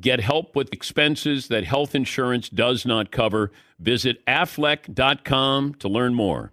Get 0.00 0.20
help 0.20 0.56
with 0.56 0.72
expenses 0.72 1.48
that 1.48 1.64
health 1.64 1.94
insurance 1.94 2.48
does 2.48 2.86
not 2.86 3.10
cover. 3.10 3.52
Visit 3.78 4.24
aflac.com 4.26 5.74
to 5.74 5.88
learn 5.88 6.14
more. 6.14 6.52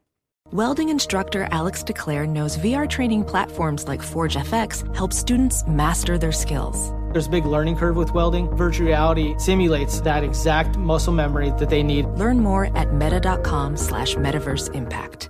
Welding 0.52 0.90
instructor 0.90 1.48
Alex 1.52 1.84
DeClaire 1.84 2.28
knows 2.28 2.58
VR 2.58 2.90
training 2.90 3.24
platforms 3.24 3.88
like 3.88 4.02
Forge 4.02 4.36
FX 4.36 4.96
help 4.96 5.14
students 5.14 5.66
master 5.68 6.18
their 6.18 6.32
skills. 6.32 6.92
There's 7.12 7.28
a 7.28 7.30
big 7.30 7.46
learning 7.46 7.78
curve 7.78 7.96
with 7.96 8.14
welding. 8.14 8.50
Virtual 8.56 8.88
reality 8.88 9.36
simulates 9.38 10.02
that 10.02 10.24
exact 10.24 10.78
muscle 10.78 11.14
memory 11.14 11.52
that 11.58 11.70
they 11.70 11.84
need. 11.84 12.06
Learn 12.06 12.40
more 12.40 12.76
at 12.78 12.94
meta.com 12.94 13.78
slash 13.78 14.16
metaverse 14.16 14.74
impact. 14.74 15.30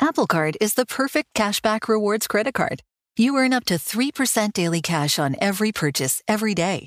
Apple 0.00 0.26
Card 0.26 0.56
is 0.60 0.74
the 0.74 0.86
perfect 0.86 1.34
cashback 1.34 1.88
rewards 1.88 2.26
credit 2.26 2.54
card. 2.54 2.82
You 3.16 3.36
earn 3.36 3.52
up 3.52 3.64
to 3.66 3.74
3% 3.74 4.52
daily 4.52 4.80
cash 4.80 5.18
on 5.18 5.34
every 5.40 5.72
purchase 5.72 6.22
every 6.28 6.54
day. 6.54 6.86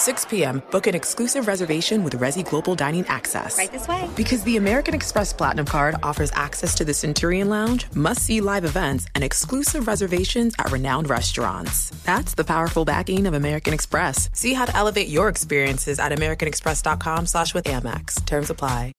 6 0.00 0.24
p.m., 0.24 0.62
book 0.70 0.86
an 0.86 0.94
exclusive 0.94 1.46
reservation 1.46 2.02
with 2.02 2.18
Resy 2.18 2.42
Global 2.42 2.74
Dining 2.74 3.06
Access. 3.06 3.58
Right 3.58 3.70
this 3.70 3.86
way. 3.86 4.08
Because 4.16 4.42
the 4.44 4.56
American 4.56 4.94
Express 4.94 5.32
Platinum 5.32 5.66
Card 5.66 5.96
offers 6.02 6.30
access 6.34 6.74
to 6.76 6.84
the 6.84 6.94
Centurion 6.94 7.50
Lounge, 7.50 7.86
must 7.94 8.22
see 8.22 8.40
live 8.40 8.64
events, 8.64 9.06
and 9.14 9.22
exclusive 9.22 9.86
reservations 9.86 10.54
at 10.58 10.72
renowned 10.72 11.10
restaurants. 11.10 11.90
That's 12.04 12.34
the 12.34 12.44
powerful 12.44 12.86
backing 12.86 13.26
of 13.26 13.34
American 13.34 13.74
Express. 13.74 14.30
See 14.32 14.54
how 14.54 14.64
to 14.64 14.74
elevate 14.74 15.08
your 15.08 15.28
experiences 15.28 15.98
at 15.98 16.12
AmericanExpress.com 16.12 17.26
slash 17.26 17.52
with 17.52 17.66
Amex. 17.66 18.24
Terms 18.24 18.48
apply. 18.48 18.92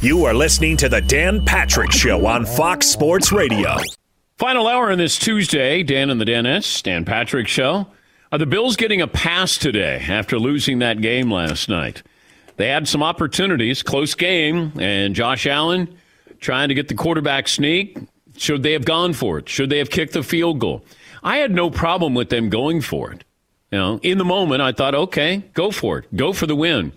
You 0.00 0.24
are 0.24 0.34
listening 0.34 0.76
to 0.78 0.88
the 0.88 1.00
Dan 1.00 1.44
Patrick 1.44 1.92
Show 1.92 2.26
on 2.26 2.44
Fox 2.44 2.88
Sports 2.88 3.30
Radio. 3.30 3.76
Final 4.38 4.66
hour 4.66 4.90
on 4.90 4.98
this 4.98 5.16
Tuesday, 5.16 5.84
Dan 5.84 6.10
and 6.10 6.20
the 6.20 6.24
Danettes, 6.24 6.82
Dan 6.82 7.04
Patrick 7.04 7.46
Show. 7.46 7.86
Are 8.32 8.38
the 8.38 8.46
Bills 8.46 8.76
getting 8.76 9.00
a 9.00 9.06
pass 9.06 9.58
today 9.58 10.04
after 10.08 10.38
losing 10.38 10.78
that 10.80 11.00
game 11.00 11.30
last 11.30 11.68
night? 11.68 12.02
They 12.56 12.68
had 12.68 12.88
some 12.88 13.02
opportunities, 13.02 13.82
close 13.82 14.14
game, 14.14 14.72
and 14.78 15.14
Josh 15.14 15.46
Allen 15.46 15.96
trying 16.40 16.68
to 16.68 16.74
get 16.74 16.88
the 16.88 16.94
quarterback 16.94 17.48
sneak. 17.48 17.98
Should 18.36 18.62
they 18.62 18.72
have 18.72 18.84
gone 18.84 19.12
for 19.12 19.38
it? 19.38 19.48
Should 19.48 19.70
they 19.70 19.78
have 19.78 19.90
kicked 19.90 20.14
the 20.14 20.22
field 20.22 20.58
goal? 20.58 20.84
I 21.22 21.38
had 21.38 21.52
no 21.52 21.70
problem 21.70 22.14
with 22.14 22.30
them 22.30 22.48
going 22.48 22.80
for 22.80 23.12
it. 23.12 23.24
You 23.70 23.78
know, 23.78 24.00
in 24.02 24.18
the 24.18 24.24
moment, 24.24 24.62
I 24.62 24.72
thought, 24.72 24.94
okay, 24.94 25.38
go 25.52 25.70
for 25.70 25.98
it, 25.98 26.16
go 26.16 26.32
for 26.32 26.46
the 26.46 26.56
win. 26.56 26.92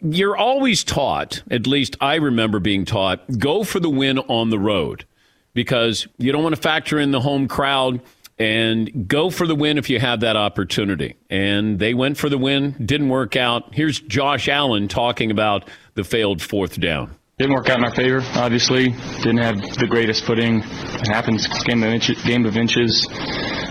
You're 0.00 0.36
always 0.36 0.82
taught, 0.82 1.42
at 1.50 1.66
least 1.66 1.96
I 2.00 2.16
remember 2.16 2.58
being 2.58 2.84
taught, 2.84 3.38
go 3.38 3.64
for 3.64 3.80
the 3.80 3.90
win 3.90 4.18
on 4.18 4.50
the 4.50 4.58
road 4.58 5.04
because 5.52 6.06
you 6.18 6.32
don't 6.32 6.42
want 6.42 6.54
to 6.54 6.60
factor 6.60 6.98
in 6.98 7.10
the 7.10 7.20
home 7.20 7.48
crowd 7.48 8.00
and 8.38 9.08
go 9.08 9.30
for 9.30 9.46
the 9.46 9.54
win 9.54 9.78
if 9.78 9.88
you 9.90 10.00
have 10.00 10.20
that 10.20 10.36
opportunity. 10.36 11.16
And 11.30 11.78
they 11.78 11.94
went 11.94 12.16
for 12.16 12.28
the 12.28 12.38
win, 12.38 12.74
didn't 12.84 13.08
work 13.08 13.36
out. 13.36 13.74
Here's 13.74 14.00
Josh 14.00 14.48
Allen 14.48 14.88
talking 14.88 15.30
about 15.30 15.68
the 15.94 16.04
failed 16.04 16.42
fourth 16.42 16.80
down. 16.80 17.14
Didn't 17.36 17.54
work 17.54 17.68
out 17.68 17.78
in 17.78 17.84
our 17.84 17.94
favor, 17.94 18.22
obviously. 18.36 18.90
Didn't 19.18 19.38
have 19.38 19.60
the 19.76 19.88
greatest 19.88 20.24
footing. 20.24 20.60
It 20.60 21.08
happens 21.08 21.48
game 21.64 21.82
of 21.82 21.88
inches. 21.90 22.22
Game 22.22 22.46
of 22.46 22.56
inches. 22.56 23.08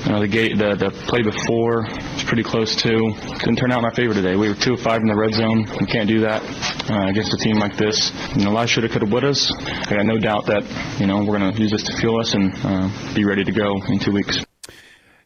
You 0.04 0.12
know, 0.12 0.20
the, 0.20 0.28
gate, 0.28 0.58
the, 0.58 0.76
the 0.76 0.92
play 1.08 1.22
before 1.22 1.88
was 1.88 2.26
pretty 2.26 2.44
close 2.44 2.76
too. 2.76 3.14
Didn't 3.40 3.56
turn 3.56 3.72
out 3.72 3.80
in 3.80 3.86
our 3.86 3.94
favor 3.96 4.14
today. 4.14 4.36
We 4.36 4.50
were 4.50 4.56
two 4.56 4.74
of 4.74 4.82
five 4.82 5.00
in 5.00 5.08
the 5.08 5.16
red 5.16 5.34
zone. 5.34 5.64
We 5.80 5.88
can't 5.88 6.10
do 6.10 6.20
that 6.28 6.44
uh, 6.92 7.08
against 7.08 7.34
a 7.34 7.38
team 7.38 7.56
like 7.56 7.78
this. 7.78 8.12
You 8.36 8.44
know, 8.44 8.52
a 8.52 8.54
lot 8.54 8.68
shoulda, 8.68 8.90
coulda, 8.90 9.06
wouldas. 9.06 9.50
I 9.88 9.96
got 9.96 10.06
no 10.06 10.18
doubt 10.18 10.46
that 10.48 10.68
you 11.00 11.08
know 11.08 11.24
we're 11.24 11.40
going 11.40 11.54
to 11.54 11.62
use 11.62 11.72
this 11.72 11.84
to 11.84 11.96
fuel 11.96 12.20
us 12.20 12.34
and 12.34 12.52
uh, 12.66 13.16
be 13.16 13.24
ready 13.24 13.46
to 13.46 13.52
go 13.54 13.82
in 13.88 13.98
two 13.98 14.12
weeks. 14.12 14.44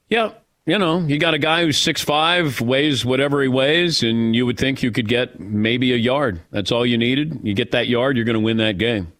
Yeah, 0.09 0.31
you 0.65 0.77
know, 0.77 0.99
you 0.99 1.17
got 1.17 1.33
a 1.33 1.39
guy 1.39 1.63
who's 1.63 1.77
six 1.77 2.01
five, 2.01 2.61
weighs 2.61 3.05
whatever 3.05 3.41
he 3.41 3.47
weighs, 3.47 4.03
and 4.03 4.35
you 4.35 4.45
would 4.45 4.57
think 4.57 4.83
you 4.83 4.91
could 4.91 5.07
get 5.07 5.39
maybe 5.39 5.93
a 5.93 5.97
yard. 5.97 6.41
That's 6.51 6.71
all 6.71 6.85
you 6.85 6.97
needed. 6.97 7.39
You 7.43 7.53
get 7.53 7.71
that 7.71 7.87
yard, 7.87 8.15
you're 8.15 8.25
going 8.25 8.35
to 8.35 8.41
win 8.41 8.57
that 8.57 8.77
game. 8.77 9.11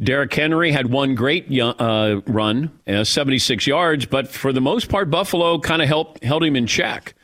Derrick 0.00 0.32
Henry 0.32 0.70
had 0.70 0.90
one 0.90 1.16
great 1.16 1.46
uh, 1.60 2.20
run, 2.26 2.70
uh, 2.86 3.02
76 3.02 3.66
yards, 3.66 4.06
but 4.06 4.28
for 4.28 4.52
the 4.52 4.60
most 4.60 4.88
part, 4.88 5.10
Buffalo 5.10 5.58
kind 5.58 5.82
of 5.82 5.88
helped 5.88 6.22
held 6.22 6.44
him 6.44 6.54
in 6.54 6.66
check. 6.66 7.14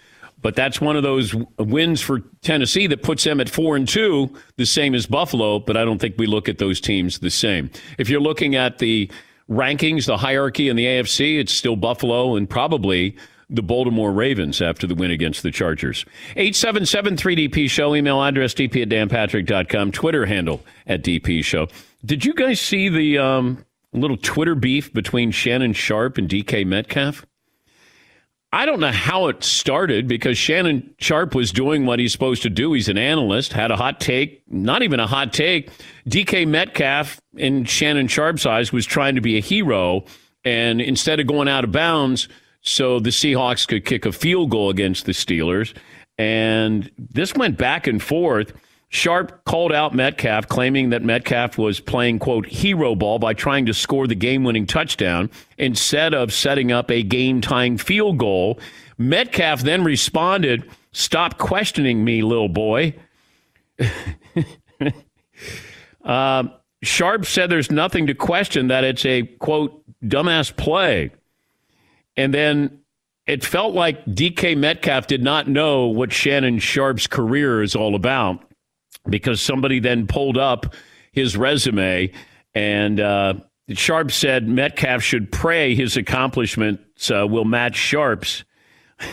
But 0.43 0.57
that's 0.57 0.81
one 0.81 0.95
of 0.95 1.03
those 1.03 1.35
wins 1.59 2.03
for 2.03 2.21
Tennessee 2.43 2.87
that 2.89 3.03
puts 3.03 3.25
them 3.25 3.41
at 3.41 3.49
four 3.49 3.77
and 3.77 3.89
two, 3.89 4.31
the 4.57 4.67
same 4.67 4.95
as 4.95 5.07
Buffalo. 5.07 5.59
But 5.59 5.77
I 5.77 5.85
don't 5.85 5.99
think 5.99 6.17
we 6.19 6.27
look 6.27 6.49
at 6.49 6.59
those 6.59 6.81
teams 6.81 7.21
the 7.21 7.31
same. 7.31 7.71
If 7.97 8.11
you're 8.11 8.21
looking 8.21 8.55
at 8.55 8.79
the 8.79 9.11
rankings, 9.49 10.07
the 10.07 10.17
hierarchy 10.17 10.69
in 10.69 10.77
the 10.77 10.85
AFC, 10.85 11.39
it's 11.39 11.53
still 11.53 11.77
Buffalo 11.77 12.37
and 12.37 12.49
probably 12.49 13.17
the 13.51 13.63
Baltimore 13.63 14.13
Ravens 14.13 14.63
after 14.63 14.87
the 14.87 14.95
win 14.95 15.11
against 15.11 15.43
the 15.43 15.51
Chargers. 15.51 16.05
877 16.37 17.17
3DP 17.17 17.69
Show, 17.71 17.95
email 17.95 18.23
address 18.23 18.55
dp 18.55 18.83
at 18.83 18.89
danpatrick.com, 18.89 19.93
Twitter 19.93 20.27
handle 20.27 20.63
at 20.87 21.03
DP 21.03 21.45
Show. 21.45 21.69
Did 22.05 22.25
you 22.25 22.35
guys 22.35 22.61
see 22.61 22.89
the 22.89 23.19
um, 23.19 23.65
little 23.93 24.17
Twitter 24.17 24.55
beef 24.55 24.93
between 24.93 25.31
Shannon 25.31 25.73
Sharpe 25.73 26.19
and 26.19 26.29
DK 26.29 26.67
Metcalf? 26.67 27.27
I 28.55 28.67
don't 28.67 28.79
know 28.79 28.93
how 28.93 29.27
it 29.27 29.43
started 29.43 30.07
because 30.07 30.39
Shannon 30.39 30.95
Sharpe 30.99 31.35
was 31.35 31.51
doing 31.51 31.87
what 31.87 31.99
he's 31.99 32.13
supposed 32.13 32.45
to 32.45 32.51
do. 32.51 32.73
He's 32.73 32.89
an 32.89 32.97
analyst, 32.97 33.53
had 33.53 33.73
a 33.73 33.77
hot 33.77 33.99
take, 33.99 34.45
not 34.49 34.85
even 34.85 35.01
a 35.01 35.09
hot 35.09 35.33
take. 35.33 35.71
DK 36.09 36.47
Metcalf, 36.47 37.21
in 37.37 37.65
Shannon 37.65 38.07
Sharpe's 38.07 38.47
eyes, 38.47 38.73
was 38.73 38.87
trying 38.87 39.17
to 39.17 39.21
be 39.21 39.37
a 39.37 39.41
hero. 39.41 40.05
And 40.45 40.81
instead 40.81 41.19
of 41.19 41.27
going 41.27 41.49
out 41.49 41.65
of 41.65 41.73
bounds, 41.73 42.29
so 42.61 43.01
the 43.01 43.11
Seahawks 43.11 43.67
could 43.67 43.85
kick 43.85 44.07
a 44.07 44.13
field 44.13 44.51
goal 44.51 44.71
against 44.71 45.05
the 45.05 45.13
Steelers. 45.13 45.77
And 46.17 46.93
this 46.97 47.35
went 47.35 47.59
back 47.59 47.89
and 47.89 48.01
forth. 48.01 48.53
Sharpe 48.95 49.45
called 49.45 49.73
out 49.73 49.93
Metcalf, 49.93 50.47
claiming 50.47 50.91
that 50.91 51.03
Metcalf 51.03 51.59
was 51.59 51.81
playing, 51.81 52.21
quote, 52.21 52.47
hero 52.47 52.95
ball 52.95 53.19
by 53.19 53.35
trying 53.35 53.67
to 53.67 53.75
score 53.75 54.07
the 54.07 54.15
game 54.15 54.45
winning 54.45 54.67
touchdown 54.67 55.31
instead 55.59 56.15
of 56.15 56.33
setting 56.33 56.71
up 56.71 56.93
a 56.93 57.03
game 57.03 57.41
tying 57.41 57.77
field 57.77 58.19
goal. 58.19 58.61
Metcalf 58.97 59.63
then 59.63 59.83
responded, 59.83 60.71
Stop 60.93 61.39
questioning 61.39 62.05
me, 62.05 62.23
little 62.23 62.49
boy. 62.49 62.95
uh, 66.05 66.45
Sharpe 66.85 67.27
said 67.27 67.51
there's 67.51 67.73
nothing 67.73 68.07
to 68.07 68.15
question, 68.15 68.69
that 68.69 68.85
it's 68.85 69.05
a, 69.05 69.25
quote, 69.25 69.83
dumbass 70.05 70.57
play. 70.57 71.11
And 72.17 72.33
then 72.33 72.79
it 73.27 73.45
felt 73.45 73.75
like 73.75 74.05
DK 74.07 74.57
Metcalf 74.57 75.09
did 75.09 75.25
not 75.25 75.49
know 75.49 75.87
what 75.87 76.13
Shannon 76.13 76.61
Sharpe's 76.61 77.09
career 77.09 77.61
is 77.61 77.75
all 77.75 77.97
about 77.97 78.45
because 79.09 79.41
somebody 79.41 79.81
then 79.81 80.07
pulled 80.07 80.39
up 80.39 80.75
his 81.13 81.37
resume 81.37 82.11
and 82.55 83.01
uh, 83.01 83.35
Sharpe 83.71 84.11
said 84.11 84.49
Metcalf 84.49 85.03
should 85.03 85.33
pray 85.33 85.75
his 85.75 85.97
accomplishments 85.97 87.11
uh, 87.11 87.27
will 87.27 87.45
match 87.45 87.77
Sharpe's. 87.77 88.45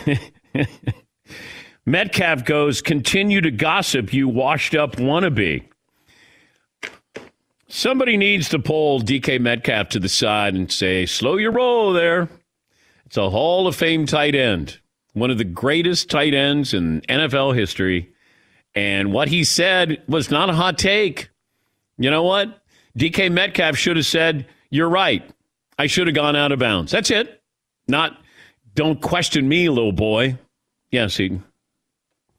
Metcalf 1.86 2.44
goes, 2.44 2.80
continue 2.80 3.40
to 3.40 3.50
gossip, 3.50 4.12
you 4.12 4.28
washed 4.28 4.74
up 4.74 4.96
wannabe. 4.96 5.64
Somebody 7.66 8.16
needs 8.16 8.50
to 8.50 8.58
pull 8.58 9.00
DK 9.00 9.40
Metcalf 9.40 9.88
to 9.90 9.98
the 9.98 10.08
side 10.08 10.54
and 10.54 10.70
say, 10.70 11.06
slow 11.06 11.38
your 11.38 11.52
roll 11.52 11.92
there. 11.92 12.28
It's 13.06 13.16
a 13.16 13.30
Hall 13.30 13.66
of 13.66 13.74
Fame 13.74 14.06
tight 14.06 14.34
end, 14.34 14.78
one 15.14 15.30
of 15.30 15.38
the 15.38 15.44
greatest 15.44 16.10
tight 16.10 16.34
ends 16.34 16.74
in 16.74 17.00
NFL 17.02 17.56
history 17.56 18.11
And 18.74 19.12
what 19.12 19.28
he 19.28 19.44
said 19.44 20.02
was 20.08 20.30
not 20.30 20.48
a 20.50 20.52
hot 20.54 20.78
take. 20.78 21.28
You 21.98 22.10
know 22.10 22.22
what? 22.22 22.62
DK 22.98 23.30
Metcalf 23.30 23.76
should 23.76 23.96
have 23.96 24.06
said, 24.06 24.46
You're 24.70 24.88
right. 24.88 25.22
I 25.78 25.86
should 25.86 26.06
have 26.06 26.14
gone 26.16 26.36
out 26.36 26.52
of 26.52 26.58
bounds. 26.58 26.92
That's 26.92 27.10
it. 27.10 27.42
Not, 27.88 28.16
don't 28.74 29.00
question 29.00 29.48
me, 29.48 29.68
little 29.68 29.92
boy. 29.92 30.38
Yes, 30.90 31.16
he. 31.16 31.40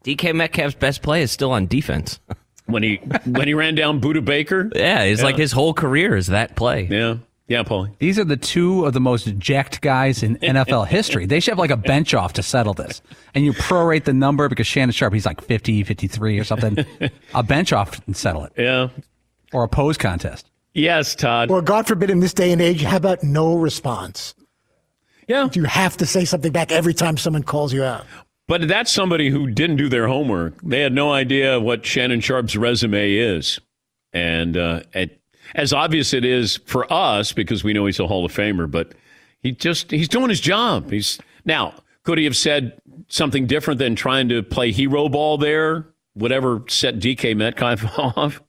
DK 0.04 0.34
Metcalf's 0.34 0.74
best 0.74 1.02
play 1.02 1.22
is 1.22 1.30
still 1.30 1.52
on 1.52 1.66
defense. 1.66 2.20
When 2.66 2.82
he 2.82 2.96
when 3.26 3.46
he 3.46 3.54
ran 3.54 3.74
down 3.74 4.00
Budda 4.00 4.24
Baker. 4.24 4.70
Yeah, 4.74 5.02
it's 5.02 5.20
Yeah. 5.20 5.24
like 5.26 5.36
his 5.36 5.52
whole 5.52 5.74
career 5.74 6.16
is 6.16 6.28
that 6.28 6.56
play. 6.56 6.88
Yeah. 6.90 7.16
Yeah, 7.46 7.62
Paulie. 7.62 7.96
These 7.98 8.18
are 8.18 8.24
the 8.24 8.38
two 8.38 8.86
of 8.86 8.94
the 8.94 9.00
most 9.00 9.38
jacked 9.38 9.80
guys 9.82 10.22
in 10.22 10.36
NFL 10.42 10.86
history. 10.86 11.26
They 11.26 11.40
should 11.40 11.52
have 11.52 11.58
like 11.58 11.70
a 11.70 11.76
bench 11.76 12.14
off 12.14 12.32
to 12.34 12.42
settle 12.42 12.74
this. 12.74 13.02
And 13.34 13.44
you 13.44 13.52
prorate 13.52 14.04
the 14.04 14.14
number 14.14 14.48
because 14.48 14.66
Shannon 14.66 14.92
Sharpe, 14.92 15.12
he's 15.12 15.26
like 15.26 15.42
50, 15.42 15.84
53 15.84 16.38
or 16.38 16.44
something. 16.44 16.86
a 17.34 17.42
bench 17.42 17.72
off 17.72 18.00
and 18.06 18.16
settle 18.16 18.44
it. 18.44 18.52
Yeah. 18.56 18.88
Or 19.52 19.64
a 19.64 19.68
pose 19.68 19.98
contest. 19.98 20.50
Yes, 20.72 21.14
Todd. 21.14 21.50
Or 21.50 21.62
God 21.62 21.86
forbid, 21.86 22.10
in 22.10 22.18
this 22.18 22.34
day 22.34 22.50
and 22.50 22.60
age, 22.60 22.82
how 22.82 22.96
about 22.96 23.22
no 23.22 23.56
response? 23.56 24.34
Yeah. 25.28 25.48
Do 25.50 25.60
you 25.60 25.66
have 25.66 25.96
to 25.98 26.06
say 26.06 26.24
something 26.24 26.50
back 26.50 26.72
every 26.72 26.94
time 26.94 27.16
someone 27.16 27.44
calls 27.44 27.72
you 27.72 27.84
out? 27.84 28.04
But 28.48 28.68
that's 28.68 28.90
somebody 28.90 29.30
who 29.30 29.50
didn't 29.50 29.76
do 29.76 29.88
their 29.88 30.08
homework. 30.08 30.60
They 30.62 30.80
had 30.80 30.92
no 30.92 31.12
idea 31.12 31.60
what 31.60 31.86
Shannon 31.86 32.20
Sharpe's 32.20 32.56
resume 32.56 33.12
is. 33.12 33.58
And 34.12 34.56
uh, 34.56 34.80
it, 34.92 35.20
as 35.54 35.72
obvious 35.72 36.12
it 36.12 36.24
is 36.24 36.58
for 36.66 36.90
us 36.92 37.32
because 37.32 37.62
we 37.62 37.72
know 37.72 37.86
he's 37.86 38.00
a 38.00 38.06
Hall 38.06 38.24
of 38.24 38.32
Famer, 38.32 38.70
but 38.70 38.92
he 39.40 39.52
just 39.52 39.90
he's 39.90 40.08
doing 40.08 40.28
his 40.28 40.40
job. 40.40 40.90
He's 40.90 41.18
now 41.44 41.74
could 42.04 42.18
he 42.18 42.24
have 42.24 42.36
said 42.36 42.80
something 43.08 43.46
different 43.46 43.78
than 43.78 43.96
trying 43.96 44.28
to 44.28 44.42
play 44.42 44.70
hero 44.72 45.08
ball 45.08 45.38
there, 45.38 45.86
whatever 46.12 46.62
set 46.68 46.98
DK 46.98 47.36
Metcalf 47.36 47.98
off? 47.98 48.42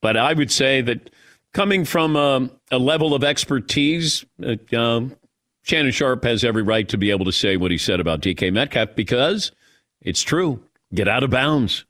But 0.00 0.16
I 0.16 0.32
would 0.32 0.50
say 0.50 0.80
that 0.82 1.10
coming 1.52 1.84
from 1.84 2.16
um, 2.16 2.50
a 2.70 2.78
level 2.78 3.14
of 3.14 3.24
expertise, 3.24 4.24
uh, 4.42 4.56
um, 4.76 5.16
Shannon 5.62 5.92
Sharpe 5.92 6.24
has 6.24 6.44
every 6.44 6.62
right 6.62 6.88
to 6.88 6.96
be 6.96 7.10
able 7.10 7.24
to 7.26 7.32
say 7.32 7.56
what 7.56 7.70
he 7.70 7.78
said 7.78 8.00
about 8.00 8.22
DK 8.22 8.52
Metcalf 8.52 8.94
because 8.94 9.52
it's 10.00 10.22
true. 10.22 10.62
Get 10.94 11.06
out 11.06 11.22
of 11.22 11.30
bounds. 11.30 11.84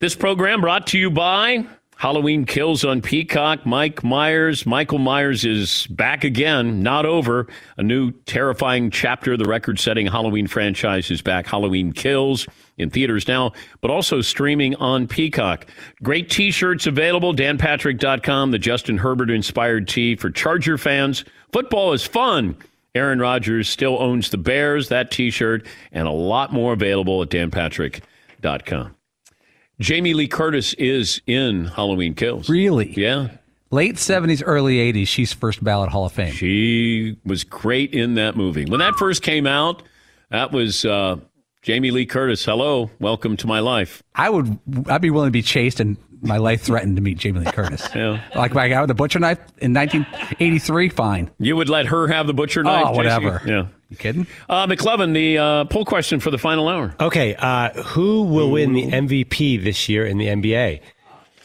This 0.00 0.14
program 0.14 0.62
brought 0.62 0.86
to 0.88 0.98
you 0.98 1.10
by 1.10 1.66
Halloween 2.00 2.46
Kills 2.46 2.82
on 2.82 3.02
Peacock. 3.02 3.66
Mike 3.66 4.02
Myers. 4.02 4.64
Michael 4.64 4.96
Myers 4.96 5.44
is 5.44 5.86
back 5.88 6.24
again, 6.24 6.82
not 6.82 7.04
over. 7.04 7.46
A 7.76 7.82
new 7.82 8.10
terrifying 8.24 8.90
chapter. 8.90 9.34
of 9.34 9.38
The 9.38 9.44
record 9.44 9.78
setting 9.78 10.06
Halloween 10.06 10.46
franchise 10.46 11.10
is 11.10 11.20
back. 11.20 11.46
Halloween 11.46 11.92
Kills 11.92 12.46
in 12.78 12.88
theaters 12.88 13.28
now, 13.28 13.52
but 13.82 13.90
also 13.90 14.22
streaming 14.22 14.74
on 14.76 15.08
Peacock. 15.08 15.66
Great 16.02 16.30
t 16.30 16.50
shirts 16.50 16.86
available. 16.86 17.34
DanPatrick.com, 17.34 18.50
the 18.50 18.58
Justin 18.58 18.96
Herbert 18.96 19.30
inspired 19.30 19.86
tee 19.86 20.16
for 20.16 20.30
Charger 20.30 20.78
fans. 20.78 21.26
Football 21.52 21.92
is 21.92 22.06
fun. 22.06 22.56
Aaron 22.94 23.18
Rodgers 23.18 23.68
still 23.68 24.00
owns 24.00 24.30
the 24.30 24.38
Bears, 24.38 24.88
that 24.88 25.10
t 25.10 25.30
shirt, 25.30 25.66
and 25.92 26.08
a 26.08 26.12
lot 26.12 26.50
more 26.50 26.72
available 26.72 27.20
at 27.20 27.28
danpatrick.com. 27.28 28.96
Jamie 29.80 30.12
Lee 30.12 30.28
Curtis 30.28 30.74
is 30.74 31.22
in 31.26 31.64
Halloween 31.64 32.14
Kills. 32.14 32.50
Really? 32.50 32.92
Yeah. 32.92 33.28
Late 33.70 33.94
70s, 33.94 34.42
early 34.44 34.76
80s, 34.92 35.08
she's 35.08 35.32
first 35.32 35.64
ballot 35.64 35.88
Hall 35.88 36.04
of 36.04 36.12
Fame. 36.12 36.34
She 36.34 37.16
was 37.24 37.44
great 37.44 37.94
in 37.94 38.14
that 38.16 38.36
movie. 38.36 38.66
When 38.66 38.80
that 38.80 38.96
first 38.96 39.22
came 39.22 39.46
out, 39.46 39.82
that 40.28 40.52
was 40.52 40.84
uh, 40.84 41.16
Jamie 41.62 41.92
Lee 41.92 42.04
Curtis. 42.04 42.44
Hello, 42.44 42.90
welcome 43.00 43.38
to 43.38 43.46
my 43.46 43.60
life. 43.60 44.02
I 44.14 44.28
would, 44.28 44.58
I'd 44.86 45.00
be 45.00 45.10
willing 45.10 45.28
to 45.28 45.32
be 45.32 45.40
chased 45.42 45.80
and 45.80 45.96
my 46.20 46.36
life 46.36 46.60
threatened 46.60 46.96
to 46.96 47.02
meet 47.02 47.16
Jamie 47.16 47.40
Lee 47.40 47.50
Curtis. 47.50 47.88
Yeah. 47.94 48.20
Like 48.34 48.52
my 48.52 48.68
guy 48.68 48.80
with 48.82 48.88
the 48.88 48.94
butcher 48.94 49.18
knife 49.18 49.38
in 49.58 49.72
1983, 49.72 50.90
fine. 50.90 51.30
You 51.38 51.56
would 51.56 51.70
let 51.70 51.86
her 51.86 52.06
have 52.08 52.26
the 52.26 52.34
butcher 52.34 52.62
knife? 52.62 52.84
Oh, 52.88 52.92
whatever. 52.92 53.40
Yeah. 53.46 53.68
You 53.90 53.96
kidding? 53.96 54.26
Uh, 54.48 54.66
McLovin, 54.66 55.12
the 55.14 55.38
uh, 55.38 55.64
poll 55.64 55.84
question 55.84 56.20
for 56.20 56.30
the 56.30 56.38
final 56.38 56.68
hour. 56.68 56.94
Okay, 57.00 57.34
uh, 57.34 57.70
who 57.82 58.22
will 58.22 58.50
win 58.50 58.72
the 58.72 58.86
MVP 58.86 59.62
this 59.62 59.88
year 59.88 60.06
in 60.06 60.16
the 60.18 60.26
NBA? 60.28 60.80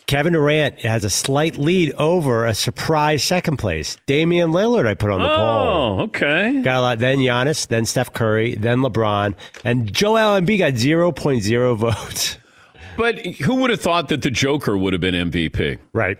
Kevin 0.05 0.33
Durant 0.33 0.79
has 0.81 1.03
a 1.03 1.09
slight 1.09 1.57
lead 1.57 1.91
over 1.93 2.45
a 2.45 2.53
surprise 2.53 3.23
second 3.23 3.57
place. 3.57 3.97
Damian 4.05 4.51
Lillard, 4.51 4.85
I 4.85 4.93
put 4.93 5.09
on 5.09 5.19
the 5.19 5.27
poll. 5.27 5.37
Oh, 5.37 6.03
okay. 6.03 6.61
Got 6.61 6.77
a 6.77 6.81
lot. 6.81 6.99
Then 6.99 7.17
Giannis, 7.17 7.67
then 7.67 7.85
Steph 7.85 8.13
Curry, 8.13 8.53
then 8.53 8.79
LeBron, 8.79 9.33
and 9.63 9.91
Joel 9.91 10.39
Embiid 10.39 10.59
got 10.59 10.73
0.0 10.73 11.77
votes. 11.77 12.37
But 12.97 13.25
who 13.25 13.55
would 13.55 13.71
have 13.71 13.81
thought 13.81 14.09
that 14.09 14.21
the 14.21 14.29
Joker 14.29 14.77
would 14.77 14.93
have 14.93 15.01
been 15.01 15.15
MVP? 15.15 15.79
Right. 15.91 16.19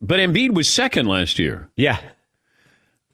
But 0.00 0.18
Embiid 0.18 0.52
was 0.54 0.68
second 0.68 1.06
last 1.06 1.38
year. 1.38 1.70
Yeah. 1.76 2.00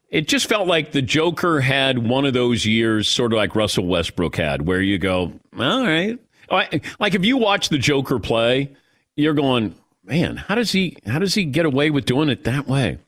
It 0.08 0.28
just 0.28 0.48
felt 0.48 0.68
like 0.68 0.92
the 0.92 1.02
Joker 1.02 1.60
had 1.60 1.98
one 1.98 2.24
of 2.24 2.34
those 2.34 2.64
years, 2.64 3.08
sort 3.08 3.32
of 3.32 3.36
like 3.36 3.56
Russell 3.56 3.86
Westbrook 3.86 4.36
had, 4.36 4.66
where 4.66 4.80
you 4.80 4.98
go, 4.98 5.32
all 5.58 5.84
right. 5.84 6.18
Like 6.50 7.14
if 7.14 7.24
you 7.24 7.36
watch 7.36 7.68
the 7.68 7.78
Joker 7.78 8.18
play, 8.20 8.70
you're 9.16 9.34
going, 9.34 9.74
man, 10.04 10.36
how 10.36 10.54
does 10.54 10.72
he 10.72 10.96
how 11.06 11.18
does 11.18 11.34
he 11.34 11.44
get 11.44 11.66
away 11.66 11.90
with 11.90 12.04
doing 12.04 12.28
it 12.28 12.44
that 12.44 12.68
way? 12.68 12.98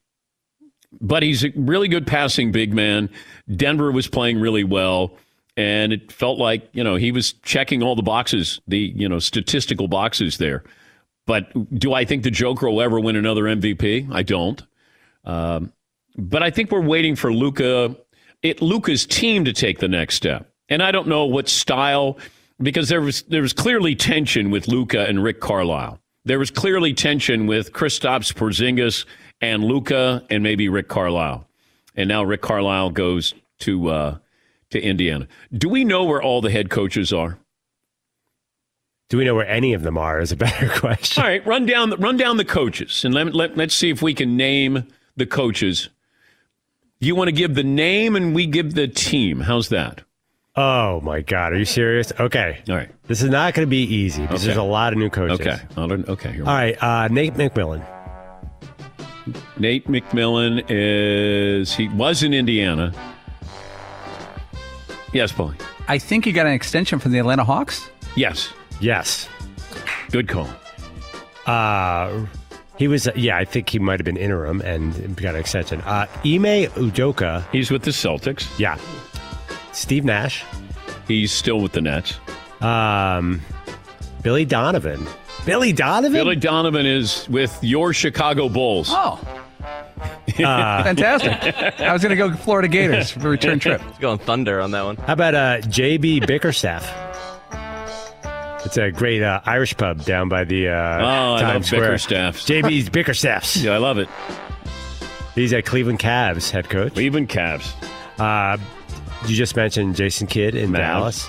But 1.00 1.22
he's 1.22 1.44
a 1.44 1.52
really 1.54 1.88
good 1.88 2.06
passing 2.06 2.52
big 2.52 2.72
man. 2.72 3.10
Denver 3.54 3.92
was 3.92 4.08
playing 4.08 4.40
really 4.40 4.64
well, 4.64 5.12
and 5.56 5.92
it 5.92 6.10
felt 6.10 6.38
like 6.38 6.68
you 6.72 6.82
know 6.82 6.96
he 6.96 7.12
was 7.12 7.34
checking 7.34 7.82
all 7.82 7.94
the 7.94 8.02
boxes, 8.02 8.60
the 8.66 8.78
you 8.78 9.08
know 9.08 9.18
statistical 9.18 9.88
boxes 9.88 10.38
there. 10.38 10.64
But 11.26 11.78
do 11.78 11.92
I 11.92 12.04
think 12.04 12.22
the 12.22 12.30
Joker 12.30 12.68
will 12.70 12.80
ever 12.80 13.00
win 13.00 13.16
another 13.16 13.42
MVP? 13.42 14.08
I 14.12 14.22
don't. 14.22 14.62
Um, 15.24 15.72
but 16.16 16.42
I 16.42 16.50
think 16.50 16.70
we're 16.70 16.80
waiting 16.80 17.16
for 17.16 17.32
Luka, 17.32 17.96
it 18.42 18.62
Luka's 18.62 19.06
team 19.06 19.44
to 19.44 19.52
take 19.52 19.78
the 19.78 19.88
next 19.88 20.14
step. 20.14 20.52
And 20.68 20.82
I 20.82 20.90
don't 20.90 21.06
know 21.06 21.24
what 21.26 21.48
style, 21.48 22.18
because 22.60 22.88
there 22.88 23.00
was 23.00 23.22
there 23.22 23.42
was 23.42 23.52
clearly 23.52 23.94
tension 23.94 24.50
with 24.50 24.68
Luka 24.68 25.06
and 25.06 25.22
Rick 25.22 25.40
Carlisle. 25.40 26.00
There 26.24 26.38
was 26.38 26.50
clearly 26.50 26.92
tension 26.92 27.46
with 27.46 27.72
Kristaps 27.72 28.32
Porzingis 28.32 29.04
and 29.40 29.64
Luka 29.64 30.24
and 30.28 30.42
maybe 30.42 30.68
Rick 30.68 30.88
Carlisle. 30.88 31.48
And 31.94 32.08
now 32.08 32.24
Rick 32.24 32.42
Carlisle 32.42 32.90
goes 32.90 33.34
to 33.60 33.88
uh, 33.88 34.18
to 34.70 34.80
Indiana. 34.80 35.28
Do 35.52 35.68
we 35.68 35.84
know 35.84 36.04
where 36.04 36.22
all 36.22 36.40
the 36.40 36.50
head 36.50 36.70
coaches 36.70 37.12
are? 37.12 37.38
Do 39.08 39.18
we 39.18 39.24
know 39.24 39.36
where 39.36 39.48
any 39.48 39.72
of 39.72 39.82
them 39.82 39.96
are? 39.96 40.20
Is 40.20 40.32
a 40.32 40.36
better 40.48 40.68
question. 40.68 41.22
All 41.22 41.28
right, 41.28 41.46
run 41.46 41.66
down 41.66 41.90
the, 41.90 41.96
run 41.96 42.16
down 42.16 42.36
the 42.36 42.44
coaches, 42.44 43.04
and 43.04 43.14
let, 43.14 43.34
let 43.34 43.56
let's 43.56 43.74
see 43.74 43.90
if 43.90 44.02
we 44.02 44.14
can 44.14 44.36
name 44.36 44.86
the 45.16 45.26
coaches. 45.26 45.90
You 46.98 47.14
want 47.14 47.28
to 47.28 47.32
give 47.32 47.54
the 47.54 47.62
name, 47.62 48.16
and 48.16 48.34
we 48.34 48.46
give 48.46 48.74
the 48.74 48.88
team. 48.88 49.40
How's 49.40 49.68
that? 49.68 50.02
Oh 50.56 51.00
my 51.02 51.20
God! 51.20 51.52
Are 51.52 51.58
you 51.58 51.66
serious? 51.66 52.10
Okay. 52.18 52.62
All 52.68 52.74
right. 52.76 52.88
This 53.06 53.20
is 53.22 53.28
not 53.28 53.52
going 53.52 53.66
to 53.66 53.70
be 53.70 53.82
easy 53.82 54.22
because 54.22 54.40
Okay. 54.40 54.46
there's 54.46 54.56
a 54.56 54.62
lot 54.62 54.94
of 54.94 54.98
new 54.98 55.10
coaches. 55.10 55.38
Okay. 55.40 55.58
I'll 55.76 55.86
learn- 55.86 56.06
Okay. 56.08 56.32
Here 56.32 56.40
All 56.46 56.54
right. 56.54 56.82
Uh, 56.82 57.08
Nate 57.08 57.34
McMillan. 57.34 57.84
Nate 59.58 59.86
McMillan 59.88 60.64
is 60.70 61.74
he 61.74 61.88
was 61.88 62.22
in 62.22 62.32
Indiana. 62.32 62.92
Yes, 65.12 65.32
Paul. 65.32 65.52
I 65.88 65.98
think 65.98 66.24
he 66.24 66.32
got 66.32 66.46
an 66.46 66.52
extension 66.52 66.98
from 66.98 67.12
the 67.12 67.18
Atlanta 67.18 67.44
Hawks. 67.44 67.90
Yes. 68.16 68.50
Yes. 68.80 69.28
Good 70.10 70.28
call. 70.28 70.48
Uh, 71.46 72.24
he 72.78 72.88
was. 72.88 73.08
yeah, 73.16 73.36
I 73.36 73.44
think 73.44 73.68
he 73.70 73.78
might 73.78 73.98
have 74.00 74.04
been 74.04 74.16
interim 74.16 74.60
and 74.62 75.16
got 75.16 75.34
an 75.34 75.40
extension. 75.40 75.80
Uh, 75.82 76.06
Ime 76.24 76.68
Udoka. 76.76 77.44
He's 77.52 77.70
with 77.70 77.82
the 77.82 77.90
Celtics. 77.90 78.46
Yeah. 78.58 78.78
Steve 79.72 80.04
Nash. 80.04 80.44
He's 81.08 81.32
still 81.32 81.60
with 81.60 81.72
the 81.72 81.80
Nets. 81.80 82.18
Um, 82.60 83.40
Billy 84.22 84.44
Donovan. 84.44 85.06
Billy 85.44 85.72
Donovan. 85.72 86.12
Billy 86.12 86.36
Donovan 86.36 86.86
is 86.86 87.28
with 87.28 87.56
your 87.62 87.92
Chicago 87.92 88.48
Bulls. 88.48 88.88
Oh, 88.90 89.20
Uh, 90.44 90.82
fantastic. 90.84 91.80
I 91.80 91.92
was 91.94 92.02
going 92.02 92.10
to 92.10 92.16
go 92.16 92.34
Florida 92.36 92.68
Gators 92.68 93.10
for 93.10 93.20
a 93.28 93.30
return 93.30 93.58
trip. 93.60 93.80
He's 93.80 93.96
going 93.98 94.18
Thunder 94.18 94.60
on 94.60 94.72
that 94.72 94.84
one. 94.84 94.96
How 94.96 95.14
about 95.14 95.34
uh, 95.34 95.58
JB 95.62 96.26
Bickerstaff? 96.26 96.84
It's 98.66 98.76
a 98.76 98.90
great 98.90 99.22
uh, 99.22 99.40
Irish 99.46 99.76
pub 99.76 100.04
down 100.04 100.28
by 100.28 100.44
the 100.44 100.68
uh, 100.68 100.72
Oh, 100.72 100.74
I 100.74 101.30
love 101.32 101.40
Times 101.40 101.66
Square. 101.68 101.82
Bickerstaffs. 101.82 102.44
JB's 102.46 102.90
Bickerstaffs. 102.90 103.56
Yeah, 103.62 103.72
I 103.72 103.78
love 103.78 103.98
it. 103.98 104.08
He's 105.34 105.52
at 105.52 105.64
Cleveland 105.64 105.98
Cavs 106.00 106.50
head 106.50 106.68
coach. 106.68 106.92
Cleveland 106.94 107.28
Cavs. 107.28 107.72
Uh, 108.18 108.58
you 109.26 109.36
just 109.36 109.54
mentioned 109.56 109.94
Jason 109.96 110.26
Kidd 110.26 110.54
in 110.54 110.70
Mavs. 110.70 111.28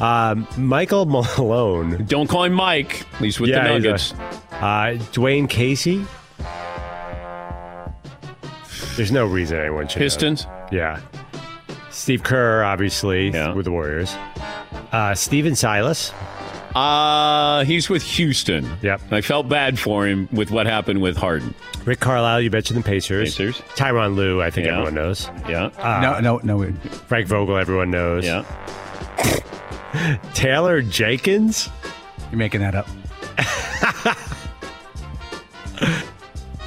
Um, 0.00 0.46
Michael 0.56 1.04
Malone. 1.38 2.04
Don't 2.06 2.28
call 2.28 2.44
him 2.44 2.52
Mike. 2.52 3.06
He's 3.18 3.40
with 3.40 3.50
Yeah, 3.50 3.66
the 3.66 3.74
he's 3.74 3.84
a- 3.84 3.88
Nuggets. 3.88 4.12
Uh, 4.52 5.04
Dwane 5.12 5.48
Casey. 5.50 6.04
There's 8.96 9.12
no 9.12 9.26
reason 9.26 9.58
anyone 9.58 9.88
should. 9.88 9.98
know. 9.98 10.04
Pistons. 10.04 10.46
Yeah. 10.72 11.00
Steve 11.90 12.22
Kerr, 12.22 12.62
obviously, 12.62 13.30
Yeah. 13.30 13.52
with 13.52 13.64
the 13.64 13.72
Warriors. 13.72 14.14
Uh, 14.92 15.14
Stephen 15.14 15.54
Silas. 15.56 16.12
Uh, 16.74 17.64
he's 17.64 17.88
with 17.88 18.02
Houston. 18.02 18.68
Yep. 18.82 19.00
I 19.10 19.20
felt 19.20 19.48
bad 19.48 19.78
for 19.78 20.06
him 20.06 20.28
with 20.32 20.50
what 20.50 20.66
happened 20.66 21.00
with 21.00 21.16
Harden. 21.16 21.54
Rick 21.84 22.00
Carlisle, 22.00 22.42
you 22.42 22.50
mentioned 22.50 22.78
the 22.78 22.84
Pacers. 22.84 23.34
Pacers. 23.34 23.60
Tyronn 23.74 24.14
Lue, 24.16 24.40
I 24.42 24.50
think 24.50 24.66
Yeah. 24.66 24.72
everyone 24.74 24.94
knows. 24.94 25.28
Yeah. 25.48 25.66
Uh, 25.78 26.00
no, 26.00 26.20
no, 26.20 26.40
no. 26.44 26.56
we- 26.58 26.72
Frank 27.08 27.26
Vogel, 27.26 27.56
everyone 27.56 27.90
knows. 27.90 28.24
Yeah. 28.24 28.44
Taylor 30.34 30.82
Jenkins. 30.82 31.68
You're 32.30 32.38
making 32.38 32.60
that 32.60 32.74
up. 32.74 32.86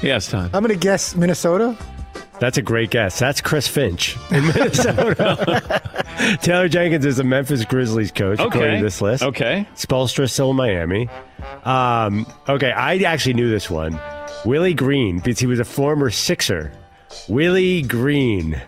Yes, 0.02 0.28
Todd. 0.28 0.50
I'm 0.52 0.64
going 0.64 0.74
to 0.74 0.84
guess 0.84 1.14
Minnesota. 1.14 1.76
That's 2.40 2.58
a 2.58 2.62
great 2.62 2.90
guess. 2.90 3.20
That's 3.20 3.40
Chris 3.40 3.68
Finch 3.68 4.16
in 4.32 4.44
Minnesota. 4.48 6.01
Taylor 6.42 6.68
Jenkins 6.68 7.04
is 7.04 7.18
a 7.18 7.24
Memphis 7.24 7.64
Grizzlies 7.64 8.10
coach, 8.12 8.38
according 8.40 8.62
Okay. 8.62 8.76
to 8.78 8.82
this 8.84 9.00
list. 9.00 9.22
Okay. 9.22 9.66
Spoelstra 9.74 10.28
still 10.30 10.50
in 10.50 10.56
Miami. 10.56 11.08
Um, 11.64 12.26
okay, 12.48 12.70
I 12.72 12.96
actually 12.98 13.34
knew 13.34 13.50
this 13.50 13.70
one. 13.70 13.98
Willie 14.44 14.74
Green, 14.74 15.18
because 15.18 15.38
he 15.38 15.46
was 15.46 15.60
a 15.60 15.64
former 15.64 16.10
Sixer. 16.10 16.72
Willie 17.28 17.82
Green. 17.82 18.60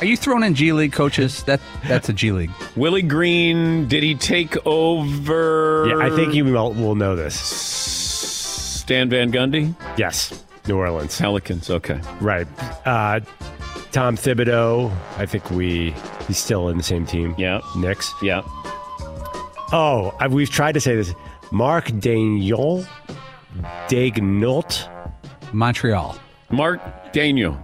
Are 0.00 0.04
you 0.04 0.16
throwing 0.16 0.42
in 0.44 0.54
G 0.54 0.72
League 0.72 0.92
coaches? 0.92 1.42
That 1.44 1.60
that's 1.88 2.08
a 2.08 2.12
G 2.12 2.30
League. 2.32 2.50
Willie 2.76 3.00
Green, 3.02 3.88
did 3.88 4.02
he 4.02 4.14
take 4.14 4.54
over? 4.66 5.86
Yeah, 5.88 5.96
I 6.06 6.10
think 6.14 6.34
you 6.34 6.44
will, 6.44 6.72
will 6.74 6.94
know 6.94 7.16
this. 7.16 7.34
Stan 7.34 9.08
Van 9.08 9.32
Gundy? 9.32 9.74
Yes, 9.96 10.44
New 10.68 10.76
Orleans. 10.76 11.18
Pelicans, 11.18 11.70
okay. 11.70 12.00
Right. 12.20 12.46
Uh, 12.84 13.20
Tom 13.92 14.16
Thibodeau, 14.16 14.90
I 15.18 15.26
think 15.26 15.50
we 15.50 15.94
he's 16.26 16.38
still 16.38 16.68
in 16.68 16.78
the 16.78 16.82
same 16.82 17.06
team. 17.06 17.34
Yeah. 17.36 17.60
Knicks. 17.76 18.12
Yeah. 18.22 18.42
Oh, 19.72 20.14
I, 20.18 20.28
we've 20.28 20.50
tried 20.50 20.72
to 20.72 20.80
say 20.80 20.96
this. 20.96 21.14
Mark 21.50 21.90
Daniel, 21.98 22.84
Daigneault, 23.88 24.88
Montreal. 25.52 26.16
Mark 26.50 26.80
Daniel. 27.12 27.58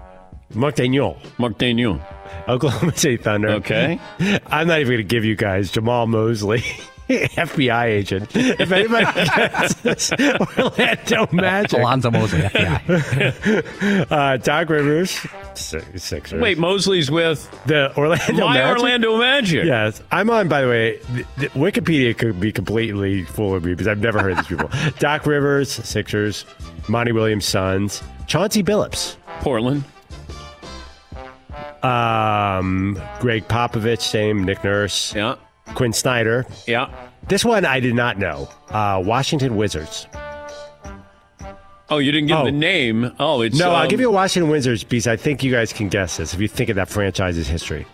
Mark 0.54 0.76
Daniel, 0.76 1.18
Mark 1.38 1.58
Daniel. 1.58 2.00
Oklahoma 2.46 2.96
City 2.96 3.16
Thunder. 3.18 3.48
Okay. 3.50 4.00
I'm 4.46 4.66
not 4.68 4.80
even 4.80 4.92
going 4.92 4.98
to 4.98 5.04
give 5.04 5.24
you 5.24 5.36
guys 5.36 5.70
Jamal 5.70 6.06
Mosley, 6.06 6.62
FBI 7.08 7.84
agent. 7.86 8.30
If 8.34 8.70
anybody 8.70 9.04
gets 9.36 9.74
this, 9.74 10.12
Orlando 10.58 11.28
Magic. 11.32 11.78
Alonzo 11.78 12.10
Mosley, 12.10 12.40
FBI. 12.40 14.06
Uh, 14.10 14.36
Doc 14.38 14.68
Rivers, 14.68 15.18
Si- 15.54 15.80
Sixers. 15.96 16.40
Wait, 16.40 16.58
Mosley's 16.58 17.10
with 17.10 17.48
the 17.66 17.96
Orlando 17.96 18.46
my 18.46 18.54
Magic. 18.54 18.78
Orlando 18.82 19.18
Magic. 19.18 19.64
Yes, 19.64 20.02
I'm 20.10 20.28
on. 20.30 20.48
By 20.48 20.62
the 20.62 20.68
way, 20.68 20.98
th- 21.14 21.26
th- 21.38 21.52
Wikipedia 21.52 22.16
could 22.16 22.38
be 22.40 22.52
completely 22.52 23.24
full 23.24 23.54
of 23.54 23.64
me 23.64 23.72
because 23.72 23.88
I've 23.88 24.00
never 24.00 24.20
heard 24.20 24.32
of 24.32 24.38
these 24.38 24.46
people. 24.48 24.70
Doc 24.98 25.26
Rivers, 25.26 25.70
Sixers, 25.72 26.44
Monty 26.88 27.12
Williams, 27.12 27.44
Suns, 27.44 28.02
Chauncey 28.26 28.62
Billups, 28.62 29.16
Portland. 29.40 29.84
um, 31.82 33.00
Gregg 33.20 33.46
Popovich, 33.48 34.00
same, 34.02 34.44
Nick 34.44 34.62
Nurse, 34.64 35.14
Yeah. 35.14 35.36
Quin 35.74 35.92
Snyder. 35.92 36.46
Yeah. 36.66 36.90
This 37.28 37.44
one 37.44 37.64
I 37.64 37.80
did 37.80 37.94
not 37.94 38.18
know. 38.18 38.48
Uh, 38.70 39.02
Washington 39.04 39.56
Wizards. 39.56 40.06
Oh, 41.90 41.98
you 41.98 42.12
didn't 42.12 42.28
give 42.28 42.36
Oh. 42.38 42.44
the 42.44 42.52
name. 42.52 43.12
Oh, 43.18 43.40
it's 43.40 43.58
No, 43.58 43.70
I'll 43.70 43.82
um, 43.84 43.88
give 43.88 44.00
you 44.00 44.08
a 44.08 44.12
Washington 44.12 44.50
Wizards 44.50 44.84
because 44.84 45.06
I 45.06 45.16
think 45.16 45.42
you 45.42 45.50
guys 45.50 45.72
can 45.72 45.88
guess 45.88 46.18
this 46.18 46.34
if 46.34 46.40
you 46.40 46.48
think 46.48 46.68
of 46.68 46.76
that 46.76 46.88
franchise's 46.88 47.48
history. 47.48 47.86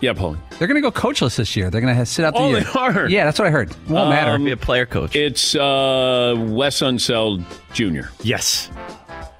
Yeah, 0.00 0.12
Paul. 0.12 0.36
They're 0.58 0.68
going 0.68 0.80
to 0.80 0.82
go 0.82 0.92
coachless 0.92 1.36
this 1.36 1.56
year. 1.56 1.70
They're 1.70 1.80
going 1.80 1.96
to 1.96 2.06
sit 2.06 2.24
out 2.24 2.34
the 2.34 2.40
Oh, 2.40 2.50
year. 2.50 2.60
they 2.60 2.78
are. 2.78 3.08
Yeah, 3.08 3.24
that's 3.24 3.38
what 3.38 3.48
I 3.48 3.50
heard. 3.50 3.74
Won't 3.88 4.10
matter. 4.10 4.32
Um, 4.32 4.44
Be 4.44 4.52
a 4.52 4.56
player 4.56 4.86
coach. 4.86 5.16
It's 5.16 5.54
uh, 5.56 6.34
Wes 6.38 6.80
Unseld 6.80 7.42
Jr. 7.72 8.08
Yes. 8.22 8.70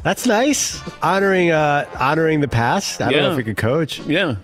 That's 0.03 0.27
nice. 0.27 0.81
Honoring 1.03 1.51
uh 1.51 1.85
honoring 1.99 2.41
the 2.41 2.49
past. 2.49 3.03
I 3.03 3.11
don't 3.11 3.21
know 3.21 3.31
if 3.33 3.37
we 3.37 3.43
could 3.45 3.57
coach. 3.57 3.99
Yeah. 4.01 4.37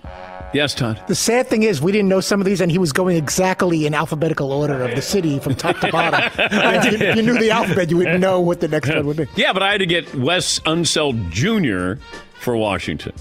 Yes, 0.54 0.72
Todd. 0.74 1.02
The 1.08 1.14
sad 1.14 1.48
thing 1.48 1.64
is, 1.64 1.82
we 1.82 1.92
didn't 1.92 2.08
know 2.08 2.20
some 2.20 2.40
of 2.40 2.46
these, 2.46 2.60
and 2.60 2.70
he 2.70 2.78
was 2.78 2.92
going 2.92 3.16
exactly 3.16 3.86
in 3.86 3.92
alphabetical 3.92 4.52
order 4.52 4.82
of 4.82 4.94
the 4.94 5.02
city 5.02 5.38
from 5.40 5.54
top 5.56 5.78
to 5.80 5.90
bottom. 5.90 6.20
And 6.38 6.86
if 6.94 7.00
you, 7.00 7.08
you 7.14 7.22
knew 7.22 7.38
the 7.38 7.50
alphabet, 7.50 7.90
you 7.90 7.96
would 7.98 8.20
know 8.20 8.40
what 8.40 8.60
the 8.60 8.68
next 8.68 8.88
one 8.88 9.06
would 9.06 9.16
be. 9.16 9.26
Yeah, 9.36 9.52
but 9.52 9.62
I 9.62 9.72
had 9.72 9.78
to 9.78 9.86
get 9.86 10.14
Wes 10.14 10.60
Unseld 10.60 11.30
Jr. 11.30 12.00
for 12.40 12.56
Washington. 12.56 13.12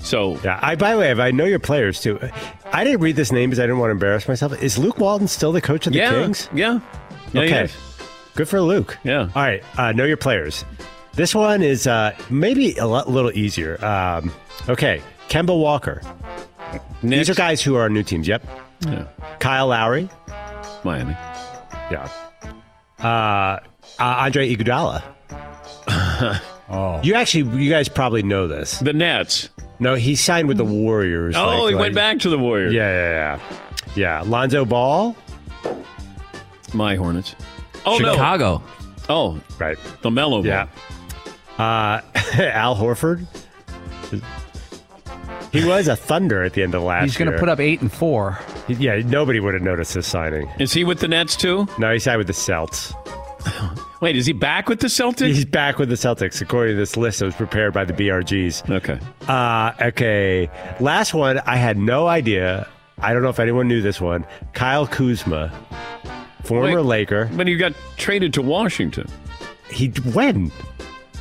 So 0.00 0.38
Yeah. 0.44 0.58
I 0.62 0.76
by 0.76 0.92
the 0.92 0.98
way, 0.98 1.10
I 1.12 1.30
know 1.30 1.44
your 1.44 1.58
players 1.58 2.00
too. 2.00 2.20
I 2.72 2.84
didn't 2.84 3.00
read 3.00 3.16
this 3.16 3.32
name 3.32 3.50
because 3.50 3.58
I 3.60 3.64
didn't 3.64 3.78
want 3.78 3.88
to 3.88 3.92
embarrass 3.92 4.28
myself. 4.28 4.62
Is 4.62 4.78
Luke 4.78 4.98
Walton 4.98 5.26
still 5.26 5.52
the 5.52 5.60
coach 5.60 5.86
of 5.86 5.92
the 5.92 5.98
yeah, 5.98 6.10
Kings? 6.10 6.48
yeah, 6.54 6.80
yeah. 7.32 7.42
he 7.42 7.48
okay. 7.48 7.64
is. 7.64 7.76
Good 8.34 8.48
for 8.48 8.60
Luke. 8.60 8.96
Yeah. 9.02 9.22
All 9.34 9.42
right. 9.42 9.62
Uh, 9.76 9.92
know 9.92 10.04
your 10.04 10.16
players. 10.16 10.64
This 11.14 11.34
one 11.34 11.62
is 11.62 11.86
uh, 11.88 12.16
maybe 12.30 12.76
a 12.76 12.86
lot, 12.86 13.10
little 13.10 13.32
easier. 13.32 13.84
Um, 13.84 14.32
okay. 14.68 15.02
Kemba 15.28 15.58
Walker. 15.58 16.00
Knicks. 17.02 17.28
These 17.28 17.30
are 17.30 17.34
guys 17.34 17.62
who 17.62 17.76
are 17.76 17.84
on 17.84 17.92
new 17.94 18.02
teams. 18.02 18.26
Yep. 18.28 18.42
Yeah. 18.86 19.06
Kyle 19.40 19.68
Lowry. 19.68 20.08
Miami. 20.84 21.12
Yeah. 21.90 22.08
Uh, 23.00 23.04
uh, 23.04 23.60
Andre 24.00 24.54
Iguodala. 24.54 25.02
oh. 26.70 27.00
You 27.02 27.14
actually, 27.14 27.62
you 27.62 27.70
guys 27.70 27.88
probably 27.88 28.22
know 28.22 28.46
this. 28.48 28.78
The 28.80 28.92
Nets. 28.92 29.48
No, 29.80 29.94
he 29.94 30.16
signed 30.16 30.48
with 30.48 30.56
the 30.56 30.64
Warriors. 30.64 31.36
Oh, 31.36 31.46
like- 31.46 31.56
he 31.70 31.74
like- 31.74 31.80
went 31.80 31.94
back 31.94 32.18
to 32.20 32.30
the 32.30 32.38
Warriors. 32.38 32.72
Yeah, 32.74 32.88
yeah, 32.90 33.38
yeah. 33.38 33.58
Yeah. 33.94 34.22
Lonzo 34.26 34.64
Ball. 34.64 35.16
My 36.74 36.96
Hornets. 36.96 37.34
Oh 37.86 37.96
Chicago. 37.98 38.58
no. 38.58 38.62
Oh, 39.08 39.40
Right. 39.58 39.78
the 40.02 40.10
Mellow. 40.10 40.42
Ball. 40.42 40.46
Yeah. 40.46 40.66
Uh, 41.58 42.00
Al 42.42 42.76
Horford. 42.76 43.26
He 45.52 45.64
was 45.64 45.88
a 45.88 45.96
Thunder 45.96 46.42
at 46.42 46.52
the 46.52 46.62
end 46.62 46.74
of 46.74 46.82
last 46.82 47.04
He's 47.04 47.16
going 47.16 47.32
to 47.32 47.38
put 47.38 47.48
up 47.48 47.60
eight 47.60 47.80
and 47.80 47.92
four. 47.92 48.38
Yeah, 48.68 48.96
nobody 48.96 49.40
would 49.40 49.54
have 49.54 49.62
noticed 49.62 49.94
this 49.94 50.06
signing. 50.06 50.48
Is 50.58 50.72
he 50.72 50.84
with 50.84 51.00
the 51.00 51.08
Nets 51.08 51.36
too? 51.36 51.66
No, 51.78 51.92
he 51.92 51.98
signed 51.98 52.18
with 52.18 52.26
the 52.26 52.32
Celts. 52.32 52.92
Wait, 54.00 54.16
is 54.16 54.26
he 54.26 54.32
back 54.32 54.68
with 54.68 54.80
the 54.80 54.86
Celtics? 54.86 55.26
He's 55.26 55.44
back 55.44 55.78
with 55.78 55.88
the 55.88 55.96
Celtics, 55.96 56.40
according 56.40 56.74
to 56.74 56.78
this 56.78 56.96
list 56.96 57.18
that 57.18 57.24
was 57.24 57.34
prepared 57.34 57.72
by 57.72 57.84
the 57.84 57.92
BRGs. 57.92 58.70
Okay. 58.70 59.00
Uh, 59.26 59.72
okay. 59.88 60.48
Last 60.78 61.14
one, 61.14 61.38
I 61.40 61.56
had 61.56 61.76
no 61.76 62.06
idea. 62.06 62.68
I 62.98 63.12
don't 63.12 63.22
know 63.22 63.28
if 63.28 63.40
anyone 63.40 63.66
knew 63.66 63.82
this 63.82 64.00
one. 64.00 64.24
Kyle 64.52 64.86
Kuzma, 64.86 65.52
former 66.44 66.76
Wait. 66.76 66.84
Laker. 66.84 67.30
But 67.32 67.48
he 67.48 67.56
got 67.56 67.72
traded 67.96 68.34
to 68.34 68.42
Washington. 68.42 69.08
He 69.70 69.88
when? 69.88 70.52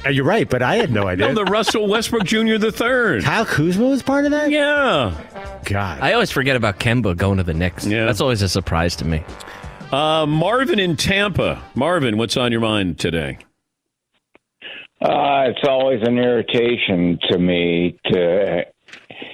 Uh, 0.08 0.10
You're 0.10 0.26
right, 0.26 0.50
but 0.50 0.62
I 0.62 0.76
had 0.76 0.92
no 0.92 1.08
idea. 1.08 1.28
No, 1.34 1.34
the 1.34 1.52
Russell 1.52 1.88
Westbrook 1.88 2.24
Jr. 2.24 2.58
the 2.58 2.72
third. 2.72 3.24
Kyle 3.24 3.46
Kuzma 3.46 3.86
was 3.88 4.02
part 4.02 4.24
of 4.26 4.32
that. 4.32 4.50
Yeah. 4.50 5.14
God. 5.66 6.00
I 6.00 6.14
always 6.14 6.32
forget 6.32 6.56
about 6.56 6.80
Kemba 6.80 7.18
going 7.18 7.38
to 7.38 7.44
the 7.44 7.54
Knicks. 7.54 7.86
Yeah. 7.86 8.06
That's 8.06 8.22
always 8.22 8.42
a 8.42 8.48
surprise 8.48 8.96
to 8.98 9.06
me. 9.06 9.24
Uh, 9.92 10.26
Marvin 10.26 10.80
in 10.80 10.96
Tampa. 10.96 11.62
Marvin, 11.76 12.18
what's 12.18 12.38
on 12.38 12.52
your 12.52 12.62
mind 12.62 13.00
today? 13.00 13.40
Uh, 15.02 15.50
it's 15.50 15.68
always 15.68 16.02
an 16.04 16.18
irritation 16.18 17.20
to 17.30 17.38
me 17.38 18.00
to 18.06 18.64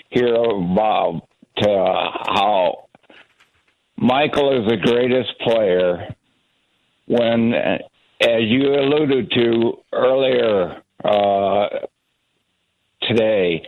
hear 0.09 0.33
about 0.35 1.21
uh, 1.57 1.65
how 1.67 2.87
Michael 3.97 4.61
is 4.61 4.67
the 4.69 4.77
greatest 4.77 5.37
player 5.41 6.13
when, 7.05 7.53
uh, 7.53 7.77
as 8.23 8.41
you 8.43 8.73
alluded 8.73 9.31
to 9.31 9.73
earlier 9.91 10.81
uh, 11.03 11.67
today, 13.01 13.61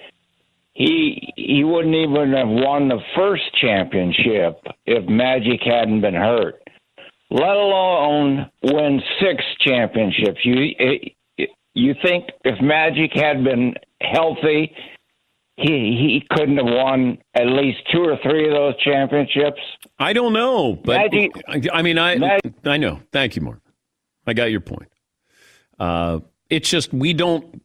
he 0.74 1.34
he 1.36 1.64
wouldn't 1.64 1.96
even 1.96 2.34
have 2.34 2.48
won 2.48 2.88
the 2.90 3.00
first 3.16 3.44
championship 3.62 4.60
if 4.86 5.08
Magic 5.08 5.62
hadn't 5.64 6.02
been 6.02 6.14
hurt, 6.16 6.62
let 7.30 7.56
alone 7.56 8.50
win 8.64 9.02
six 9.22 9.44
championships. 9.62 10.40
You 10.44 11.48
you 11.74 11.96
think 12.04 12.30
if 12.44 12.62
Magic 12.62 13.12
had 13.14 13.44
been 13.44 13.76
healthy, 14.02 14.74
he 15.58 15.64
he 15.66 16.24
couldn't 16.30 16.58
have 16.58 16.66
won 16.66 17.18
at 17.36 17.48
least 17.48 17.80
two 17.94 18.04
or 18.04 18.18
three 18.24 18.48
of 18.48 18.54
those 18.54 18.78
championships? 18.84 19.62
I 20.00 20.14
don't 20.14 20.34
know, 20.34 20.76
but 20.76 20.98
Magic- 20.98 21.72
I, 21.74 21.82
mean, 21.82 21.98
I 21.98 22.16
Magic- 22.18 22.54
I 22.66 22.78
know. 22.78 23.00
Thank 23.12 23.36
you, 23.38 23.42
Mark. 23.42 23.60
I 24.28 24.34
got 24.34 24.46
your 24.52 24.62
point. 24.62 24.90
Uh, 25.80 26.20
it's 26.50 26.70
just 26.70 26.94
we 26.94 27.14
don't 27.14 27.62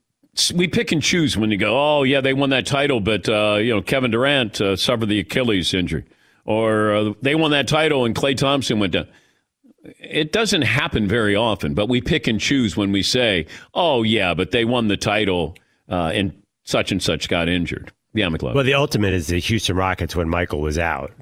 we 0.54 0.68
pick 0.68 0.92
and 0.92 1.02
choose 1.02 1.36
when 1.36 1.50
you 1.50 1.56
go. 1.56 1.76
Oh 1.78 2.02
yeah, 2.02 2.20
they 2.20 2.34
won 2.34 2.50
that 2.50 2.66
title, 2.66 3.00
but 3.00 3.28
uh, 3.28 3.58
you 3.60 3.74
know 3.74 3.82
Kevin 3.82 4.10
Durant 4.10 4.60
uh, 4.60 4.76
suffered 4.76 5.08
the 5.08 5.20
Achilles 5.20 5.74
injury, 5.74 6.04
or 6.44 6.94
uh, 6.94 7.12
they 7.22 7.34
won 7.34 7.50
that 7.52 7.68
title 7.68 8.04
and 8.04 8.14
Klay 8.14 8.36
Thompson 8.36 8.78
went 8.78 8.92
down. 8.92 9.08
It 9.82 10.32
doesn't 10.32 10.62
happen 10.62 11.08
very 11.08 11.34
often, 11.34 11.72
but 11.72 11.88
we 11.88 12.00
pick 12.02 12.26
and 12.26 12.38
choose 12.38 12.76
when 12.76 12.92
we 12.92 13.02
say, 13.02 13.46
"Oh 13.74 14.02
yeah, 14.02 14.34
but 14.34 14.50
they 14.50 14.64
won 14.64 14.88
the 14.88 14.96
title 14.96 15.56
uh, 15.88 16.10
and 16.14 16.42
such 16.64 16.92
and 16.92 17.02
such 17.02 17.28
got 17.28 17.48
injured." 17.48 17.92
Yeah, 18.12 18.26
McLeod. 18.26 18.54
Well, 18.54 18.64
the 18.64 18.74
ultimate 18.74 19.14
is 19.14 19.28
the 19.28 19.38
Houston 19.38 19.76
Rockets 19.76 20.16
when 20.16 20.28
Michael 20.28 20.60
was 20.60 20.78
out. 20.78 21.12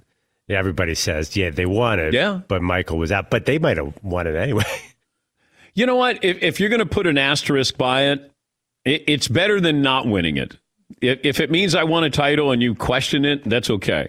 Everybody 0.48 0.94
says, 0.94 1.36
yeah, 1.36 1.50
they 1.50 1.66
won 1.66 2.00
it. 2.00 2.14
Yeah. 2.14 2.40
But 2.48 2.62
Michael 2.62 2.96
was 2.96 3.12
out. 3.12 3.28
But 3.28 3.44
they 3.44 3.58
might 3.58 3.76
have 3.76 3.92
won 4.02 4.26
it 4.26 4.34
anyway. 4.34 4.64
You 5.78 5.86
know 5.86 5.94
what? 5.94 6.24
If, 6.24 6.42
if 6.42 6.58
you're 6.58 6.70
going 6.70 6.80
to 6.80 6.86
put 6.86 7.06
an 7.06 7.16
asterisk 7.16 7.78
by 7.78 8.06
it, 8.06 8.32
it, 8.84 9.04
it's 9.06 9.28
better 9.28 9.60
than 9.60 9.80
not 9.80 10.08
winning 10.08 10.36
it. 10.36 10.56
If, 11.00 11.20
if 11.22 11.38
it 11.38 11.52
means 11.52 11.76
I 11.76 11.84
won 11.84 12.02
a 12.02 12.10
title 12.10 12.50
and 12.50 12.60
you 12.60 12.74
question 12.74 13.24
it, 13.24 13.48
that's 13.48 13.70
okay. 13.70 14.08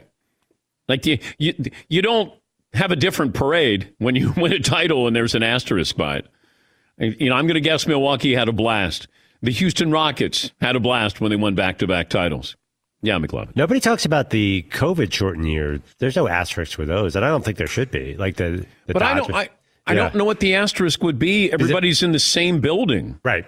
Like 0.88 1.06
you, 1.06 1.20
you, 1.38 1.54
you 1.88 2.02
don't 2.02 2.34
have 2.74 2.92
a 2.92 2.96
different 2.96 3.36
parade 3.36 3.94
when 4.00 4.16
you 4.16 4.32
win 4.38 4.52
a 4.52 4.60
title 4.60 5.06
and 5.06 5.16
there's 5.16 5.36
an 5.36 5.44
asterisk 5.44 5.96
by 5.96 6.18
it. 6.18 7.20
You 7.20 7.30
know, 7.30 7.36
I'm 7.36 7.46
going 7.46 7.54
to 7.54 7.62
guess 7.62 7.86
Milwaukee 7.86 8.34
had 8.34 8.50
a 8.50 8.52
blast. 8.52 9.08
The 9.44 9.52
Houston 9.52 9.92
Rockets 9.92 10.52
had 10.60 10.76
a 10.76 10.80
blast 10.80 11.22
when 11.22 11.30
they 11.30 11.36
won 11.36 11.54
back 11.54 11.78
to 11.78 11.88
back 11.88 12.10
titles. 12.10 12.58
Yeah, 13.04 13.20
McLovin. 13.20 13.56
Nobody 13.56 13.80
talks 13.80 14.06
about 14.06 14.32
the 14.32 14.66
COVID 14.72 15.14
shortened 15.14 15.48
year. 15.48 15.82
There's 16.00 16.16
no 16.16 16.28
asterisks 16.28 16.74
for 16.74 16.86
those, 16.86 17.16
and 17.16 17.24
I 17.24 17.30
don't 17.30 17.46
think 17.46 17.60
there 17.60 17.68
should 17.68 17.92
be. 17.92 18.18
Like 18.18 18.38
the, 18.38 18.66
the 18.88 18.94
but 18.94 19.04
I 19.04 19.14
Dodgers- 19.14 19.28
don't. 19.28 19.36
I, 19.36 19.50
I 19.89 19.93
don't 19.96 20.15
know 20.15 20.25
what 20.25 20.39
the 20.39 20.55
asterisk 20.55 21.03
would 21.03 21.19
be. 21.19 21.51
Everybody's 21.51 22.03
in 22.03 22.12
the 22.12 22.19
same 22.19 22.60
building, 22.62 23.19
right? 23.24 23.46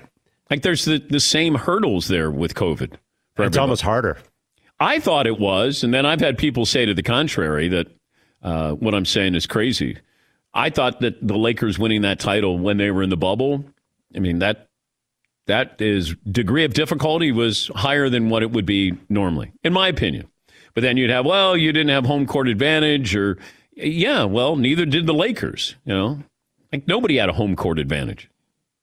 Like 0.49 0.61
there's 0.63 0.85
the, 0.85 0.99
the 0.99 1.19
same 1.19 1.55
hurdles 1.55 2.07
there 2.07 2.29
with 2.29 2.55
COVID. 2.55 2.77
For 3.35 3.43
It's 3.43 3.47
everybody. 3.55 3.59
almost 3.59 3.81
harder. 3.83 4.17
I 4.79 4.99
thought 4.99 5.27
it 5.27 5.39
was, 5.39 5.83
and 5.83 5.93
then 5.93 6.05
I've 6.05 6.19
had 6.19 6.37
people 6.37 6.65
say 6.65 6.85
to 6.85 6.93
the 6.93 7.03
contrary 7.03 7.67
that 7.69 7.87
uh, 8.41 8.71
what 8.73 8.93
I'm 8.95 9.05
saying 9.05 9.35
is 9.35 9.45
crazy. 9.45 9.97
I 10.53 10.69
thought 10.69 10.99
that 11.01 11.25
the 11.25 11.37
Lakers 11.37 11.77
winning 11.79 12.01
that 12.01 12.19
title 12.19 12.57
when 12.57 12.77
they 12.77 12.91
were 12.91 13.03
in 13.03 13.09
the 13.09 13.17
bubble, 13.17 13.63
I 14.15 14.19
mean 14.19 14.39
that 14.39 14.67
that 15.47 15.79
is 15.81 16.15
degree 16.29 16.63
of 16.65 16.73
difficulty 16.73 17.31
was 17.31 17.69
higher 17.75 18.09
than 18.09 18.29
what 18.29 18.43
it 18.43 18.51
would 18.51 18.65
be 18.65 18.93
normally, 19.09 19.51
in 19.63 19.71
my 19.73 19.87
opinion. 19.87 20.27
But 20.73 20.81
then 20.81 20.97
you'd 20.97 21.09
have, 21.09 21.25
well, 21.25 21.55
you 21.57 21.71
didn't 21.71 21.89
have 21.89 22.05
home 22.05 22.25
court 22.25 22.47
advantage, 22.47 23.15
or 23.15 23.37
yeah, 23.73 24.23
well, 24.23 24.55
neither 24.55 24.85
did 24.85 25.05
the 25.05 25.13
Lakers. 25.13 25.75
You 25.85 25.93
know, 25.93 26.19
like 26.71 26.87
nobody 26.87 27.17
had 27.17 27.29
a 27.29 27.33
home 27.33 27.55
court 27.55 27.79
advantage. 27.79 28.29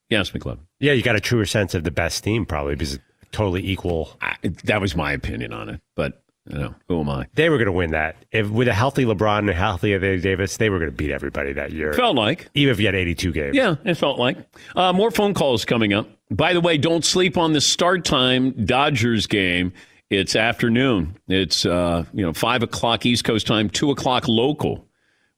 Yes, 0.09 0.31
McLovin. 0.31 0.59
Yeah, 0.79 0.93
you 0.93 1.03
got 1.03 1.15
a 1.15 1.19
truer 1.19 1.45
sense 1.45 1.73
of 1.75 1.83
the 1.83 1.91
best 1.91 2.23
team 2.23 2.45
probably 2.45 2.75
because 2.75 2.95
it's 2.95 3.03
totally 3.31 3.65
equal. 3.67 4.17
I, 4.21 4.35
that 4.63 4.81
was 4.81 4.95
my 4.95 5.11
opinion 5.11 5.53
on 5.53 5.69
it, 5.69 5.81
but 5.95 6.23
you 6.49 6.57
know, 6.57 6.75
who 6.87 7.01
am 7.01 7.09
I? 7.09 7.27
They 7.35 7.49
were 7.49 7.57
going 7.57 7.67
to 7.67 7.71
win 7.71 7.91
that. 7.91 8.15
If 8.31 8.49
with 8.49 8.67
a 8.67 8.73
healthy 8.73 9.05
LeBron 9.05 9.39
and 9.39 9.49
a 9.51 9.53
healthy 9.53 9.93
Anthony 9.93 10.19
Davis, 10.19 10.57
they 10.57 10.69
were 10.69 10.79
going 10.79 10.89
to 10.89 10.95
beat 10.97 11.11
everybody 11.11 11.53
that 11.53 11.71
year. 11.71 11.93
Felt 11.93 12.15
like. 12.15 12.49
Even 12.55 12.71
if 12.71 12.79
you 12.79 12.87
had 12.87 12.95
82 12.95 13.31
games. 13.31 13.55
Yeah, 13.55 13.75
it 13.85 13.95
felt 13.95 14.17
like. 14.17 14.37
Uh, 14.75 14.91
more 14.91 15.11
phone 15.11 15.35
calls 15.35 15.63
coming 15.63 15.93
up. 15.93 16.09
By 16.31 16.53
the 16.53 16.61
way, 16.61 16.77
don't 16.77 17.05
sleep 17.05 17.37
on 17.37 17.53
the 17.53 17.61
start 17.61 18.03
time 18.03 18.65
Dodgers 18.65 19.27
game. 19.27 19.73
It's 20.09 20.35
afternoon. 20.35 21.17
It's 21.27 21.67
uh, 21.67 22.05
you 22.13 22.25
know 22.25 22.33
five 22.33 22.63
o'clock 22.63 23.05
East 23.05 23.25
Coast 23.25 23.45
time, 23.45 23.69
two 23.69 23.91
o'clock 23.91 24.27
local, 24.27 24.87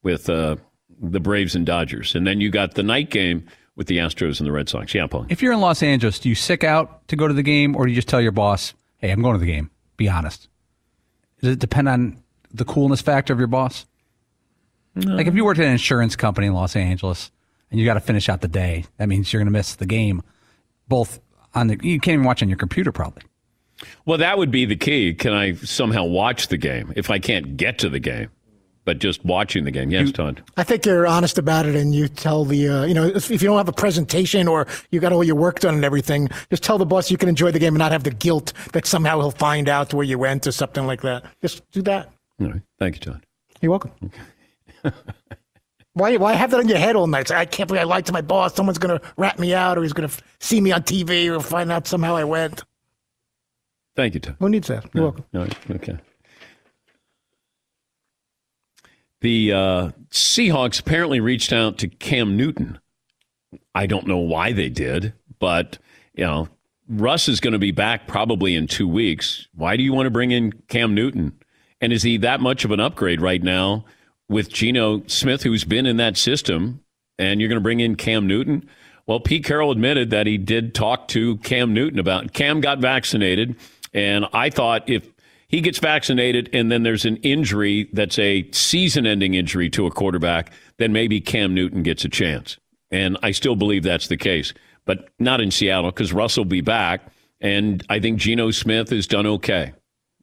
with 0.02 0.30
uh, 0.30 0.56
the 1.02 1.20
Braves 1.20 1.56
and 1.56 1.66
Dodgers, 1.66 2.16
and 2.16 2.26
then 2.28 2.40
you 2.40 2.50
got 2.50 2.76
the 2.76 2.84
night 2.84 3.10
game 3.10 3.46
with 3.76 3.88
the 3.88 3.98
Astros 3.98 4.40
and 4.40 4.48
the 4.48 4.52
Red 4.52 4.70
Sox. 4.70 4.94
Yeah, 4.94 5.08
Paul. 5.08 5.26
If 5.30 5.42
you're 5.42 5.54
in 5.54 5.60
Los 5.60 5.82
Angeles, 5.82 6.20
do 6.20 6.30
you 6.30 6.36
sick 6.36 6.64
out 6.64 7.08
to 7.08 7.16
go 7.16 7.28
to 7.28 7.34
the 7.34 7.44
game, 7.44 7.76
or 7.76 7.86
do 7.86 7.92
you 7.92 7.96
just 7.96 8.08
tell 8.08 8.22
your 8.22 8.32
boss, 8.32 8.74
"Hey, 8.98 9.12
I'm 9.12 9.22
going 9.22 9.34
to 9.34 9.40
the 9.40 9.52
game"? 9.52 9.72
Be 9.98 10.08
honest. 10.08 10.48
Does 11.42 11.54
it 11.54 11.60
depend 11.60 11.90
on 11.90 12.22
the 12.54 12.66
coolness 12.66 13.02
factor 13.02 13.34
of 13.34 13.40
your 13.40 13.48
boss? 13.48 13.86
Like 14.96 15.28
if 15.28 15.36
you 15.36 15.46
worked 15.46 15.60
at 15.60 15.66
an 15.66 15.72
insurance 15.72 16.16
company 16.16 16.48
in 16.48 16.54
Los 16.54 16.76
Angeles 16.76 17.32
and 17.70 17.80
you 17.80 17.86
got 17.86 17.94
to 17.94 18.02
finish 18.02 18.28
out 18.28 18.42
the 18.42 18.48
day, 18.50 18.86
that 18.98 19.08
means 19.08 19.32
you're 19.32 19.40
going 19.40 19.52
to 19.52 19.58
miss 19.58 19.76
the 19.76 19.86
game. 19.86 20.22
Both 20.88 21.22
on 21.56 21.68
the 21.68 21.80
you 21.82 22.00
can't 22.00 22.16
even 22.16 22.26
watch 22.26 22.44
on 22.44 22.50
your 22.50 22.58
computer 22.58 22.92
probably. 22.92 23.24
Well, 24.06 24.18
that 24.18 24.38
would 24.38 24.52
be 24.52 24.66
the 24.66 24.76
key. 24.76 25.14
Can 25.14 25.34
I 25.34 25.54
somehow 25.54 26.04
watch 26.04 26.50
the 26.50 26.58
game 26.58 26.92
if 26.96 27.10
I 27.10 27.20
can't 27.20 27.58
get 27.58 27.78
to 27.80 27.90
the 27.90 28.00
game, 28.00 28.30
but 28.86 29.00
just 29.00 29.24
watching 29.24 29.64
the 29.64 29.72
game? 29.72 29.92
Yes, 29.92 30.12
Todd. 30.12 30.44
I 30.58 30.64
think 30.64 30.86
you're 30.86 31.06
honest 31.08 31.38
about 31.38 31.66
it, 31.66 31.76
and 31.76 31.94
you 31.94 32.08
tell 32.08 32.46
the, 32.46 32.68
uh, 32.68 32.86
you 32.86 32.94
know, 32.94 33.06
if, 33.06 33.30
if 33.32 33.42
you 33.42 33.48
don't 33.48 33.58
have 33.58 33.70
a 33.70 33.74
presentation 33.74 34.48
or 34.48 34.68
you 34.90 35.00
got 35.00 35.14
all 35.14 35.24
your 35.24 35.36
work 35.36 35.60
done 35.60 35.76
and 35.76 35.86
everything, 35.86 36.30
just 36.50 36.64
tell 36.64 36.78
the 36.78 36.86
boss 36.86 37.12
you 37.12 37.18
can 37.18 37.30
enjoy 37.30 37.52
the 37.52 37.60
game 37.60 37.74
and 37.74 37.80
not 37.80 37.92
have 37.92 38.04
the 38.04 38.12
guilt 38.12 38.54
that 38.74 38.86
somehow 38.86 39.20
he'll 39.20 39.32
find 39.32 39.70
out 39.70 39.94
where 39.94 40.06
you 40.06 40.18
went 40.18 40.48
or 40.48 40.52
something 40.52 40.86
like 40.88 41.02
that. 41.02 41.26
Just 41.42 41.70
do 41.72 41.82
that. 41.84 42.12
All 42.40 42.48
right. 42.48 42.62
Thank 42.80 42.96
you, 42.96 43.12
Todd. 43.12 43.26
You're 43.62 43.72
welcome. 43.72 43.92
why, 45.94 46.18
why 46.18 46.34
have 46.34 46.52
that 46.52 46.60
on 46.60 46.68
your 46.68 46.78
head 46.80 46.96
all 46.96 47.08
night? 47.08 47.32
I 47.32 47.46
can't 47.46 47.68
believe 47.68 47.82
I 47.82 47.86
lied 47.86 48.06
to 48.08 48.14
my 48.14 48.22
boss. 48.22 48.56
Someone's 48.56 48.80
going 48.80 49.00
to 49.00 49.06
rat 49.18 49.38
me 49.38 49.54
out, 49.54 49.78
or 49.78 49.84
he's 49.84 49.94
going 49.94 50.10
to 50.10 50.24
see 50.40 50.60
me 50.60 50.72
on 50.72 50.82
TV, 50.82 51.30
or 51.30 51.40
find 51.40 51.72
out 51.72 51.88
somehow 51.88 52.16
I 52.16 52.24
went. 52.24 52.64
Thank 53.96 54.16
you, 54.16 54.20
Todd. 54.20 54.38
Who 54.40 54.50
needs 54.50 54.68
that? 54.70 54.86
You're 54.94 55.04
welcome. 55.04 55.26
All 55.36 55.42
right. 55.42 55.72
Okay. 55.72 55.98
The 59.22 59.54
uh, 59.54 59.92
Seahawks 60.10 60.80
apparently 60.80 61.20
reached 61.20 61.54
out 61.54 61.78
to 61.80 61.88
Cam 61.88 62.36
Newton. 62.36 62.80
I 63.74 63.86
don't 63.86 64.08
know 64.08 64.18
why 64.18 64.52
they 64.52 64.70
did, 64.70 65.14
but 65.40 65.78
you 66.14 66.26
know, 66.26 66.50
Russ 66.90 67.30
is 67.30 67.40
going 67.40 67.54
to 67.54 67.60
be 67.60 67.72
back 67.72 68.08
probably 68.08 68.56
in 68.56 68.68
two 68.68 68.88
weeks. 68.88 69.48
Why 69.56 69.78
do 69.78 69.84
you 69.84 69.94
want 69.94 70.08
to 70.08 70.12
bring 70.12 70.32
in 70.32 70.52
Cam 70.68 70.94
Newton? 70.94 71.40
And 71.80 71.94
is 71.94 72.04
he 72.04 72.18
that 72.18 72.42
much 72.42 72.66
of 72.66 72.72
an 72.72 72.80
upgrade 72.80 73.22
right 73.22 73.42
now 73.42 73.86
with 74.28 74.50
Geno 74.50 75.04
Smith, 75.08 75.44
who's 75.44 75.64
been 75.64 75.86
in 75.86 75.98
that 75.98 76.18
system, 76.18 76.84
and 77.18 77.40
you're 77.40 77.50
going 77.50 77.58
to 77.58 77.64
bring 77.64 77.80
in 77.80 77.96
Cam 77.96 78.28
Newton? 78.28 78.68
Well, 79.08 79.20
Pete 79.20 79.44
Carroll 79.44 79.72
admitted 79.72 80.10
that 80.10 80.28
he 80.28 80.38
did 80.38 80.76
talk 80.76 81.08
to 81.10 81.38
Cam 81.38 81.74
Newton 81.74 82.00
about. 82.00 82.34
Cam 82.34 82.62
got 82.62 82.80
vaccinated, 82.80 83.56
and 83.94 84.26
I 84.34 84.50
thought 84.50 84.90
if 84.90 85.08
he 85.52 85.60
gets 85.60 85.80
vaccinated 85.80 86.50
and 86.54 86.72
then 86.72 86.84
there's 86.84 87.04
an 87.04 87.18
injury 87.18 87.90
that's 87.92 88.18
a 88.18 88.50
season-ending 88.52 89.34
injury 89.34 89.70
to 89.72 89.86
a 89.86 89.92
quarterback, 89.92 90.52
then 90.78 90.94
maybe 90.94 91.20
Cam 91.20 91.54
Newton 91.54 91.84
gets 91.84 92.06
a 92.06 92.10
chance. 92.10 92.58
And 92.90 93.18
I 93.22 93.32
still 93.32 93.58
believe 93.58 93.84
that's 93.84 94.08
the 94.08 94.18
case, 94.18 94.54
but 94.86 95.10
not 95.20 95.42
in 95.42 95.52
Seattle 95.52 95.92
because 95.92 96.14
Russell 96.14 96.46
will 96.46 96.50
be 96.50 96.62
back, 96.62 97.02
and 97.42 97.86
I 97.90 98.00
think 98.00 98.18
Geno 98.18 98.52
Smith 98.52 98.90
has 98.90 99.08
done 99.08 99.28
okay. 99.28 99.74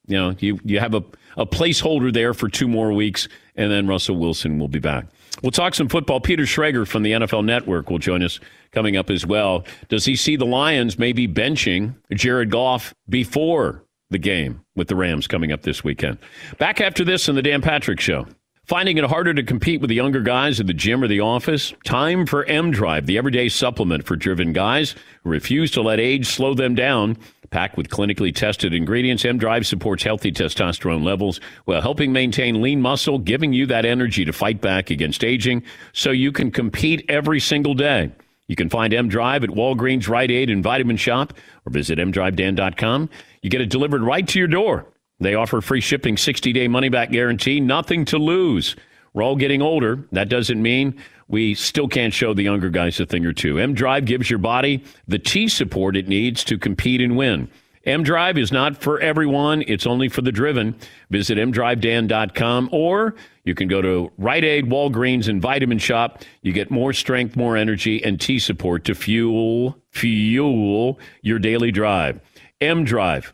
You 0.07 0.17
know, 0.17 0.35
you 0.39 0.59
you 0.65 0.81
have 0.81 0.95
a, 0.95 1.05
a 1.37 1.45
placeholder 1.45 2.13
there 2.13 2.33
for 2.33 2.49
two 2.49 2.69
more 2.69 2.93
weeks, 2.93 3.29
and 3.57 3.71
then 3.71 3.87
Russell 3.87 4.17
Wilson 4.17 4.59
will 4.59 4.69
be 4.69 4.79
back. 4.79 5.07
We'll 5.43 5.53
talk 5.53 5.75
some 5.75 5.89
football. 5.89 6.21
Peter 6.21 6.45
Schrager 6.45 6.87
from 6.87 7.03
the 7.03 7.13
NFL 7.13 7.45
Network 7.45 7.91
will 7.91 7.99
join 7.99 8.23
us 8.23 8.41
coming 8.73 8.97
up 8.97 9.11
as 9.11 9.27
well. 9.27 9.65
Does 9.89 10.05
he 10.05 10.17
see 10.17 10.37
the 10.37 10.47
Lions 10.47 10.99
maybe 10.99 11.29
benching 11.29 11.95
Jared 12.15 12.51
Goff 12.51 12.95
before 13.09 13.85
the 14.11 14.19
game 14.19 14.65
with 14.75 14.89
the 14.89 14.97
Rams 14.97 15.27
coming 15.27 15.53
up 15.53 15.63
this 15.63 15.85
weekend? 15.85 16.19
Back 16.59 16.81
after 16.81 17.05
this 17.05 17.29
on 17.29 17.35
the 17.35 17.43
Dan 17.43 17.63
Patrick 17.63 18.01
Show. 18.01 18.27
Finding 18.65 18.99
it 18.99 19.05
harder 19.05 19.33
to 19.33 19.43
compete 19.43 19.81
with 19.81 19.89
the 19.89 19.97
younger 19.97 20.21
guys 20.21 20.61
at 20.61 20.67
the 20.67 20.75
gym 20.75 21.03
or 21.03 21.09
the 21.09 21.21
office? 21.21 21.73
Time 21.87 22.27
for 22.27 22.45
M 22.45 22.71
Drive, 22.71 23.07
the 23.07 23.17
everyday 23.17 23.49
supplement 23.49 24.05
for 24.05 24.15
driven 24.15 24.53
guys 24.53 24.95
who 25.25 25.31
refuse 25.31 25.71
to 25.71 25.81
let 25.81 25.99
age 25.99 26.27
slow 26.27 26.53
them 26.53 26.75
down. 26.75 27.17
Packed 27.49 27.79
with 27.79 27.89
clinically 27.89 28.35
tested 28.35 28.75
ingredients, 28.75 29.25
M 29.25 29.39
Drive 29.39 29.67
supports 29.67 30.03
healthy 30.03 30.31
testosterone 30.31 31.03
levels 31.03 31.41
while 31.65 31.81
helping 31.81 32.13
maintain 32.13 32.61
lean 32.61 32.83
muscle, 32.83 33.19
giving 33.19 33.55
you 33.55 33.65
that 33.65 33.87
energy 33.87 34.27
to 34.27 34.35
fight 34.35 34.61
back 34.61 34.91
against 34.91 35.25
aging 35.25 35.63
so 35.95 36.11
you 36.11 36.31
can 36.31 36.51
compete 36.51 37.07
every 37.09 37.41
single 37.41 37.73
day. 37.73 38.13
You 38.49 38.57
can 38.57 38.69
find 38.69 38.93
M 38.93 39.09
Drive 39.09 39.45
at 39.45 39.51
Walgreens, 39.51 40.09
Rite 40.09 40.31
Aid, 40.31 40.51
and 40.51 40.63
Vitamin 40.63 40.99
Shoppe, 40.99 41.33
or 41.69 41.71
visit 41.71 41.99
mdrivedan.com. 41.99 43.11
You 43.43 43.51
get 43.51 43.61
it 43.61 43.71
delivered 43.71 44.03
right 44.03 44.27
to 44.27 44.39
your 44.39 44.49
door. 44.49 44.87
They 45.21 45.35
offer 45.35 45.61
free 45.61 45.81
shipping, 45.81 46.17
60 46.17 46.53
day 46.53 46.69
money 46.69 46.89
back 46.89 47.11
guarantee, 47.11 47.61
nothing 47.61 48.05
to 48.07 48.19
lose. 48.19 48.75
We're 49.13 49.23
all 49.23 49.37
getting 49.37 49.63
older. 49.63 50.05
That 50.13 50.29
doesn't 50.29 50.61
mean 50.61 51.01
we 51.29 51.55
still 51.55 51.89
can't 51.89 52.15
show 52.15 52.35
the 52.35 52.43
younger 52.43 52.71
guys 52.71 53.01
a 53.01 53.07
thing 53.07 53.27
or 53.27 53.33
two. 53.33 53.59
M 53.59 53.75
Drive 53.75 54.05
gives 54.05 54.31
your 54.31 54.39
body 54.39 54.85
the 55.07 55.19
T 55.19 55.49
support 55.49 55.97
it 55.97 56.09
needs 56.09 56.45
to 56.45 56.59
compete 56.59 57.01
and 57.01 57.17
win. 57.17 57.51
M 57.89 58.03
Drive 58.03 58.37
is 58.37 58.53
not 58.53 58.77
for 58.83 59.01
everyone, 59.01 59.65
it's 59.67 59.87
only 59.87 60.11
for 60.11 60.21
the 60.21 60.31
driven. 60.31 60.77
Visit 61.09 61.39
mdrivedan.com 61.39 62.69
or 62.71 63.15
you 63.45 63.55
can 63.55 63.67
go 63.67 63.81
to 63.81 64.13
Rite 64.19 64.45
Aid, 64.45 64.67
Walgreens, 64.67 65.27
and 65.27 65.41
Vitamin 65.41 65.79
Shoppe. 65.79 66.23
You 66.43 66.53
get 66.53 66.71
more 66.71 66.93
strength, 66.93 67.35
more 67.35 67.57
energy, 67.57 68.05
and 68.05 68.21
T 68.21 68.39
support 68.39 68.85
to 68.85 68.95
fuel, 68.95 69.79
fuel 69.91 71.01
your 71.23 71.39
daily 71.39 71.73
drive. 71.73 72.21
M 72.61 72.85
Drive. 72.85 73.33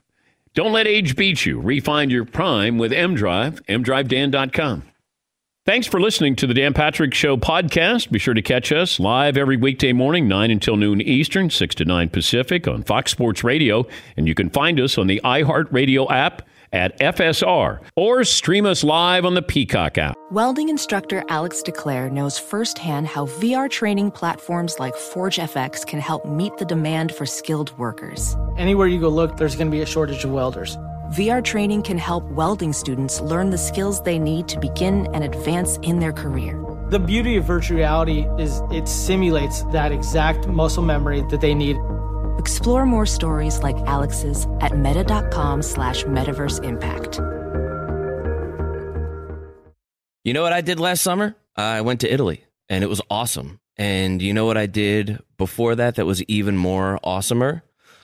Don't 0.55 0.73
let 0.73 0.87
age 0.87 1.17
beat 1.17 1.45
you. 1.45 1.61
Refine 1.61 2.11
your 2.11 2.25
prime 2.25 2.79
with 2.79 2.93
M 2.93 3.17
Drive, 3.17 3.61
mdrivedan.com. 3.67 4.85
Thanks 5.67 5.87
for 5.87 5.99
listening 5.99 6.37
to 6.37 6.47
the 6.47 6.53
Dan 6.53 6.75
Patrick 6.75 7.15
Show 7.15 7.39
podcast. 7.39 8.11
Be 8.11 8.19
sure 8.19 8.35
to 8.35 8.43
catch 8.43 8.71
us 8.71 9.01
live 9.01 9.39
every 9.39 9.57
weekday 9.57 9.95
morning, 9.95 10.29
9 10.29 10.51
until 10.51 10.77
noon 10.77 11.01
Eastern, 11.01 11.49
6 11.49 11.75
to 11.77 11.87
9 11.87 12.11
Pacific 12.11 12.69
on 12.69 12.83
Fox 12.83 13.11
Sports 13.13 13.43
Radio. 13.43 13.87
And 14.19 14.29
you 14.29 14.35
can 14.35 14.51
find 14.51 14.79
us 14.79 14.99
on 14.99 15.07
the 15.07 15.23
iHeartRadio 15.25 16.11
app 16.11 16.43
at 16.75 16.99
FSR 17.01 17.81
or 17.97 18.25
stream 18.25 18.67
us 18.67 18.85
live 18.85 19.25
on 19.25 19.33
the 19.33 19.41
Peacock 19.41 19.97
app. 19.97 20.19
Welding 20.31 20.69
instructor 20.69 21.25
Alex 21.31 21.63
DeClaire 21.65 22.13
knows 22.13 22.39
firsthand 22.39 23.07
how 23.07 23.25
VR 23.25 23.71
training 23.71 24.11
platforms 24.11 24.79
like 24.79 24.95
ForgeFX 24.95 25.87
can 25.87 25.99
help 25.99 26.27
meet 26.27 26.55
the 26.59 26.67
demand 26.67 27.15
for 27.15 27.25
skilled 27.25 27.73
workers. 27.79 28.37
Anywhere 28.59 28.87
you 28.87 29.01
go 29.01 29.09
look, 29.09 29.39
there's 29.39 29.57
going 29.57 29.69
to 29.69 29.75
be 29.75 29.81
a 29.81 29.87
shortage 29.87 30.25
of 30.25 30.31
welders. 30.31 30.77
VR 31.15 31.45
training 31.45 31.81
can 31.81 31.97
help 31.97 32.25
welding 32.25 32.73
students 32.73 33.21
learn 33.21 33.51
the 33.51 33.59
skills 33.59 34.03
they 34.03 34.19
need 34.19 34.49
to 34.49 34.59
begin 34.59 35.07
and 35.15 35.23
advance 35.23 35.77
in 35.83 36.01
their 36.01 36.13
career. 36.13 36.61
The 36.91 36.99
beauty 36.99 37.37
of 37.37 37.45
virtual 37.45 37.77
reality 37.77 38.27
is 38.37 38.61
it 38.73 38.89
simulates 38.89 39.63
that 39.67 39.93
exact 39.93 40.49
muscle 40.49 40.83
memory 40.83 41.23
that 41.31 41.41
they 41.41 41.55
need. 41.55 41.77
Explore 42.37 42.85
more 42.85 43.07
stories 43.07 43.63
like 43.63 43.77
Alex's 43.87 44.49
at 44.59 44.77
meta.com 44.77 45.63
slash 45.63 46.03
metaverse 46.03 46.65
impact. 46.65 47.21
You 50.25 50.33
know 50.33 50.43
what 50.43 50.53
I 50.53 50.63
did 50.63 50.81
last 50.81 51.01
summer? 51.03 51.37
I 51.55 51.83
went 51.83 52.01
to 52.01 52.13
Italy 52.13 52.45
and 52.69 52.83
it 52.83 52.89
was 52.89 53.01
awesome. 53.09 53.61
And 53.77 54.21
you 54.21 54.35
know 54.35 54.47
what 54.47 54.57
I 54.57 54.67
did 54.67 55.21
before 55.39 55.77
that 55.77 55.95
that 55.95 56.07
was 56.07 56.25
even 56.25 56.57
more 56.57 56.99
awesomer? 57.05 57.63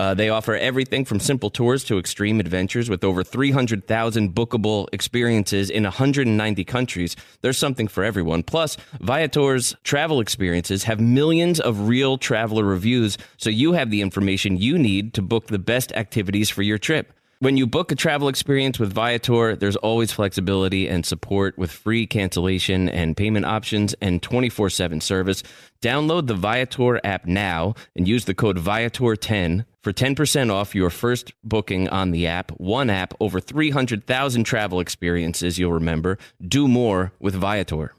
Uh, 0.00 0.14
they 0.14 0.30
offer 0.30 0.54
everything 0.54 1.04
from 1.04 1.20
simple 1.20 1.50
tours 1.50 1.84
to 1.84 1.98
extreme 1.98 2.40
adventures 2.40 2.88
with 2.88 3.04
over 3.04 3.22
300,000 3.22 4.34
bookable 4.34 4.88
experiences 4.94 5.68
in 5.68 5.82
190 5.82 6.64
countries. 6.64 7.16
There's 7.42 7.58
something 7.58 7.86
for 7.86 8.02
everyone. 8.02 8.42
Plus, 8.42 8.78
Viator's 9.02 9.76
travel 9.84 10.18
experiences 10.18 10.84
have 10.84 11.00
millions 11.00 11.60
of 11.60 11.86
real 11.86 12.16
traveler 12.16 12.64
reviews, 12.64 13.18
so 13.36 13.50
you 13.50 13.74
have 13.74 13.90
the 13.90 14.00
information 14.00 14.56
you 14.56 14.78
need 14.78 15.12
to 15.12 15.20
book 15.20 15.48
the 15.48 15.58
best 15.58 15.92
activities 15.92 16.48
for 16.48 16.62
your 16.62 16.78
trip. 16.78 17.12
When 17.42 17.56
you 17.56 17.66
book 17.66 17.90
a 17.90 17.94
travel 17.94 18.28
experience 18.28 18.78
with 18.78 18.92
Viator, 18.92 19.56
there's 19.56 19.76
always 19.76 20.12
flexibility 20.12 20.86
and 20.86 21.06
support 21.06 21.56
with 21.56 21.72
free 21.72 22.06
cancellation 22.06 22.86
and 22.86 23.16
payment 23.16 23.46
options 23.46 23.94
and 24.02 24.22
24 24.22 24.68
7 24.68 25.00
service. 25.00 25.42
Download 25.80 26.26
the 26.26 26.34
Viator 26.34 27.00
app 27.02 27.24
now 27.24 27.72
and 27.96 28.06
use 28.06 28.26
the 28.26 28.34
code 28.34 28.58
Viator10 28.58 29.64
for 29.82 29.90
10% 29.90 30.52
off 30.52 30.74
your 30.74 30.90
first 30.90 31.32
booking 31.42 31.88
on 31.88 32.10
the 32.10 32.26
app. 32.26 32.50
One 32.60 32.90
app, 32.90 33.14
over 33.20 33.40
300,000 33.40 34.44
travel 34.44 34.78
experiences 34.78 35.58
you'll 35.58 35.72
remember. 35.72 36.18
Do 36.46 36.68
more 36.68 37.14
with 37.20 37.34
Viator. 37.34 37.94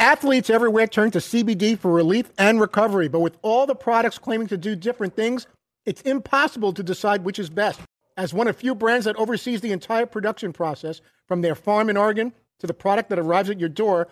Athletes 0.00 0.50
everywhere 0.50 0.88
turn 0.88 1.12
to 1.12 1.18
CBD 1.18 1.78
for 1.78 1.92
relief 1.92 2.32
and 2.36 2.60
recovery, 2.60 3.06
but 3.06 3.20
with 3.20 3.36
all 3.42 3.64
the 3.64 3.76
products 3.76 4.18
claiming 4.18 4.48
to 4.48 4.56
do 4.56 4.74
different 4.74 5.14
things, 5.14 5.46
it's 5.86 6.02
impossible 6.02 6.72
to 6.72 6.82
decide 6.82 7.22
which 7.22 7.38
is 7.38 7.48
best. 7.48 7.78
As 8.16 8.34
one 8.34 8.48
of 8.48 8.56
few 8.56 8.74
brands 8.74 9.06
that 9.06 9.16
oversees 9.16 9.60
the 9.60 9.72
entire 9.72 10.06
production 10.06 10.52
process, 10.52 11.00
from 11.26 11.40
their 11.40 11.54
farm 11.54 11.88
in 11.88 11.96
Oregon 11.96 12.32
to 12.58 12.66
the 12.66 12.74
product 12.74 13.08
that 13.08 13.18
arrives 13.18 13.48
at 13.48 13.58
your 13.58 13.68
door, 13.68 14.08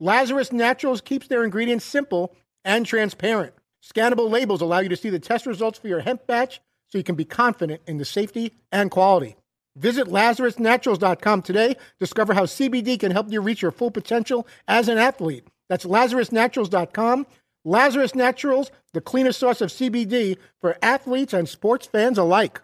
Lazarus 0.00 0.50
Naturals 0.50 1.00
keeps 1.00 1.28
their 1.28 1.44
ingredients 1.44 1.84
simple 1.84 2.34
and 2.64 2.86
transparent. 2.86 3.52
Scannable 3.82 4.30
labels 4.30 4.62
allow 4.62 4.78
you 4.78 4.88
to 4.88 4.96
see 4.96 5.10
the 5.10 5.18
test 5.18 5.44
results 5.44 5.78
for 5.78 5.88
your 5.88 6.00
hemp 6.00 6.26
batch 6.26 6.60
so 6.88 6.98
you 6.98 7.04
can 7.04 7.16
be 7.16 7.24
confident 7.24 7.82
in 7.86 7.98
the 7.98 8.04
safety 8.04 8.54
and 8.72 8.90
quality. 8.90 9.36
Visit 9.76 10.06
LazarusNaturals.com 10.06 11.42
today. 11.42 11.76
Discover 12.00 12.34
how 12.34 12.44
CBD 12.44 12.98
can 12.98 13.12
help 13.12 13.30
you 13.30 13.40
reach 13.40 13.60
your 13.60 13.72
full 13.72 13.90
potential 13.90 14.46
as 14.68 14.88
an 14.88 14.98
athlete. 14.98 15.46
That's 15.68 15.84
LazarusNaturals.com. 15.84 17.26
Lazarus 17.66 18.14
Naturals, 18.14 18.70
the 18.92 19.00
cleanest 19.00 19.38
source 19.38 19.60
of 19.60 19.70
CBD 19.70 20.38
for 20.60 20.76
athletes 20.82 21.32
and 21.32 21.48
sports 21.48 21.86
fans 21.86 22.18
alike. 22.18 22.60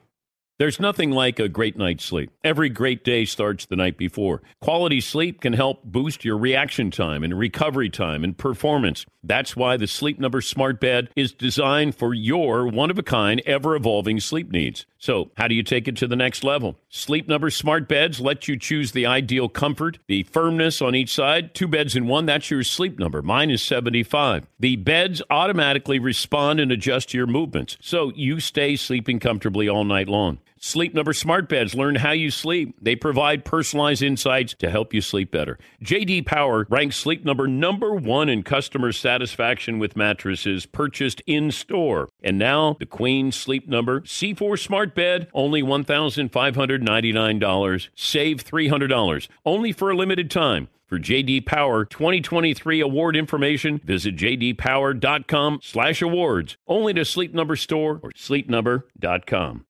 There's 0.60 0.78
nothing 0.78 1.10
like 1.10 1.38
a 1.38 1.48
great 1.48 1.78
night's 1.78 2.04
sleep. 2.04 2.30
Every 2.44 2.68
great 2.68 3.02
day 3.02 3.24
starts 3.24 3.64
the 3.64 3.76
night 3.76 3.96
before. 3.96 4.42
Quality 4.60 5.00
sleep 5.00 5.40
can 5.40 5.54
help 5.54 5.82
boost 5.84 6.22
your 6.22 6.36
reaction 6.36 6.90
time 6.90 7.24
and 7.24 7.38
recovery 7.38 7.88
time 7.88 8.22
and 8.22 8.36
performance. 8.36 9.06
That's 9.24 9.56
why 9.56 9.78
the 9.78 9.86
Sleep 9.86 10.18
Number 10.18 10.42
Smart 10.42 10.78
Bed 10.78 11.08
is 11.16 11.32
designed 11.32 11.94
for 11.94 12.12
your 12.12 12.66
one 12.66 12.90
of 12.90 12.98
a 12.98 13.02
kind, 13.02 13.42
ever 13.46 13.74
evolving 13.74 14.20
sleep 14.20 14.50
needs. 14.50 14.84
So, 14.98 15.30
how 15.36 15.48
do 15.48 15.54
you 15.54 15.62
take 15.62 15.88
it 15.88 15.96
to 15.96 16.06
the 16.06 16.16
next 16.16 16.44
level? 16.44 16.76
Sleep 16.90 17.26
Number 17.26 17.48
Smart 17.48 17.88
Beds 17.88 18.20
let 18.20 18.48
you 18.48 18.58
choose 18.58 18.92
the 18.92 19.06
ideal 19.06 19.48
comfort, 19.48 19.98
the 20.08 20.24
firmness 20.24 20.82
on 20.82 20.94
each 20.94 21.12
side. 21.14 21.54
Two 21.54 21.68
beds 21.68 21.96
in 21.96 22.06
one, 22.06 22.26
that's 22.26 22.50
your 22.50 22.62
sleep 22.64 22.98
number. 22.98 23.22
Mine 23.22 23.50
is 23.50 23.62
75. 23.62 24.46
The 24.58 24.76
beds 24.76 25.22
automatically 25.30 25.98
respond 25.98 26.60
and 26.60 26.70
adjust 26.70 27.10
to 27.10 27.18
your 27.18 27.26
movements, 27.26 27.78
so 27.80 28.12
you 28.14 28.40
stay 28.40 28.76
sleeping 28.76 29.20
comfortably 29.20 29.66
all 29.68 29.84
night 29.84 30.08
long. 30.08 30.38
Sleep 30.62 30.92
Number 30.92 31.14
Smart 31.14 31.48
Beds 31.48 31.74
learn 31.74 31.94
how 31.94 32.12
you 32.12 32.30
sleep. 32.30 32.76
They 32.82 32.94
provide 32.94 33.46
personalized 33.46 34.02
insights 34.02 34.52
to 34.58 34.68
help 34.68 34.92
you 34.92 35.00
sleep 35.00 35.30
better. 35.30 35.58
JD 35.82 36.26
Power 36.26 36.66
ranks 36.68 36.96
Sleep 36.96 37.24
Number 37.24 37.48
number 37.48 37.94
1 37.94 38.28
in 38.28 38.42
customer 38.42 38.92
satisfaction 38.92 39.78
with 39.78 39.96
mattresses 39.96 40.66
purchased 40.66 41.22
in 41.26 41.50
store. 41.50 42.10
And 42.22 42.38
now, 42.38 42.76
the 42.78 42.84
Queen 42.84 43.32
Sleep 43.32 43.68
Number 43.68 44.02
C4 44.02 44.58
Smart 44.58 44.94
Bed, 44.94 45.28
only 45.32 45.62
$1,599. 45.62 47.88
Save 47.94 48.44
$300. 48.44 49.28
Only 49.46 49.72
for 49.72 49.90
a 49.90 49.96
limited 49.96 50.30
time. 50.30 50.68
For 50.86 50.98
JD 50.98 51.46
Power 51.46 51.86
2023 51.86 52.80
award 52.80 53.16
information, 53.16 53.80
visit 53.82 54.14
jdpower.com/awards. 54.16 56.56
Only 56.66 56.94
to 56.94 57.04
Sleep 57.04 57.32
Number 57.32 57.54
store 57.56 58.00
or 58.02 58.10
sleepnumber.com. 58.10 59.64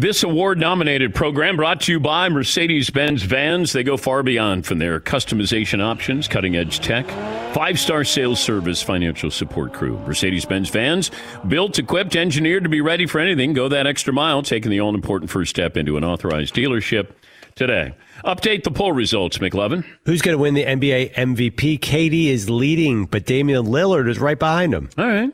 This 0.00 0.22
award 0.22 0.58
nominated 0.58 1.14
program 1.14 1.56
brought 1.56 1.82
to 1.82 1.92
you 1.92 2.00
by 2.00 2.30
Mercedes 2.30 2.88
Benz 2.88 3.22
Vans. 3.22 3.74
They 3.74 3.82
go 3.82 3.98
far 3.98 4.22
beyond 4.22 4.64
from 4.64 4.78
their 4.78 4.98
customization 4.98 5.82
options, 5.84 6.26
cutting 6.26 6.56
edge 6.56 6.80
tech, 6.80 7.06
five 7.52 7.78
star 7.78 8.02
sales 8.02 8.40
service, 8.40 8.82
financial 8.82 9.30
support 9.30 9.74
crew. 9.74 9.98
Mercedes 10.06 10.46
Benz 10.46 10.70
Vans, 10.70 11.10
built, 11.46 11.78
equipped, 11.78 12.16
engineered 12.16 12.62
to 12.62 12.70
be 12.70 12.80
ready 12.80 13.04
for 13.04 13.18
anything. 13.18 13.52
Go 13.52 13.68
that 13.68 13.86
extra 13.86 14.10
mile, 14.10 14.42
taking 14.42 14.70
the 14.70 14.80
all 14.80 14.94
important 14.94 15.30
first 15.30 15.50
step 15.50 15.76
into 15.76 15.98
an 15.98 16.04
authorized 16.04 16.54
dealership 16.54 17.10
today. 17.54 17.94
Update 18.24 18.64
the 18.64 18.70
poll 18.70 18.92
results, 18.92 19.36
McLovin. 19.36 19.84
Who's 20.06 20.22
going 20.22 20.34
to 20.34 20.40
win 20.40 20.54
the 20.54 20.64
NBA 20.64 21.12
MVP? 21.12 21.78
KD 21.78 22.28
is 22.28 22.48
leading, 22.48 23.04
but 23.04 23.26
Damian 23.26 23.66
Lillard 23.66 24.08
is 24.08 24.18
right 24.18 24.38
behind 24.38 24.72
him. 24.72 24.88
All 24.96 25.06
right. 25.06 25.30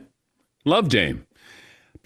Love 0.64 0.88
Dame. 0.88 1.25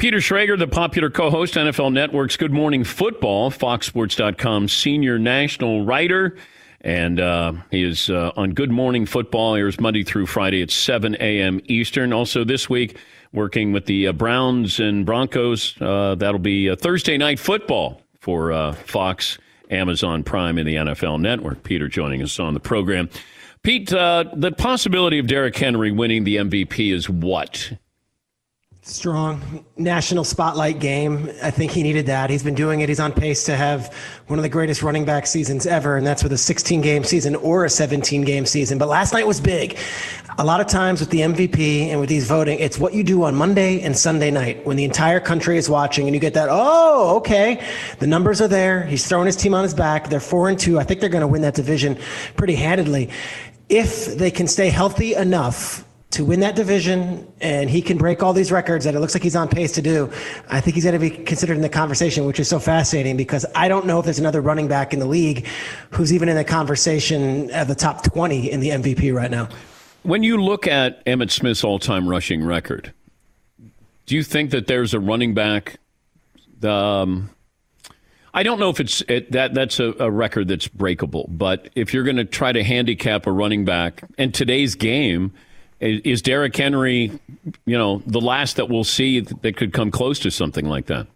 Peter 0.00 0.16
Schrager, 0.16 0.58
the 0.58 0.66
popular 0.66 1.10
co 1.10 1.28
host, 1.28 1.56
NFL 1.56 1.92
Network's 1.92 2.38
Good 2.38 2.52
Morning 2.52 2.84
Football, 2.84 3.50
FoxSports.com 3.50 4.66
senior 4.66 5.18
national 5.18 5.84
writer. 5.84 6.38
And 6.80 7.20
uh, 7.20 7.52
he 7.70 7.82
is 7.82 8.08
uh, 8.08 8.32
on 8.34 8.54
Good 8.54 8.70
Morning 8.70 9.04
Football, 9.04 9.56
airs 9.56 9.78
Monday 9.78 10.02
through 10.02 10.24
Friday 10.24 10.62
at 10.62 10.70
7 10.70 11.16
a.m. 11.20 11.60
Eastern. 11.66 12.14
Also, 12.14 12.44
this 12.44 12.70
week, 12.70 12.96
working 13.34 13.72
with 13.72 13.84
the 13.84 14.06
uh, 14.06 14.12
Browns 14.14 14.80
and 14.80 15.04
Broncos. 15.04 15.76
Uh, 15.82 16.14
that'll 16.14 16.38
be 16.38 16.74
Thursday 16.76 17.18
night 17.18 17.38
football 17.38 18.00
for 18.20 18.52
uh, 18.52 18.72
Fox, 18.72 19.36
Amazon 19.68 20.24
Prime, 20.24 20.56
and 20.56 20.66
the 20.66 20.76
NFL 20.76 21.20
Network. 21.20 21.62
Peter 21.62 21.88
joining 21.88 22.22
us 22.22 22.40
on 22.40 22.54
the 22.54 22.60
program. 22.60 23.10
Pete, 23.62 23.92
uh, 23.92 24.24
the 24.34 24.50
possibility 24.50 25.18
of 25.18 25.26
Derrick 25.26 25.58
Henry 25.58 25.92
winning 25.92 26.24
the 26.24 26.36
MVP 26.36 26.90
is 26.90 27.10
what? 27.10 27.74
Strong 28.82 29.66
national 29.76 30.24
spotlight 30.24 30.78
game. 30.80 31.30
I 31.42 31.50
think 31.50 31.70
he 31.70 31.82
needed 31.82 32.06
that. 32.06 32.30
He's 32.30 32.42
been 32.42 32.54
doing 32.54 32.80
it. 32.80 32.88
He's 32.88 32.98
on 32.98 33.12
pace 33.12 33.44
to 33.44 33.54
have 33.54 33.94
one 34.28 34.38
of 34.38 34.42
the 34.42 34.48
greatest 34.48 34.82
running 34.82 35.04
back 35.04 35.26
seasons 35.26 35.66
ever, 35.66 35.98
and 35.98 36.06
that's 36.06 36.22
with 36.22 36.32
a 36.32 36.38
16 36.38 36.80
game 36.80 37.04
season 37.04 37.36
or 37.36 37.66
a 37.66 37.70
17 37.70 38.22
game 38.22 38.46
season. 38.46 38.78
But 38.78 38.88
last 38.88 39.12
night 39.12 39.26
was 39.26 39.38
big. 39.38 39.76
A 40.38 40.44
lot 40.44 40.62
of 40.62 40.66
times 40.66 41.00
with 41.00 41.10
the 41.10 41.20
MVP 41.20 41.88
and 41.88 42.00
with 42.00 42.08
these 42.08 42.26
voting, 42.26 42.58
it's 42.58 42.78
what 42.78 42.94
you 42.94 43.04
do 43.04 43.22
on 43.24 43.34
Monday 43.34 43.82
and 43.82 43.94
Sunday 43.94 44.30
night 44.30 44.64
when 44.64 44.78
the 44.78 44.84
entire 44.84 45.20
country 45.20 45.58
is 45.58 45.68
watching 45.68 46.06
and 46.06 46.14
you 46.14 46.20
get 46.20 46.32
that, 46.32 46.48
oh, 46.50 47.16
okay, 47.16 47.62
the 47.98 48.06
numbers 48.06 48.40
are 48.40 48.48
there. 48.48 48.86
He's 48.86 49.06
throwing 49.06 49.26
his 49.26 49.36
team 49.36 49.52
on 49.52 49.62
his 49.62 49.74
back. 49.74 50.08
They're 50.08 50.20
four 50.20 50.48
and 50.48 50.58
two. 50.58 50.78
I 50.78 50.84
think 50.84 51.00
they're 51.00 51.10
going 51.10 51.20
to 51.20 51.28
win 51.28 51.42
that 51.42 51.54
division 51.54 51.98
pretty 52.34 52.54
handedly. 52.54 53.10
If 53.68 54.16
they 54.16 54.30
can 54.30 54.46
stay 54.46 54.70
healthy 54.70 55.12
enough 55.12 55.84
to 56.10 56.24
win 56.24 56.40
that 56.40 56.56
division 56.56 57.30
and 57.40 57.70
he 57.70 57.80
can 57.80 57.96
break 57.96 58.22
all 58.22 58.32
these 58.32 58.50
records 58.50 58.84
that 58.84 58.94
it 58.94 59.00
looks 59.00 59.14
like 59.14 59.22
he's 59.22 59.36
on 59.36 59.48
pace 59.48 59.72
to 59.72 59.82
do, 59.82 60.10
I 60.48 60.60
think 60.60 60.74
he's 60.74 60.84
going 60.84 60.94
to 60.94 60.98
be 60.98 61.10
considered 61.10 61.54
in 61.54 61.62
the 61.62 61.68
conversation, 61.68 62.24
which 62.24 62.40
is 62.40 62.48
so 62.48 62.58
fascinating 62.58 63.16
because 63.16 63.46
I 63.54 63.68
don't 63.68 63.86
know 63.86 64.00
if 64.00 64.04
there's 64.04 64.18
another 64.18 64.40
running 64.40 64.66
back 64.66 64.92
in 64.92 64.98
the 64.98 65.06
league 65.06 65.46
who's 65.90 66.12
even 66.12 66.28
in 66.28 66.36
the 66.36 66.44
conversation 66.44 67.50
at 67.52 67.68
the 67.68 67.76
top 67.76 68.02
20 68.02 68.50
in 68.50 68.60
the 68.60 68.70
MVP 68.70 69.14
right 69.14 69.30
now. 69.30 69.48
When 70.02 70.22
you 70.22 70.42
look 70.42 70.66
at 70.66 71.04
Emmitt 71.06 71.30
Smith's 71.30 71.62
all 71.62 71.78
time 71.78 72.08
rushing 72.08 72.44
record, 72.44 72.92
do 74.06 74.16
you 74.16 74.24
think 74.24 74.50
that 74.50 74.66
there's 74.66 74.94
a 74.94 74.98
running 75.00 75.34
back? 75.34 75.78
Um, 76.64 77.30
I 78.34 78.42
don't 78.42 78.58
know 78.58 78.70
if 78.70 78.80
it's 78.80 79.02
it, 79.02 79.30
that 79.32 79.54
that's 79.54 79.78
a, 79.78 79.94
a, 80.00 80.10
record 80.10 80.48
that's 80.48 80.68
breakable, 80.68 81.26
but 81.30 81.68
if 81.74 81.94
you're 81.94 82.04
going 82.04 82.16
to 82.16 82.24
try 82.24 82.52
to 82.52 82.62
handicap 82.62 83.26
a 83.26 83.32
running 83.32 83.64
back 83.64 84.02
in 84.18 84.32
today's 84.32 84.74
game, 84.74 85.32
is 85.80 86.22
Derrick 86.22 86.56
Henry, 86.56 87.18
you 87.66 87.78
know, 87.78 88.02
the 88.06 88.20
last 88.20 88.56
that 88.56 88.68
we'll 88.68 88.84
see 88.84 89.20
that 89.20 89.56
could 89.56 89.72
come 89.72 89.90
close 89.90 90.18
to 90.20 90.30
something 90.30 90.66
like 90.66 90.86
that? 90.86 91.06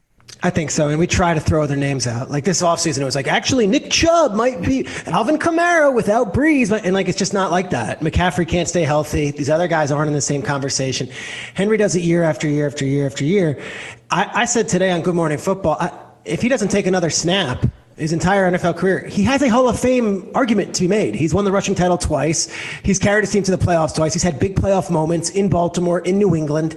I 0.43 0.51
think 0.51 0.71
so. 0.71 0.89
And 0.89 0.99
we 0.99 1.07
try 1.07 1.33
to 1.33 1.41
throw 1.41 1.63
other 1.63 1.77
names 1.77 2.07
out. 2.07 2.31
Like 2.31 2.45
this 2.45 2.61
offseason, 2.61 3.01
it 3.01 3.05
was 3.05 3.15
like, 3.15 3.29
actually, 3.29 3.67
Nick 3.67 3.91
Chubb 3.91 4.35
might 4.35 4.61
be 4.61 4.87
Alvin 5.07 5.39
Kamara 5.39 5.95
without 5.95 6.35
Brees. 6.35 6.71
And 6.71 6.93
like, 6.93 7.09
it's 7.09 7.17
just 7.17 7.33
not 7.33 7.51
like 7.51 7.71
that. 7.71 8.01
McCaffrey 8.01 8.47
can't 8.47 8.69
stay 8.69 8.83
healthy. 8.83 9.31
These 9.31 9.49
other 9.49 9.69
guys 9.69 9.91
aren't 9.91 10.09
in 10.09 10.15
the 10.15 10.21
same 10.21 10.43
conversation. 10.43 11.09
Henry 11.55 11.79
does 11.79 11.97
it 11.97 12.03
year 12.03 12.23
after 12.23 12.47
year 12.47 12.67
after 12.67 12.85
year 12.85 13.07
after 13.07 13.25
year. 13.25 13.63
I, 14.11 14.43
I 14.43 14.45
said 14.45 14.69
today 14.69 14.91
on 14.91 15.01
Good 15.01 15.15
Morning 15.15 15.39
Football, 15.39 15.79
I, 15.81 15.99
if 16.27 16.43
he 16.43 16.49
doesn't 16.49 16.69
take 16.69 16.87
another 16.87 17.11
snap, 17.11 17.65
his 17.97 18.13
entire 18.13 18.51
NFL 18.51 18.77
career. 18.77 19.07
He 19.07 19.23
has 19.23 19.43
a 19.43 19.49
Hall 19.49 19.69
of 19.69 19.79
Fame 19.79 20.31
argument 20.35 20.75
to 20.75 20.83
be 20.83 20.89
made. 20.89 21.15
He's 21.15 21.33
won 21.33 21.45
the 21.45 21.53
rushing 21.53 21.75
title 21.75 21.97
twice. 21.97 22.53
He's 22.83 22.99
carried 22.99 23.23
his 23.23 23.31
team 23.31 23.43
to 23.45 23.57
the 23.57 23.65
playoffs 23.65 23.95
twice. 23.95 24.13
He's 24.13 24.23
had 24.23 24.39
big 24.39 24.57
playoff 24.57 24.91
moments 24.91 25.31
in 25.31 25.49
Baltimore, 25.49 26.01
in 26.01 26.19
New 26.19 26.35
England. 26.35 26.77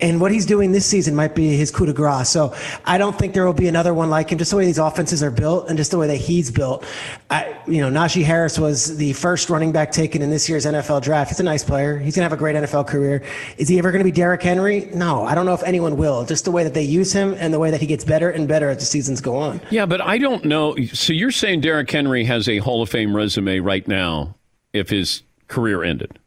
And 0.00 0.20
what 0.20 0.32
he's 0.32 0.44
doing 0.44 0.72
this 0.72 0.84
season 0.84 1.14
might 1.14 1.34
be 1.34 1.56
his 1.56 1.70
coup 1.70 1.86
de 1.86 1.92
grace. 1.92 2.28
So 2.28 2.54
I 2.84 2.98
don't 2.98 3.16
think 3.16 3.32
there 3.32 3.46
will 3.46 3.52
be 3.52 3.68
another 3.68 3.94
one 3.94 4.10
like 4.10 4.30
him. 4.30 4.38
Just 4.38 4.50
the 4.50 4.56
way 4.56 4.66
these 4.66 4.78
offenses 4.78 5.22
are 5.22 5.30
built 5.30 5.68
and 5.68 5.78
just 5.78 5.90
the 5.92 5.98
way 5.98 6.08
that 6.08 6.16
he's 6.16 6.50
built. 6.50 6.84
I, 7.30 7.56
you 7.66 7.80
know, 7.80 7.88
Najee 7.88 8.24
Harris 8.24 8.58
was 8.58 8.96
the 8.96 9.12
first 9.12 9.50
running 9.50 9.72
back 9.72 9.92
taken 9.92 10.20
in 10.20 10.30
this 10.30 10.48
year's 10.48 10.66
NFL 10.66 11.02
draft. 11.02 11.30
He's 11.30 11.40
a 11.40 11.44
nice 11.44 11.64
player. 11.64 11.96
He's 11.98 12.16
going 12.16 12.20
to 12.20 12.28
have 12.28 12.32
a 12.32 12.36
great 12.36 12.56
NFL 12.56 12.86
career. 12.88 13.22
Is 13.56 13.68
he 13.68 13.78
ever 13.78 13.92
going 13.92 14.00
to 14.00 14.04
be 14.04 14.12
Derrick 14.12 14.42
Henry? 14.42 14.90
No, 14.94 15.24
I 15.24 15.34
don't 15.34 15.46
know 15.46 15.54
if 15.54 15.62
anyone 15.62 15.96
will. 15.96 16.24
Just 16.24 16.44
the 16.44 16.50
way 16.50 16.64
that 16.64 16.74
they 16.74 16.82
use 16.82 17.12
him 17.12 17.34
and 17.38 17.54
the 17.54 17.58
way 17.58 17.70
that 17.70 17.80
he 17.80 17.86
gets 17.86 18.04
better 18.04 18.30
and 18.30 18.48
better 18.48 18.70
as 18.70 18.78
the 18.78 18.84
seasons 18.84 19.20
go 19.20 19.36
on. 19.36 19.60
Yeah, 19.70 19.86
but 19.86 20.00
I 20.00 20.18
don't 20.18 20.44
know. 20.44 20.76
So 20.92 21.12
you're 21.12 21.30
saying 21.30 21.60
Derrick 21.60 21.90
Henry 21.90 22.24
has 22.24 22.48
a 22.48 22.58
Hall 22.58 22.82
of 22.82 22.90
Fame 22.90 23.14
resume 23.14 23.60
right 23.60 23.86
now 23.86 24.34
if 24.72 24.90
his 24.90 25.22
career 25.48 25.82
ended? 25.82 26.18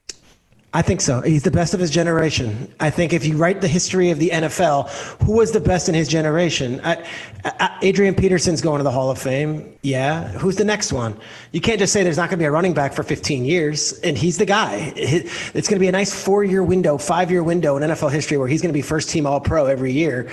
I 0.73 0.82
think 0.82 0.99
so. 0.99 1.21
He's 1.21 1.43
the 1.43 1.51
best 1.51 1.73
of 1.73 1.80
his 1.80 1.89
generation. 1.89 2.71
I 2.82 2.89
think 2.89 3.13
if 3.13 3.25
you 3.25 3.38
write 3.38 3.62
the 3.62 3.69
history 3.69 4.12
of 4.12 4.19
the 4.19 4.30
NFL, 4.30 4.89
who 5.23 5.32
was 5.32 5.53
the 5.53 5.62
best 5.62 5.88
in 5.88 5.95
his 5.95 6.10
generation? 6.10 6.82
I, 6.84 7.08
I, 7.45 7.77
Adrian 7.82 8.13
Peterson's 8.13 8.62
going 8.62 8.80
to 8.80 8.84
the 8.84 8.91
Hall 8.91 9.10
of 9.10 9.17
Fame. 9.17 9.77
Yeah. 9.82 10.27
Who's 10.34 10.58
the 10.58 10.65
next 10.65 10.91
one? 10.91 11.17
You 11.53 11.62
can't 11.62 11.80
just 11.80 11.93
say 11.93 12.03
there's 12.03 12.17
not 12.17 12.30
going 12.30 12.38
to 12.38 12.43
be 12.43 12.45
a 12.45 12.51
running 12.51 12.73
back 12.73 12.93
for 12.93 13.01
15 13.01 13.45
years, 13.45 13.93
and 13.99 14.17
he's 14.17 14.38
the 14.38 14.45
guy. 14.45 14.93
It's 14.97 15.69
going 15.69 15.77
to 15.77 15.80
be 15.80 15.88
a 15.88 15.91
nice 15.91 16.13
four 16.13 16.43
year 16.43 16.63
window, 16.63 16.97
five 16.97 17.32
year 17.32 17.43
window 17.43 17.77
in 17.77 17.84
NFL 17.84 18.12
history 18.12 18.38
where 18.38 18.47
he's 18.47 18.62
going 18.62 18.71
to 18.71 18.77
be 18.77 18.82
first 18.82 19.10
team 19.10 19.25
All 19.25 19.39
Pro 19.39 19.65
every 19.65 19.93
year. 19.93 20.30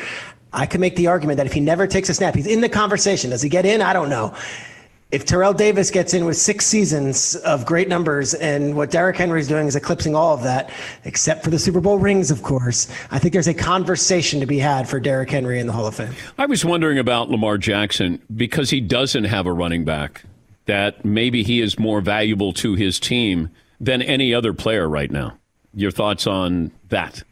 I 0.52 0.66
can 0.66 0.80
make 0.80 0.96
the 0.96 1.06
argument 1.06 1.36
that 1.38 1.46
if 1.46 1.52
he 1.52 1.60
never 1.60 1.86
takes 1.86 2.08
a 2.08 2.14
snap, 2.14 2.34
he's 2.34 2.46
in 2.46 2.60
the 2.60 2.68
conversation. 2.68 3.30
Does 3.30 3.40
he 3.40 3.48
get 3.48 3.64
in? 3.64 3.80
I 3.80 3.92
don't 3.92 4.08
know 4.08 4.34
if 5.14 5.24
Terrell 5.24 5.52
Davis 5.54 5.92
gets 5.92 6.12
in 6.12 6.24
with 6.24 6.36
six 6.36 6.66
seasons 6.66 7.36
of 7.36 7.64
great 7.64 7.88
numbers 7.88 8.34
and 8.34 8.74
what 8.74 8.90
Derrick 8.90 9.16
Henry 9.16 9.38
is 9.38 9.46
doing 9.46 9.68
is 9.68 9.76
eclipsing 9.76 10.16
all 10.16 10.34
of 10.34 10.42
that, 10.42 10.70
except 11.04 11.44
for 11.44 11.50
the 11.50 11.58
Super 11.58 11.80
Bowl 11.80 12.00
rings, 12.00 12.32
of 12.32 12.42
course, 12.42 12.88
I 13.12 13.20
think 13.20 13.32
there's 13.32 13.46
a 13.46 13.54
conversation 13.54 14.40
to 14.40 14.46
be 14.46 14.58
had 14.58 14.88
for 14.88 14.98
Derrick 14.98 15.30
Henry 15.30 15.60
in 15.60 15.68
the 15.68 15.72
Hall 15.72 15.86
of 15.86 15.94
Fame. 15.94 16.12
I 16.36 16.46
was 16.46 16.64
wondering 16.64 16.98
about 16.98 17.30
Lamar 17.30 17.58
Jackson 17.58 18.20
because 18.34 18.70
he 18.70 18.80
doesn't 18.80 19.22
have 19.22 19.46
a 19.46 19.52
running 19.52 19.84
back, 19.84 20.24
that 20.66 21.04
maybe 21.04 21.44
he 21.44 21.60
is 21.60 21.78
more 21.78 22.00
valuable 22.00 22.52
to 22.54 22.74
his 22.74 22.98
team 22.98 23.50
than 23.78 24.02
any 24.02 24.34
other 24.34 24.52
player 24.52 24.88
right 24.88 25.12
now. 25.12 25.38
Your 25.74 25.92
thoughts 25.92 26.26
on 26.26 26.72
that? 26.88 27.22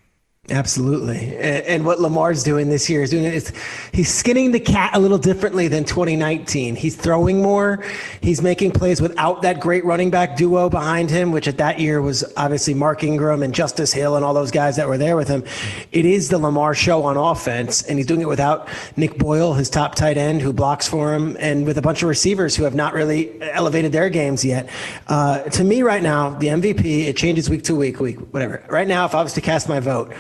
Absolutely. 0.51 1.37
And, 1.37 1.65
and, 1.67 1.87
what 1.87 2.01
Lamar's 2.01 2.43
doing 2.43 2.69
this 2.69 2.91
year 2.91 3.05
is 3.05 3.11
doing 3.11 3.25
is 3.25 3.53
he's 3.93 4.13
skinning 4.13 4.51
the 4.51 4.59
cat 4.59 4.91
a 4.93 4.99
little 4.99 5.17
differently 5.17 5.69
than 5.69 5.85
2019. 5.85 6.75
He's 6.75 6.97
throwing 6.97 7.41
more. 7.41 7.85
He's 8.21 8.43
making 8.43 8.73
plays 8.73 9.01
without 9.01 9.43
that 9.43 9.61
great 9.61 9.85
running 9.85 10.11
back 10.11 10.37
duo 10.37 10.69
behind 10.69 11.11
him, 11.11 11.31
which 11.31 11.47
at 11.47 11.59
that 11.59 11.79
year 11.79 12.03
was 12.03 12.25
obviously 12.37 12.75
Mark 12.75 13.05
Ingram 13.05 13.45
and 13.45 13.55
Justice 13.55 13.93
Hill 13.93 14.17
and 14.17 14.25
all 14.25 14.35
those 14.35 14.51
guys 14.51 14.75
that 14.77 14.89
were 14.89 14.99
there 14.99 15.17
with 15.17 15.29
him. 15.29 15.45
It 15.93 16.05
is 16.05 16.29
the 16.29 16.39
Lamar 16.39 16.75
show 16.75 17.05
on 17.05 17.17
offense, 17.17 17.83
and 17.83 17.99
he's 17.99 18.07
doing 18.07 18.21
it 18.21 18.29
without 18.29 18.69
Nick 18.97 19.19
Boyle, 19.19 19.55
his 19.55 19.71
top 19.71 19.95
tight 19.95 20.19
end, 20.19 20.43
who 20.43 20.53
blocks 20.53 20.89
for 20.89 21.15
him, 21.15 21.37
and 21.39 21.65
with 21.65 21.79
a 21.79 21.83
bunch 21.83 22.03
of 22.03 22.09
receivers 22.09 22.57
who 22.57 22.65
have 22.65 22.75
not 22.75 22.95
really 22.95 23.41
elevated 23.41 23.93
their 23.93 24.11
games 24.11 24.45
yet. 24.45 24.69
Uh, 25.07 25.39
to 25.45 25.63
me, 25.63 25.85
right 25.85 26.03
now, 26.03 26.31
the 26.31 26.49
MVP, 26.49 27.07
it 27.07 27.17
changes 27.17 27.49
week 27.49 27.63
to 27.63 27.77
week, 27.77 28.01
week, 28.01 28.19
whatever. 28.33 28.65
Right 28.69 28.89
now, 28.89 29.05
if 29.05 29.15
I 29.15 29.23
was 29.23 29.35
to 29.35 29.41
cast 29.41 29.69
my 29.69 29.79
vote, 29.79 30.13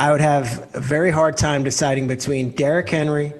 I 0.00 0.12
would 0.12 0.20
have 0.20 0.70
a 0.74 0.80
very 0.80 1.10
hard 1.10 1.36
time 1.36 1.64
deciding 1.64 2.06
between 2.06 2.50
Derrick 2.50 2.88
Henry, 2.88 3.32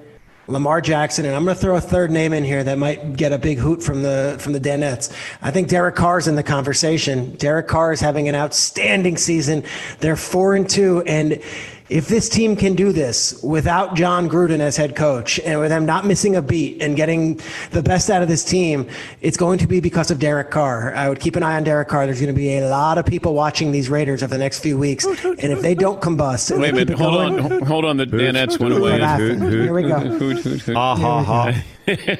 Lamar 0.47 0.81
Jackson, 0.81 1.23
and 1.23 1.33
I'm 1.33 1.45
going 1.45 1.55
to 1.55 1.61
throw 1.61 1.77
a 1.77 1.81
third 1.81 2.11
name 2.11 2.33
in 2.33 2.43
here 2.43 2.65
that 2.65 2.77
might 2.77 3.15
get 3.15 3.31
a 3.31 3.37
big 3.37 3.59
hoot 3.59 3.81
from 3.81 4.03
the 4.03 4.35
from 4.39 4.51
the 4.51 4.59
Danettes. 4.59 5.09
I 5.41 5.51
think 5.51 5.69
Derek 5.69 5.95
Carr's 5.95 6.27
in 6.27 6.35
the 6.35 6.43
conversation. 6.43 7.33
Derek 7.37 7.69
Carr 7.69 7.93
is 7.93 8.01
having 8.01 8.27
an 8.27 8.35
outstanding 8.35 9.15
season. 9.15 9.63
They're 9.99 10.17
four 10.17 10.55
and 10.55 10.69
two, 10.69 11.01
and 11.03 11.41
if 11.89 12.07
this 12.07 12.29
team 12.29 12.55
can 12.55 12.75
do 12.75 12.91
this 12.91 13.41
without 13.41 13.95
Jon 13.95 14.29
Gruden 14.29 14.59
as 14.59 14.77
head 14.77 14.95
coach 14.95 15.39
and 15.39 15.59
with 15.59 15.69
them 15.69 15.85
not 15.85 16.05
missing 16.05 16.35
a 16.35 16.41
beat 16.41 16.81
and 16.81 16.95
getting 16.95 17.41
the 17.71 17.81
best 17.81 18.09
out 18.09 18.21
of 18.21 18.27
this 18.27 18.43
team, 18.43 18.87
it's 19.21 19.37
going 19.37 19.57
to 19.59 19.67
be 19.67 19.79
because 19.79 20.11
of 20.11 20.19
Derek 20.19 20.51
Carr. 20.51 20.93
I 20.93 21.09
would 21.09 21.19
keep 21.19 21.35
an 21.35 21.43
eye 21.43 21.55
on 21.55 21.63
Derek 21.63 21.87
Carr. 21.87 22.05
There's 22.05 22.21
going 22.21 22.33
to 22.33 22.39
be 22.39 22.57
a 22.57 22.69
lot 22.69 22.97
of 22.97 23.05
people 23.05 23.33
watching 23.33 23.71
these 23.71 23.89
Raiders 23.89 24.21
over 24.21 24.33
the 24.33 24.39
next 24.39 24.59
few 24.59 24.77
weeks, 24.77 25.05
and 25.05 25.39
if 25.39 25.61
they 25.61 25.73
don't 25.73 25.99
combust, 25.99 26.57
wait 26.59 26.69
a 26.69 26.73
minute, 26.73 26.97
hold 26.97 27.13
going, 27.13 27.51
on, 27.51 27.61
hold 27.63 27.85
on. 27.85 27.97
The 27.97 28.05
Danettes 28.05 28.59
went 28.59 28.75
away. 28.75 28.99
Here 28.99 29.73
we 29.73 29.83
go. 29.83 30.73
Ha 30.73 30.95
ha 30.95 31.23
ha. 31.23 31.63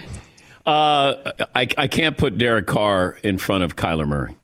Uh, 0.65 1.31
I, 1.55 1.67
I 1.79 1.87
can't 1.87 2.15
put 2.15 2.37
Derek 2.37 2.67
Carr 2.67 3.17
in 3.23 3.39
front 3.39 3.63
of 3.63 3.75
Kyler 3.75 4.07
Murray. 4.07 4.35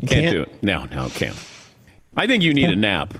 Can't, 0.00 0.10
can't, 0.10 0.32
do 0.32 0.42
it. 0.42 0.62
No, 0.62 0.86
no, 0.86 1.10
can't. 1.10 1.36
I 2.16 2.26
think 2.26 2.42
you 2.42 2.54
need 2.54 2.70
a 2.70 2.76
nap. 2.76 3.12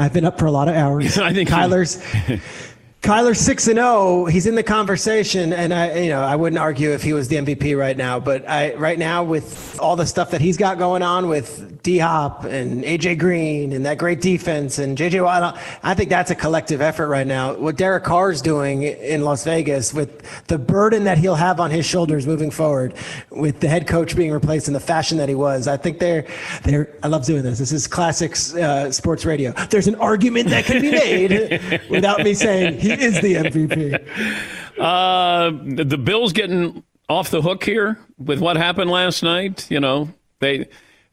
I've 0.00 0.14
been 0.14 0.24
up 0.24 0.38
for 0.38 0.46
a 0.46 0.50
lot 0.50 0.66
of 0.66 0.74
hours. 0.74 1.18
I 1.30 1.34
think 1.34 1.50
Kyler's 1.50 2.02
Kyler's 3.02 3.40
six 3.40 3.66
and 3.66 3.76
zero. 3.76 3.88
Oh, 3.90 4.24
he's 4.26 4.46
in 4.46 4.56
the 4.56 4.62
conversation, 4.62 5.54
and 5.54 5.72
I, 5.72 6.00
you 6.00 6.10
know, 6.10 6.20
I 6.20 6.36
wouldn't 6.36 6.60
argue 6.60 6.90
if 6.90 7.02
he 7.02 7.14
was 7.14 7.28
the 7.28 7.36
MVP 7.36 7.78
right 7.78 7.96
now. 7.96 8.20
But 8.20 8.46
I, 8.46 8.74
right 8.74 8.98
now, 8.98 9.24
with 9.24 9.78
all 9.80 9.96
the 9.96 10.04
stuff 10.04 10.32
that 10.32 10.42
he's 10.42 10.58
got 10.58 10.78
going 10.78 11.02
on 11.02 11.28
with 11.28 11.82
D 11.82 11.96
Hop 11.96 12.44
and 12.44 12.84
AJ 12.84 13.18
Green 13.18 13.72
and 13.72 13.86
that 13.86 13.96
great 13.96 14.20
defense 14.20 14.78
and 14.78 14.98
JJ 14.98 15.24
Watt, 15.24 15.58
I 15.82 15.94
think 15.94 16.10
that's 16.10 16.30
a 16.30 16.34
collective 16.34 16.82
effort 16.82 17.08
right 17.08 17.26
now. 17.26 17.54
What 17.54 17.78
Derek 17.78 18.04
Carr's 18.04 18.42
doing 18.42 18.82
in 18.82 19.22
Las 19.22 19.44
Vegas 19.44 19.94
with 19.94 20.46
the 20.48 20.58
burden 20.58 21.04
that 21.04 21.16
he'll 21.16 21.36
have 21.36 21.58
on 21.58 21.70
his 21.70 21.86
shoulders 21.86 22.26
moving 22.26 22.50
forward, 22.50 22.92
with 23.30 23.60
the 23.60 23.68
head 23.68 23.86
coach 23.86 24.14
being 24.14 24.30
replaced 24.30 24.68
in 24.68 24.74
the 24.74 24.80
fashion 24.80 25.16
that 25.16 25.28
he 25.30 25.34
was, 25.34 25.68
I 25.68 25.78
think 25.78 26.00
they're, 26.00 26.26
they're. 26.64 26.94
I 27.02 27.08
love 27.08 27.24
doing 27.24 27.42
this. 27.44 27.58
This 27.58 27.72
is 27.72 27.86
classic 27.86 28.32
uh, 28.56 28.90
sports 28.90 29.24
radio. 29.24 29.52
There's 29.70 29.86
an 29.86 29.94
argument 29.94 30.50
that 30.50 30.66
can 30.66 30.82
be 30.82 30.90
made 30.90 31.80
without 31.90 32.22
me 32.22 32.34
saying 32.34 32.89
he 32.96 33.04
is 33.04 33.20
the 33.20 33.34
MVP. 33.34 34.46
Uh, 34.78 35.50
the 35.50 35.98
Bills 35.98 36.32
getting 36.32 36.82
off 37.06 37.28
the 37.28 37.42
hook 37.42 37.64
here 37.64 37.98
with 38.16 38.40
what 38.40 38.56
happened 38.56 38.90
last 38.90 39.22
night. 39.22 39.70
You 39.70 39.78
know, 39.78 40.08
they 40.38 40.68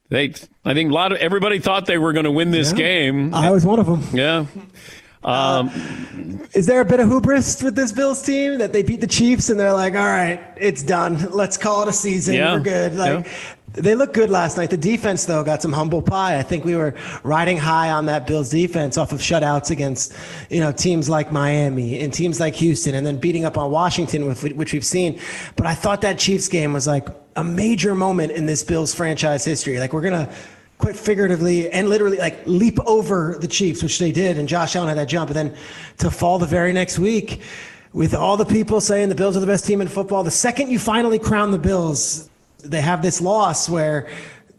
they 0.07 0.33
I 0.63 0.73
think 0.73 0.91
a 0.91 0.93
lot 0.93 1.11
of 1.11 1.17
everybody 1.17 1.59
thought 1.59 1.85
they 1.85 1.97
were 1.97 2.13
going 2.13 2.23
to 2.23 2.31
win 2.31 2.51
this 2.51 2.71
yeah. 2.71 2.77
game. 2.77 3.33
I 3.33 3.51
was 3.51 3.65
one 3.65 3.79
of 3.79 3.85
them. 3.85 4.03
Yeah. 4.13 4.45
Um, 5.23 5.69
uh, 5.69 6.47
is 6.53 6.67
there 6.67 6.79
a 6.79 6.85
bit 6.85 7.01
of 7.01 7.09
hubris 7.09 7.61
with 7.61 7.75
this 7.75 7.91
Bills 7.91 8.21
team 8.21 8.59
that 8.59 8.71
they 8.71 8.83
beat 8.83 9.01
the 9.01 9.07
Chiefs 9.07 9.49
and 9.49 9.59
they're 9.59 9.73
like, 9.73 9.93
all 9.95 10.05
right, 10.05 10.39
it's 10.55 10.83
done. 10.83 11.29
Let's 11.31 11.57
call 11.57 11.81
it 11.81 11.89
a 11.89 11.93
season. 11.93 12.35
Yeah. 12.35 12.53
We're 12.53 12.61
good. 12.61 12.95
Like, 12.95 13.25
yeah. 13.25 13.33
They 13.77 13.93
looked 13.93 14.13
good 14.13 14.29
last 14.31 14.57
night. 14.57 14.71
The 14.71 14.77
defense, 14.77 15.25
though, 15.25 15.43
got 15.43 15.61
some 15.61 15.71
humble 15.71 16.01
pie. 16.01 16.39
I 16.39 16.43
think 16.43 16.65
we 16.65 16.75
were 16.75 16.95
riding 17.23 17.57
high 17.57 17.91
on 17.91 18.07
that 18.07 18.25
Bills 18.25 18.49
defense 18.49 18.97
off 18.97 19.11
of 19.11 19.19
shutouts 19.19 19.69
against, 19.69 20.13
you 20.49 20.59
know, 20.59 20.71
teams 20.71 21.09
like 21.09 21.31
Miami 21.31 21.99
and 21.99 22.11
teams 22.11 22.39
like 22.39 22.55
Houston, 22.55 22.95
and 22.95 23.05
then 23.05 23.17
beating 23.17 23.45
up 23.45 23.57
on 23.57 23.69
Washington, 23.69 24.27
which 24.27 24.73
we've 24.73 24.85
seen. 24.85 25.19
But 25.55 25.67
I 25.67 25.75
thought 25.75 26.01
that 26.01 26.17
Chiefs 26.17 26.47
game 26.47 26.73
was 26.73 26.87
like 26.87 27.07
a 27.35 27.43
major 27.43 27.93
moment 27.93 28.31
in 28.31 28.47
this 28.47 28.63
Bills 28.63 28.95
franchise 28.95 29.45
history. 29.45 29.79
Like 29.79 29.93
we're 29.93 30.01
gonna 30.01 30.27
quite 30.79 30.95
figuratively 30.95 31.69
and 31.71 31.87
literally 31.87 32.17
like 32.17 32.45
leap 32.45 32.79
over 32.85 33.37
the 33.39 33.47
Chiefs, 33.47 33.83
which 33.83 33.99
they 33.99 34.11
did, 34.11 34.39
and 34.39 34.47
Josh 34.49 34.75
Allen 34.75 34.89
had 34.89 34.97
that 34.97 35.07
jump, 35.07 35.29
and 35.29 35.37
then 35.37 35.55
to 35.99 36.09
fall 36.09 36.39
the 36.39 36.47
very 36.47 36.73
next 36.73 36.97
week 36.97 37.41
with 37.93 38.13
all 38.13 38.37
the 38.37 38.45
people 38.45 38.81
saying 38.81 39.09
the 39.09 39.15
Bills 39.15 39.37
are 39.37 39.39
the 39.39 39.47
best 39.47 39.65
team 39.65 39.81
in 39.81 39.87
football. 39.87 40.23
The 40.23 40.31
second 40.31 40.71
you 40.71 40.79
finally 40.79 41.19
crown 41.19 41.51
the 41.51 41.59
Bills, 41.59 42.29
they 42.69 42.81
have 42.81 43.01
this 43.01 43.21
loss 43.21 43.69
where 43.69 44.09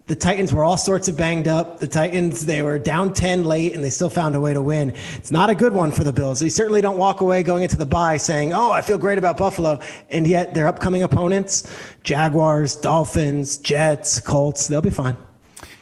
The 0.07 0.17
Titans 0.17 0.55
were 0.55 0.65
all 0.65 0.79
sorts 0.79 1.07
of 1.09 1.19
banged 1.19 1.49
up. 1.49 1.81
The 1.81 1.87
Titans, 1.87 2.47
they 2.47 2.63
were 2.63 2.79
down 2.79 3.13
10 3.13 3.45
late 3.45 3.75
and 3.75 3.85
they 3.85 3.91
still 3.91 4.09
found 4.09 4.35
a 4.35 4.41
way 4.41 4.55
to 4.55 4.63
win. 4.63 4.95
It's 5.17 5.31
not 5.31 5.51
a 5.51 5.55
good 5.55 5.75
one 5.75 5.93
for 5.93 6.03
the 6.03 6.13
Bills. 6.15 6.41
They 6.41 6.49
certainly 6.49 6.81
don't 6.81 6.97
walk 6.97 7.21
away 7.21 7.43
going 7.43 7.63
into 7.63 7.77
the 7.77 7.85
bye 7.85 8.17
saying, 8.17 8.55
oh, 8.55 8.73
I 8.73 8.81
feel 8.81 8.97
great 8.97 9.19
about 9.19 9.37
Buffalo. 9.37 9.81
And 10.09 10.27
yet 10.27 10.55
their 10.55 10.67
upcoming 10.67 11.03
opponents, 11.03 11.71
Jaguars, 12.05 12.75
Dolphins, 12.75 13.59
Jets, 13.59 14.19
Colts, 14.21 14.67
they'll 14.67 14.81
be 14.81 14.89
fine. 14.89 15.17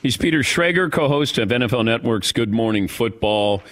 He's 0.02 0.16
Peter 0.16 0.40
Schrager, 0.40 0.90
co 0.90 1.08
host 1.08 1.38
of 1.38 1.48
NFL 1.50 1.84
Network's 1.84 2.32
Good 2.32 2.52
Morning 2.52 2.88
Football. 2.88 3.62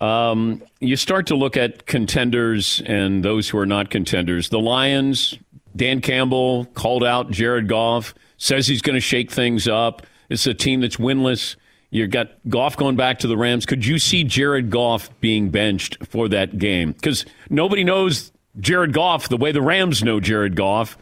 Um, 0.00 0.62
you 0.80 0.96
start 0.96 1.26
to 1.28 1.34
look 1.34 1.56
at 1.56 1.86
contenders 1.86 2.82
and 2.86 3.24
those 3.24 3.48
who 3.48 3.58
are 3.58 3.66
not 3.66 3.90
contenders. 3.90 4.48
The 4.48 4.60
Lions, 4.60 5.38
Dan 5.76 6.00
Campbell 6.00 6.66
called 6.74 7.04
out 7.04 7.30
Jared 7.30 7.68
Goff 7.68 8.14
says 8.36 8.66
he's 8.66 8.82
going 8.82 8.94
to 8.94 9.00
shake 9.00 9.30
things 9.30 9.66
up. 9.68 10.06
It's 10.28 10.46
a 10.46 10.54
team 10.54 10.80
that's 10.80 10.96
winless. 10.96 11.56
You've 11.90 12.10
got 12.10 12.32
Goff 12.48 12.76
going 12.76 12.96
back 12.96 13.20
to 13.20 13.28
the 13.28 13.36
Rams. 13.36 13.66
Could 13.66 13.86
you 13.86 13.98
see 13.98 14.24
Jared 14.24 14.70
Goff 14.70 15.08
being 15.20 15.50
benched 15.50 16.04
for 16.06 16.28
that 16.28 16.58
game? 16.58 16.92
Because 16.92 17.24
nobody 17.50 17.84
knows 17.84 18.32
Jared 18.58 18.92
Goff 18.92 19.28
the 19.28 19.36
way 19.36 19.52
the 19.52 19.62
Rams 19.62 20.02
know 20.02 20.20
Jared 20.20 20.56
Goff. 20.56 20.98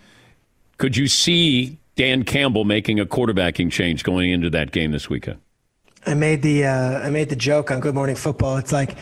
Could 0.78 0.96
you 0.96 1.08
see 1.08 1.78
Dan 1.96 2.24
Campbell 2.24 2.64
making 2.64 3.00
a 3.00 3.06
quarterbacking 3.06 3.70
change 3.70 4.04
going 4.04 4.30
into 4.30 4.50
that 4.50 4.72
game 4.72 4.92
this 4.92 5.08
weekend? 5.08 5.38
I 6.04 6.14
made 6.14 6.42
the 6.42 6.64
uh, 6.64 6.98
I 6.98 7.10
made 7.10 7.28
the 7.28 7.36
joke 7.36 7.70
on 7.70 7.80
Good 7.80 7.94
Morning 7.94 8.16
Football. 8.16 8.56
It's 8.56 8.72
like 8.72 8.96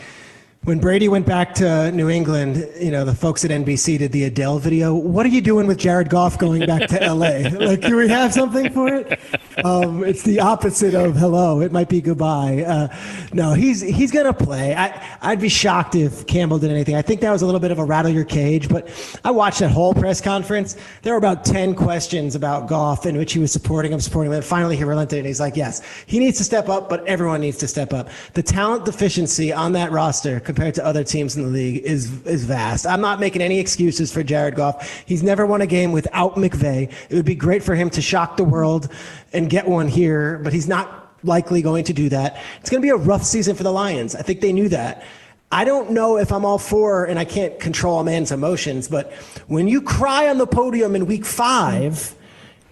when 0.63 0.77
Brady 0.77 1.07
went 1.07 1.25
back 1.25 1.55
to 1.55 1.91
New 1.91 2.07
England, 2.07 2.69
you 2.79 2.91
know, 2.91 3.03
the 3.03 3.15
folks 3.15 3.43
at 3.43 3.49
NBC 3.49 3.97
did 3.97 4.11
the 4.11 4.25
Adele 4.25 4.59
video. 4.59 4.93
What 4.93 5.25
are 5.25 5.29
you 5.29 5.41
doing 5.41 5.65
with 5.65 5.79
Jared 5.79 6.09
Goff 6.09 6.37
going 6.37 6.67
back 6.67 6.87
to 6.89 6.99
LA? 6.99 7.49
like, 7.65 7.81
can 7.81 7.95
we 7.95 8.07
have 8.07 8.31
something 8.31 8.71
for 8.71 8.87
it? 8.93 9.19
Um, 9.65 10.03
it's 10.03 10.21
the 10.21 10.39
opposite 10.39 10.93
of 10.93 11.15
hello. 11.15 11.61
It 11.61 11.71
might 11.71 11.89
be 11.89 11.99
goodbye. 11.99 12.61
Uh, 12.61 12.95
no, 13.33 13.53
he's 13.53 13.81
he's 13.81 14.11
gonna 14.11 14.33
play. 14.33 14.75
I 14.75 15.17
I'd 15.23 15.41
be 15.41 15.49
shocked 15.49 15.95
if 15.95 16.27
Campbell 16.27 16.59
did 16.59 16.69
anything. 16.69 16.95
I 16.95 17.01
think 17.01 17.21
that 17.21 17.31
was 17.31 17.41
a 17.41 17.45
little 17.45 17.59
bit 17.59 17.71
of 17.71 17.79
a 17.79 17.83
rattle 17.83 18.11
your 18.11 18.23
cage. 18.23 18.69
But 18.69 18.87
I 19.23 19.31
watched 19.31 19.61
that 19.61 19.71
whole 19.71 19.95
press 19.95 20.21
conference. 20.21 20.77
There 21.01 21.13
were 21.13 21.17
about 21.17 21.43
ten 21.43 21.73
questions 21.73 22.35
about 22.35 22.67
Goff 22.67 23.07
in 23.07 23.17
which 23.17 23.33
he 23.33 23.39
was 23.39 23.51
supporting 23.51 23.91
him, 23.91 23.99
supporting 23.99 24.31
him. 24.31 24.43
Finally, 24.43 24.77
he 24.77 24.83
relented 24.83 25.17
and 25.17 25.27
he's 25.27 25.39
like, 25.39 25.57
"Yes, 25.57 25.81
he 26.05 26.19
needs 26.19 26.37
to 26.37 26.43
step 26.43 26.69
up, 26.69 26.87
but 26.87 27.03
everyone 27.07 27.41
needs 27.41 27.57
to 27.57 27.67
step 27.67 27.93
up." 27.93 28.09
The 28.33 28.43
talent 28.43 28.85
deficiency 28.85 29.51
on 29.51 29.71
that 29.71 29.91
roster 29.91 30.39
compared 30.53 30.75
to 30.75 30.85
other 30.85 31.01
teams 31.01 31.37
in 31.37 31.43
the 31.43 31.49
league 31.49 31.81
is 31.85 32.21
is 32.25 32.43
vast. 32.43 32.85
I'm 32.85 32.99
not 32.99 33.21
making 33.21 33.41
any 33.41 33.57
excuses 33.57 34.11
for 34.11 34.21
Jared 34.21 34.55
Goff. 34.55 35.03
He's 35.05 35.23
never 35.23 35.45
won 35.45 35.61
a 35.61 35.65
game 35.65 35.93
without 35.93 36.35
McVay. 36.35 36.91
It 37.09 37.15
would 37.15 37.23
be 37.23 37.35
great 37.35 37.63
for 37.63 37.73
him 37.73 37.89
to 37.91 38.01
shock 38.01 38.35
the 38.35 38.43
world 38.43 38.91
and 39.31 39.49
get 39.49 39.65
one 39.65 39.87
here, 39.87 40.39
but 40.43 40.51
he's 40.51 40.67
not 40.67 41.15
likely 41.23 41.61
going 41.61 41.85
to 41.85 41.93
do 41.93 42.09
that. 42.09 42.41
It's 42.59 42.69
going 42.69 42.81
to 42.81 42.85
be 42.85 42.89
a 42.89 42.97
rough 42.97 43.23
season 43.23 43.55
for 43.55 43.63
the 43.63 43.71
Lions. 43.71 44.13
I 44.13 44.23
think 44.23 44.41
they 44.41 44.51
knew 44.51 44.67
that. 44.69 45.05
I 45.53 45.63
don't 45.63 45.91
know 45.91 46.17
if 46.17 46.33
I'm 46.33 46.43
all 46.43 46.57
for, 46.57 47.05
and 47.05 47.17
I 47.17 47.23
can't 47.23 47.57
control 47.57 48.01
a 48.01 48.03
man's 48.03 48.33
emotions, 48.33 48.89
but 48.89 49.13
when 49.47 49.69
you 49.69 49.81
cry 49.81 50.27
on 50.27 50.37
the 50.37 50.47
podium 50.47 50.95
in 50.97 51.05
week 51.05 51.23
five, 51.23 52.13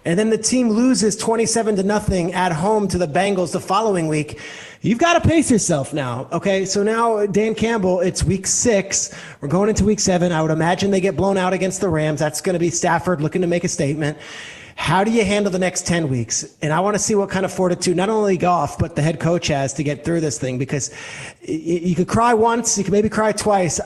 and 0.06 0.18
then 0.18 0.30
the 0.30 0.38
team 0.38 0.70
loses 0.70 1.16
27 1.16 1.76
to 1.78 1.84
nothing 1.84 2.34
at 2.34 2.52
home 2.52 2.88
to 2.88 2.98
the 2.98 3.08
Bengals 3.08 3.52
the 3.52 3.60
following 3.60 4.08
week, 4.08 4.40
You've 4.82 4.98
got 4.98 5.22
to 5.22 5.28
pace 5.28 5.52
yourself 5.52 5.94
now. 5.94 6.30
Okay. 6.32 6.64
So 6.64 6.84
now, 6.84 7.26
Dan 7.26 7.54
Campbell, 7.54 8.00
it's 8.00 8.24
week 8.24 8.48
six. 8.48 9.14
We're 9.42 9.50
going 9.50 9.68
into 9.68 9.84
week 9.84 10.00
seven. 10.00 10.32
I 10.32 10.42
would 10.42 10.52
imagine 10.52 10.90
they 10.90 11.02
get 11.02 11.18
blown 11.18 11.38
out 11.38 11.52
against 11.52 11.82
the 11.82 11.90
Rams. 11.90 12.22
That's 12.22 12.40
going 12.40 12.54
to 12.54 12.60
be 12.60 12.70
Stafford 12.70 13.20
looking 13.20 13.42
to 13.42 13.48
make 13.48 13.66
a 13.66 13.68
statement. 13.68 14.18
How 14.80 15.04
do 15.04 15.12
you 15.12 15.26
handle 15.26 15.52
the 15.52 15.60
next 15.60 15.86
10 15.86 16.08
weeks? 16.08 16.56
And 16.62 16.72
I 16.72 16.80
want 16.80 16.96
to 16.96 17.00
see 17.00 17.14
what 17.14 17.30
kind 17.30 17.44
of 17.44 17.52
fortitude 17.52 17.98
not 17.98 18.08
only 18.08 18.38
Goff, 18.38 18.80
but 18.80 18.96
the 18.96 19.02
head 19.02 19.20
coach 19.20 19.48
has 19.48 19.74
to 19.74 19.84
get 19.84 20.06
through 20.06 20.22
this 20.22 20.40
thing 20.40 20.58
because 20.58 20.90
you 21.42 21.96
could 21.96 22.08
cry 22.08 22.34
once, 22.34 22.78
you 22.78 22.86
could 22.86 22.94
maybe 22.94 23.10
cry 23.10 23.34
twice, 23.34 23.82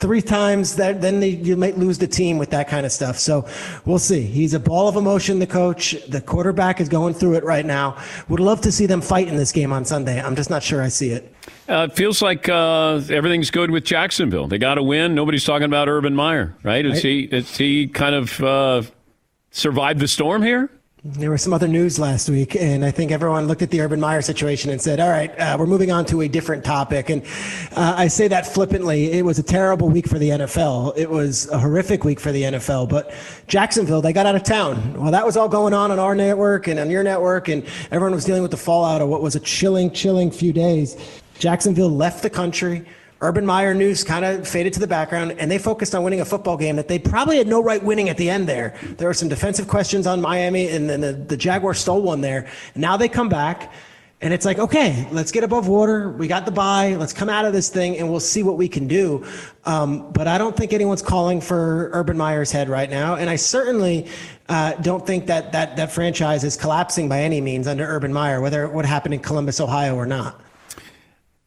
three 0.00 0.22
times, 0.22 0.74
that, 0.76 1.02
then 1.02 1.20
you 1.20 1.54
might 1.54 1.76
lose 1.76 1.98
the 1.98 2.06
team 2.06 2.38
with 2.38 2.48
that 2.50 2.66
kind 2.66 2.86
of 2.86 2.92
stuff. 2.92 3.18
So 3.18 3.46
we'll 3.84 3.98
see. 3.98 4.22
He's 4.22 4.54
a 4.54 4.58
ball 4.58 4.88
of 4.88 4.96
emotion, 4.96 5.38
the 5.38 5.46
coach. 5.46 5.94
The 6.08 6.22
quarterback 6.22 6.80
is 6.80 6.88
going 6.88 7.12
through 7.12 7.34
it 7.34 7.44
right 7.44 7.66
now. 7.66 7.98
Would 8.30 8.40
love 8.40 8.62
to 8.62 8.72
see 8.72 8.86
them 8.86 9.02
fight 9.02 9.28
in 9.28 9.36
this 9.36 9.52
game 9.52 9.70
on 9.70 9.84
Sunday. 9.84 10.18
I'm 10.18 10.34
just 10.34 10.48
not 10.48 10.62
sure 10.62 10.82
I 10.82 10.88
see 10.88 11.10
it. 11.10 11.30
Uh, 11.68 11.88
it 11.90 11.94
feels 11.94 12.22
like 12.22 12.48
uh, 12.48 13.02
everything's 13.10 13.50
good 13.50 13.70
with 13.70 13.84
Jacksonville. 13.84 14.48
They 14.48 14.56
got 14.56 14.76
to 14.76 14.82
win. 14.82 15.14
Nobody's 15.14 15.44
talking 15.44 15.66
about 15.66 15.88
Urban 15.88 16.14
Meyer, 16.14 16.56
right? 16.62 16.86
Is 16.86 16.94
right. 16.94 17.02
he 17.02 17.20
is 17.24 17.54
he 17.54 17.86
kind 17.86 18.14
of 18.14 18.42
uh, 18.42 18.82
survived 19.50 20.00
the 20.00 20.08
storm 20.08 20.42
here? 20.42 20.70
There 21.04 21.30
was 21.30 21.42
some 21.42 21.52
other 21.52 21.68
news 21.68 22.00
last 22.00 22.28
week, 22.28 22.56
and 22.56 22.84
I 22.84 22.90
think 22.90 23.12
everyone 23.12 23.46
looked 23.46 23.62
at 23.62 23.70
the 23.70 23.80
Urban 23.80 24.00
Meyer 24.00 24.20
situation 24.20 24.70
and 24.70 24.80
said, 24.80 24.98
all 24.98 25.08
right, 25.08 25.30
uh, 25.38 25.56
we're 25.56 25.66
moving 25.66 25.92
on 25.92 26.04
to 26.06 26.22
a 26.22 26.28
different 26.28 26.64
topic. 26.64 27.08
And 27.08 27.22
uh, 27.76 27.94
I 27.96 28.08
say 28.08 28.26
that 28.26 28.46
flippantly. 28.46 29.12
It 29.12 29.24
was 29.24 29.38
a 29.38 29.42
terrible 29.44 29.88
week 29.88 30.08
for 30.08 30.18
the 30.18 30.30
NFL. 30.30 30.98
It 30.98 31.08
was 31.08 31.48
a 31.50 31.58
horrific 31.58 32.02
week 32.02 32.18
for 32.18 32.32
the 32.32 32.42
NFL. 32.42 32.88
But 32.88 33.14
Jacksonville, 33.46 34.02
they 34.02 34.12
got 34.12 34.26
out 34.26 34.34
of 34.34 34.42
town. 34.42 35.00
Well, 35.00 35.12
that 35.12 35.24
was 35.24 35.36
all 35.36 35.48
going 35.48 35.72
on 35.72 35.92
on 35.92 36.00
our 36.00 36.16
network 36.16 36.66
and 36.66 36.80
on 36.80 36.90
your 36.90 37.04
network, 37.04 37.46
and 37.46 37.64
everyone 37.92 38.12
was 38.12 38.24
dealing 38.24 38.42
with 38.42 38.50
the 38.50 38.56
fallout 38.56 39.00
of 39.00 39.08
what 39.08 39.22
was 39.22 39.36
a 39.36 39.40
chilling, 39.40 39.92
chilling 39.92 40.32
few 40.32 40.52
days. 40.52 40.96
Jacksonville 41.38 41.90
left 41.90 42.24
the 42.24 42.30
country 42.30 42.84
Urban 43.20 43.44
Meyer 43.44 43.74
news 43.74 44.04
kind 44.04 44.24
of 44.24 44.46
faded 44.46 44.72
to 44.74 44.80
the 44.80 44.86
background, 44.86 45.34
and 45.38 45.50
they 45.50 45.58
focused 45.58 45.92
on 45.94 46.04
winning 46.04 46.20
a 46.20 46.24
football 46.24 46.56
game 46.56 46.76
that 46.76 46.86
they 46.86 47.00
probably 47.00 47.36
had 47.36 47.48
no 47.48 47.60
right 47.60 47.82
winning 47.82 48.08
at 48.08 48.16
the 48.16 48.30
end 48.30 48.48
there. 48.48 48.76
There 48.96 49.08
were 49.08 49.14
some 49.14 49.28
defensive 49.28 49.66
questions 49.66 50.06
on 50.06 50.20
Miami, 50.20 50.68
and 50.68 50.88
then 50.88 51.00
the, 51.00 51.12
the 51.12 51.36
Jaguars 51.36 51.80
stole 51.80 52.02
one 52.02 52.20
there. 52.20 52.46
And 52.74 52.80
now 52.80 52.96
they 52.96 53.08
come 53.08 53.28
back, 53.28 53.72
and 54.20 54.32
it's 54.32 54.44
like, 54.44 54.60
okay, 54.60 55.08
let's 55.10 55.32
get 55.32 55.42
above 55.42 55.66
water. 55.66 56.10
We 56.10 56.28
got 56.28 56.44
the 56.44 56.52
bye. 56.52 56.94
Let's 56.94 57.12
come 57.12 57.28
out 57.28 57.44
of 57.44 57.52
this 57.52 57.68
thing, 57.68 57.98
and 57.98 58.08
we'll 58.08 58.20
see 58.20 58.44
what 58.44 58.56
we 58.56 58.68
can 58.68 58.86
do. 58.86 59.26
Um, 59.64 60.12
but 60.12 60.28
I 60.28 60.38
don't 60.38 60.56
think 60.56 60.72
anyone's 60.72 61.02
calling 61.02 61.40
for 61.40 61.90
Urban 61.92 62.16
Meyer's 62.16 62.52
head 62.52 62.68
right 62.68 62.88
now, 62.88 63.16
and 63.16 63.28
I 63.28 63.34
certainly 63.34 64.06
uh, 64.48 64.74
don't 64.74 65.04
think 65.04 65.26
that, 65.26 65.50
that 65.50 65.76
that 65.76 65.90
franchise 65.90 66.44
is 66.44 66.56
collapsing 66.56 67.08
by 67.08 67.22
any 67.22 67.40
means 67.40 67.66
under 67.66 67.84
Urban 67.84 68.12
Meyer, 68.12 68.40
whether 68.40 68.62
it 68.64 68.72
would 68.72 68.86
happen 68.86 69.12
in 69.12 69.18
Columbus, 69.18 69.60
Ohio, 69.60 69.96
or 69.96 70.06
not. 70.06 70.40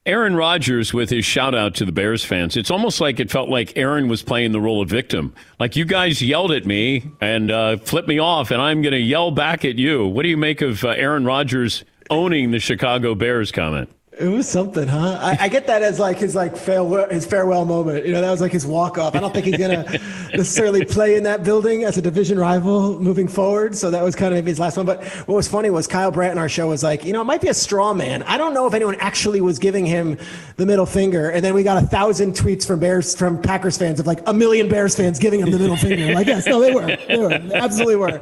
Aaron 0.03 0.35
Rodgers 0.35 0.95
with 0.95 1.11
his 1.11 1.25
shout 1.25 1.53
out 1.53 1.75
to 1.75 1.85
the 1.85 1.91
Bears 1.91 2.25
fans. 2.25 2.57
It's 2.57 2.71
almost 2.71 2.99
like 2.99 3.19
it 3.19 3.29
felt 3.29 3.49
like 3.49 3.77
Aaron 3.77 4.07
was 4.07 4.23
playing 4.23 4.51
the 4.51 4.59
role 4.59 4.81
of 4.81 4.89
victim. 4.89 5.31
Like 5.59 5.75
you 5.75 5.85
guys 5.85 6.23
yelled 6.23 6.51
at 6.51 6.65
me 6.65 7.11
and 7.21 7.51
uh, 7.51 7.77
flipped 7.77 8.07
me 8.07 8.17
off, 8.17 8.49
and 8.49 8.59
I'm 8.59 8.81
going 8.81 8.93
to 8.93 8.99
yell 8.99 9.29
back 9.29 9.63
at 9.63 9.77
you. 9.77 10.07
What 10.07 10.23
do 10.23 10.29
you 10.29 10.37
make 10.37 10.61
of 10.61 10.83
uh, 10.83 10.89
Aaron 10.89 11.23
Rodgers 11.23 11.83
owning 12.09 12.49
the 12.49 12.57
Chicago 12.59 13.13
Bears 13.13 13.51
comment? 13.51 13.91
It 14.21 14.27
was 14.27 14.47
something, 14.47 14.87
huh? 14.87 15.17
I, 15.19 15.45
I, 15.45 15.49
get 15.49 15.65
that 15.65 15.81
as 15.81 15.97
like 15.99 16.19
his 16.19 16.35
like 16.35 16.55
farewell, 16.55 17.09
his 17.09 17.25
farewell 17.25 17.65
moment. 17.65 18.05
You 18.05 18.13
know, 18.13 18.21
that 18.21 18.29
was 18.29 18.39
like 18.39 18.51
his 18.51 18.67
walk 18.67 18.99
off. 18.99 19.15
I 19.15 19.19
don't 19.19 19.33
think 19.33 19.47
he's 19.47 19.57
gonna 19.57 19.83
necessarily 20.31 20.85
play 20.85 21.15
in 21.15 21.23
that 21.23 21.43
building 21.43 21.85
as 21.85 21.97
a 21.97 22.03
division 22.03 22.37
rival 22.37 22.99
moving 22.99 23.27
forward. 23.27 23.75
So 23.75 23.89
that 23.89 24.03
was 24.03 24.15
kind 24.15 24.31
of 24.31 24.37
maybe 24.37 24.51
his 24.51 24.59
last 24.59 24.77
one. 24.77 24.85
But 24.85 25.03
what 25.27 25.33
was 25.33 25.47
funny 25.47 25.71
was 25.71 25.87
Kyle 25.87 26.11
Brandt 26.11 26.33
in 26.33 26.37
our 26.37 26.49
show 26.49 26.67
was 26.67 26.83
like, 26.83 27.03
you 27.03 27.13
know, 27.13 27.21
it 27.21 27.25
might 27.25 27.41
be 27.41 27.47
a 27.47 27.53
straw 27.53 27.95
man. 27.95 28.21
I 28.23 28.37
don't 28.37 28.53
know 28.53 28.67
if 28.67 28.75
anyone 28.75 28.95
actually 28.99 29.41
was 29.41 29.57
giving 29.57 29.87
him 29.87 30.19
the 30.57 30.67
middle 30.67 30.85
finger. 30.85 31.31
And 31.31 31.43
then 31.43 31.55
we 31.55 31.63
got 31.63 31.81
a 31.81 31.87
thousand 31.87 32.33
tweets 32.33 32.67
from 32.67 32.79
Bears 32.79 33.15
from 33.15 33.41
Packers 33.41 33.75
fans 33.75 33.99
of 33.99 34.05
like 34.05 34.19
a 34.27 34.33
million 34.33 34.69
Bears 34.69 34.95
fans 34.95 35.17
giving 35.17 35.39
him 35.39 35.49
the 35.49 35.57
middle 35.57 35.77
finger. 35.77 36.13
Like, 36.13 36.27
yes, 36.27 36.45
no, 36.45 36.59
they 36.59 36.71
were, 36.71 36.95
they 37.07 37.17
were, 37.17 37.39
they 37.39 37.55
absolutely 37.55 37.95
were. 37.95 38.21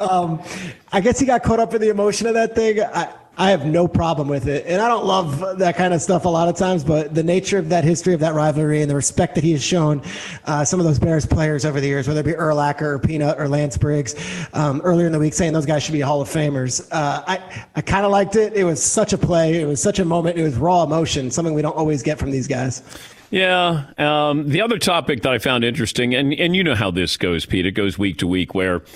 Um, 0.00 0.42
I 0.90 1.00
guess 1.00 1.20
he 1.20 1.26
got 1.26 1.44
caught 1.44 1.60
up 1.60 1.72
in 1.72 1.80
the 1.80 1.90
emotion 1.90 2.26
of 2.26 2.34
that 2.34 2.56
thing. 2.56 2.80
I, 2.80 3.14
I 3.38 3.50
have 3.50 3.66
no 3.66 3.86
problem 3.86 4.28
with 4.28 4.48
it. 4.48 4.64
And 4.66 4.80
I 4.80 4.88
don't 4.88 5.04
love 5.04 5.58
that 5.58 5.76
kind 5.76 5.92
of 5.92 6.00
stuff 6.00 6.24
a 6.24 6.28
lot 6.28 6.48
of 6.48 6.56
times, 6.56 6.82
but 6.82 7.14
the 7.14 7.22
nature 7.22 7.58
of 7.58 7.68
that 7.68 7.84
history 7.84 8.14
of 8.14 8.20
that 8.20 8.32
rivalry 8.32 8.80
and 8.80 8.90
the 8.90 8.94
respect 8.94 9.34
that 9.34 9.44
he 9.44 9.52
has 9.52 9.62
shown 9.62 10.00
uh, 10.46 10.64
some 10.64 10.80
of 10.80 10.86
those 10.86 10.98
Bears 10.98 11.26
players 11.26 11.66
over 11.66 11.78
the 11.78 11.86
years, 11.86 12.08
whether 12.08 12.20
it 12.20 12.26
be 12.26 12.32
Urlacher 12.32 12.82
or 12.82 12.98
Peanut 12.98 13.38
or 13.38 13.46
Lance 13.46 13.76
Briggs, 13.76 14.14
um, 14.54 14.80
earlier 14.82 15.06
in 15.06 15.12
the 15.12 15.18
week 15.18 15.34
saying 15.34 15.52
those 15.52 15.66
guys 15.66 15.82
should 15.82 15.92
be 15.92 16.00
Hall 16.00 16.22
of 16.22 16.28
Famers. 16.30 16.88
Uh, 16.90 17.22
I, 17.26 17.66
I 17.74 17.82
kind 17.82 18.06
of 18.06 18.10
liked 18.10 18.36
it. 18.36 18.54
It 18.54 18.64
was 18.64 18.82
such 18.82 19.12
a 19.12 19.18
play. 19.18 19.60
It 19.60 19.66
was 19.66 19.82
such 19.82 19.98
a 19.98 20.04
moment. 20.04 20.38
It 20.38 20.42
was 20.42 20.56
raw 20.56 20.82
emotion, 20.82 21.30
something 21.30 21.52
we 21.52 21.62
don't 21.62 21.76
always 21.76 22.02
get 22.02 22.18
from 22.18 22.30
these 22.30 22.48
guys. 22.48 22.82
Yeah. 23.30 23.84
Um, 23.98 24.48
the 24.48 24.62
other 24.62 24.78
topic 24.78 25.22
that 25.22 25.32
I 25.32 25.38
found 25.38 25.62
interesting, 25.62 26.14
and, 26.14 26.32
and 26.32 26.56
you 26.56 26.64
know 26.64 26.74
how 26.74 26.90
this 26.90 27.18
goes, 27.18 27.44
Pete, 27.44 27.66
it 27.66 27.72
goes 27.72 27.98
week 27.98 28.16
to 28.18 28.26
week 28.26 28.54
where– 28.54 28.82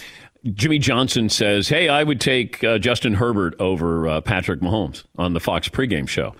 Jimmy 0.53 0.79
Johnson 0.79 1.29
says, 1.29 1.69
"Hey, 1.69 1.89
I 1.89 2.03
would 2.03 2.21
take 2.21 2.63
uh, 2.65 2.79
Justin 2.79 3.15
Herbert 3.15 3.55
over 3.61 4.09
uh, 4.09 4.21
Patrick 4.21 4.61
Mahomes 4.61 5.05
on 5.17 5.35
the 5.35 5.41
Fox 5.41 5.69
pregame 5.69 6.09
show." 6.09 6.35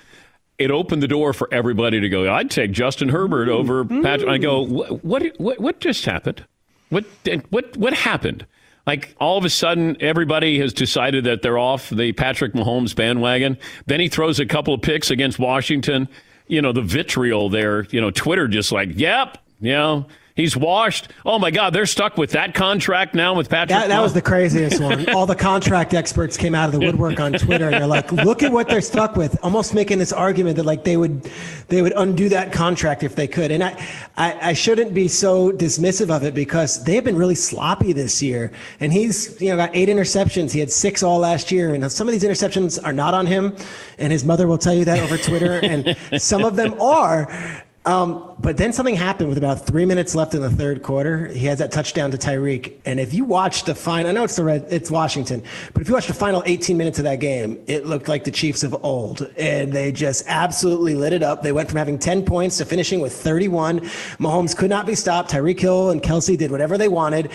It 0.59 0.71
opened 0.71 1.03
the 1.03 1.09
door 1.09 1.33
for 1.33 1.49
everybody 1.53 2.01
to 2.01 2.09
go. 2.09 2.31
I'd 2.31 2.51
take 2.51 2.71
Justin 2.73 3.09
Herbert 3.09 3.49
over 3.49 3.85
mm-hmm. 3.85 4.03
Patrick. 4.03 4.29
I 4.29 4.37
go, 4.37 4.61
what, 4.61 5.03
what? 5.03 5.59
What 5.59 5.81
just 5.81 6.05
happened? 6.05 6.45
What? 6.91 7.05
What? 7.51 7.77
What 7.77 7.95
happened? 7.95 8.47
Like 8.87 9.15
all 9.21 9.39
of 9.39 9.45
a 9.45 9.51
sudden, 9.51 9.97
everybody 10.01 10.59
has 10.59 10.73
decided 10.73 11.25
that 11.25 11.43
they're 11.43 11.59
off 11.59 11.91
the 11.91 12.13
Patrick 12.13 12.55
Mahomes 12.55 12.95
bandwagon. 12.95 13.59
Then 13.87 14.01
he 14.01 14.09
throws 14.09 14.41
a 14.41 14.47
couple 14.47 14.75
of 14.75 14.83
picks 14.83 15.11
against 15.11 15.39
Washington. 15.39 16.09
You 16.47 16.63
know 16.63 16.73
the 16.73 16.83
vitriol 16.83 17.51
there. 17.51 17.85
You 17.91 18.01
know 18.01 18.11
Twitter 18.11 18.49
just 18.49 18.73
like, 18.73 18.91
yep, 18.95 19.39
you 19.61 19.73
know 19.73 20.07
He's 20.35 20.57
washed. 20.57 21.09
Oh 21.27 21.39
my 21.39 21.51
God, 21.51 21.73
they're 21.73 21.87
stuck 21.87 22.17
with 22.17 22.31
that 22.31 22.55
contract 22.55 23.15
now 23.15 23.35
with 23.35 23.49
Patrick. 23.49 23.71
That, 23.71 23.89
that 23.89 24.01
was 24.01 24.15
the 24.15 24.23
craziest 24.23 24.81
one. 24.81 25.09
All 25.15 25.27
the 25.27 25.37
contract 25.37 25.93
experts 25.93 26.37
came 26.37 26.55
out 26.55 26.67
of 26.67 26.73
the 26.73 26.79
woodwork 26.79 27.21
on 27.21 27.33
Twitter, 27.33 27.67
and 27.67 27.75
they're 27.75 27.87
like, 27.87 28.11
"Look 28.13 28.43
at 28.43 28.53
what 28.53 28.69
they're 28.69 28.81
stuck 28.81 29.17
with." 29.17 29.39
Almost 29.43 29.75
making 29.75 29.99
this 29.99 30.13
argument 30.13 30.57
that 30.57 30.65
like 30.65 30.85
they 30.85 30.97
would, 30.97 31.29
they 31.69 31.83
would 31.83 31.93
undo 31.97 32.29
that 32.29 32.53
contract 32.53 33.03
if 33.03 33.17
they 33.17 33.27
could. 33.27 33.51
And 33.51 33.63
I, 33.63 33.87
I, 34.17 34.51
I 34.51 34.53
shouldn't 34.53 34.95
be 34.95 35.09
so 35.09 35.51
dismissive 35.53 36.15
of 36.15 36.23
it 36.23 36.35
because 36.35 36.83
they 36.85 36.95
have 36.95 37.05
been 37.05 37.17
really 37.17 37.35
sloppy 37.35 37.93
this 37.93 38.23
year. 38.23 38.53
And 38.79 38.93
he's, 38.93 39.41
you 39.41 39.51
know, 39.51 39.57
got 39.57 39.75
eight 39.75 39.89
interceptions. 39.89 40.53
He 40.53 40.61
had 40.61 40.71
six 40.71 41.03
all 41.03 41.19
last 41.19 41.51
year, 41.51 41.75
and 41.75 41.91
some 41.91 42.09
of 42.09 42.13
these 42.13 42.25
interceptions 42.25 42.83
are 42.85 42.93
not 42.93 43.15
on 43.15 43.27
him, 43.27 43.57
and 43.99 44.13
his 44.13 44.25
mother 44.25 44.47
will 44.47 44.59
tell 44.59 44.75
you 44.75 44.85
that 44.85 45.01
over 45.01 45.19
Twitter, 45.19 45.61
and 45.63 45.97
some 46.21 46.45
of 46.45 46.57
them 46.57 46.81
are. 46.81 47.65
Um, 47.87 48.35
but 48.39 48.59
then 48.59 48.75
something 48.75 48.95
happened 48.95 49.31
with 49.31 49.39
about 49.39 49.65
three 49.67 49.87
minutes 49.87 50.15
left 50.15 50.35
in 50.35 50.43
the 50.43 50.51
third 50.51 50.83
quarter. 50.83 51.29
He 51.29 51.47
has 51.47 51.61
that 51.61 51.73
touchdown 51.73 52.11
to 52.11 52.19
Tyreek, 52.19 52.75
and 52.85 53.01
if 53.01 53.15
you 53.15 53.25
watch 53.25 53.65
the 53.65 53.75
final, 53.75 54.11
I 54.11 54.13
know 54.13 54.25
it's 54.25 54.37
the 54.37 54.45
red, 54.45 54.67
it's 54.69 54.91
Washington, 54.91 55.43
but 55.73 55.81
if 55.81 55.89
you 55.89 55.95
watch 55.95 56.07
the 56.07 56.13
final 56.13 56.43
18 56.45 56.77
minutes 56.77 56.99
of 56.99 57.05
that 57.05 57.21
game, 57.21 57.59
it 57.67 57.87
looked 57.87 58.07
like 58.07 58.25
the 58.25 58.31
Chiefs 58.31 58.63
of 58.65 58.85
old, 58.85 59.33
and 59.39 59.73
they 59.73 59.93
just 59.93 60.25
absolutely 60.27 60.95
lit 60.95 61.15
it 61.15 61.23
up. 61.23 61.43
They 61.43 61.53
went 61.53 61.71
from 61.71 61.79
having 61.79 61.99
10 61.99 62.27
points 62.27 62.59
to 62.59 62.67
finishing 62.67 63.01
with 63.01 63.15
31. 63.15 63.81
Mahomes 64.19 64.55
could 64.55 64.71
not 64.71 64.85
be 64.85 64.95
stopped. 64.95 65.31
Tyreek 65.31 65.59
Hill 65.59 65.89
and 65.89 66.03
Kelce 66.03 66.37
did 66.37 66.51
whatever 66.51 66.77
they 66.77 66.89
wanted. 66.89 67.31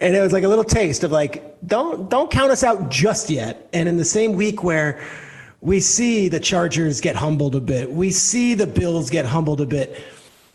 And 0.00 0.16
it 0.16 0.20
was 0.20 0.32
like 0.32 0.42
a 0.42 0.48
little 0.48 0.64
taste 0.64 1.04
of 1.04 1.12
like, 1.12 1.56
don't 1.66 2.10
don't 2.10 2.30
count 2.30 2.50
us 2.50 2.64
out 2.64 2.90
just 2.90 3.30
yet. 3.30 3.68
And 3.72 3.88
in 3.88 3.98
the 3.98 4.04
same 4.04 4.32
week 4.32 4.64
where 4.64 5.00
we 5.62 5.78
see 5.78 6.28
the 6.28 6.40
Chargers 6.40 7.00
get 7.00 7.14
humbled 7.14 7.54
a 7.54 7.60
bit. 7.60 7.90
We 7.90 8.10
see 8.10 8.54
the 8.54 8.66
Bills 8.66 9.08
get 9.08 9.24
humbled 9.24 9.60
a 9.60 9.66
bit. 9.66 10.02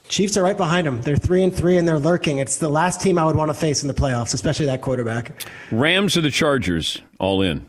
Chiefs 0.09 0.37
are 0.37 0.43
right 0.43 0.55
behind 0.55 0.85
them. 0.85 1.01
They're 1.01 1.15
three 1.15 1.43
and 1.43 1.55
three, 1.55 1.77
and 1.77 1.87
they're 1.87 1.97
lurking. 1.97 2.37
It's 2.37 2.57
the 2.57 2.69
last 2.69 3.01
team 3.01 3.17
I 3.17 3.25
would 3.25 3.35
want 3.35 3.49
to 3.49 3.53
face 3.53 3.81
in 3.81 3.87
the 3.87 3.93
playoffs, 3.93 4.33
especially 4.33 4.65
that 4.67 4.81
quarterback. 4.81 5.45
Rams 5.71 6.17
or 6.17 6.21
the 6.21 6.29
Chargers? 6.29 7.01
All 7.19 7.41
in. 7.41 7.65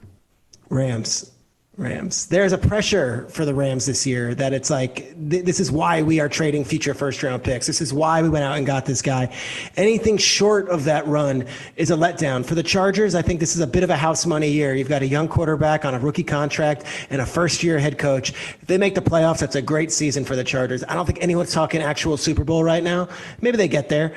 Rams. 0.68 1.30
Rams. 1.78 2.26
There's 2.26 2.52
a 2.52 2.58
pressure 2.58 3.28
for 3.30 3.44
the 3.44 3.54
Rams 3.54 3.86
this 3.86 4.04
year 4.04 4.34
that 4.34 4.52
it's 4.52 4.68
like 4.68 4.96
th- 5.30 5.44
this 5.44 5.60
is 5.60 5.70
why 5.70 6.02
we 6.02 6.18
are 6.18 6.28
trading 6.28 6.64
future 6.64 6.92
first 6.92 7.22
round 7.22 7.44
picks. 7.44 7.68
This 7.68 7.80
is 7.80 7.94
why 7.94 8.20
we 8.20 8.28
went 8.28 8.44
out 8.44 8.56
and 8.56 8.66
got 8.66 8.84
this 8.84 9.00
guy. 9.00 9.32
Anything 9.76 10.16
short 10.16 10.68
of 10.70 10.84
that 10.84 11.06
run 11.06 11.46
is 11.76 11.92
a 11.92 11.94
letdown. 11.94 12.44
For 12.44 12.56
the 12.56 12.64
Chargers, 12.64 13.14
I 13.14 13.22
think 13.22 13.38
this 13.38 13.54
is 13.54 13.60
a 13.60 13.66
bit 13.66 13.84
of 13.84 13.90
a 13.90 13.96
house 13.96 14.26
money 14.26 14.50
year. 14.50 14.74
You've 14.74 14.88
got 14.88 15.02
a 15.02 15.06
young 15.06 15.28
quarterback 15.28 15.84
on 15.84 15.94
a 15.94 16.00
rookie 16.00 16.24
contract 16.24 16.82
and 17.10 17.22
a 17.22 17.26
first 17.26 17.62
year 17.62 17.78
head 17.78 17.96
coach. 17.96 18.30
If 18.30 18.66
they 18.66 18.76
make 18.76 18.96
the 18.96 19.00
playoffs, 19.00 19.38
that's 19.38 19.54
a 19.54 19.62
great 19.62 19.92
season 19.92 20.24
for 20.24 20.34
the 20.34 20.42
Chargers. 20.44 20.82
I 20.82 20.94
don't 20.94 21.06
think 21.06 21.22
anyone's 21.22 21.52
talking 21.52 21.80
actual 21.80 22.16
Super 22.16 22.42
Bowl 22.42 22.64
right 22.64 22.82
now. 22.82 23.08
Maybe 23.40 23.56
they 23.56 23.68
get 23.68 23.88
there. 23.88 24.16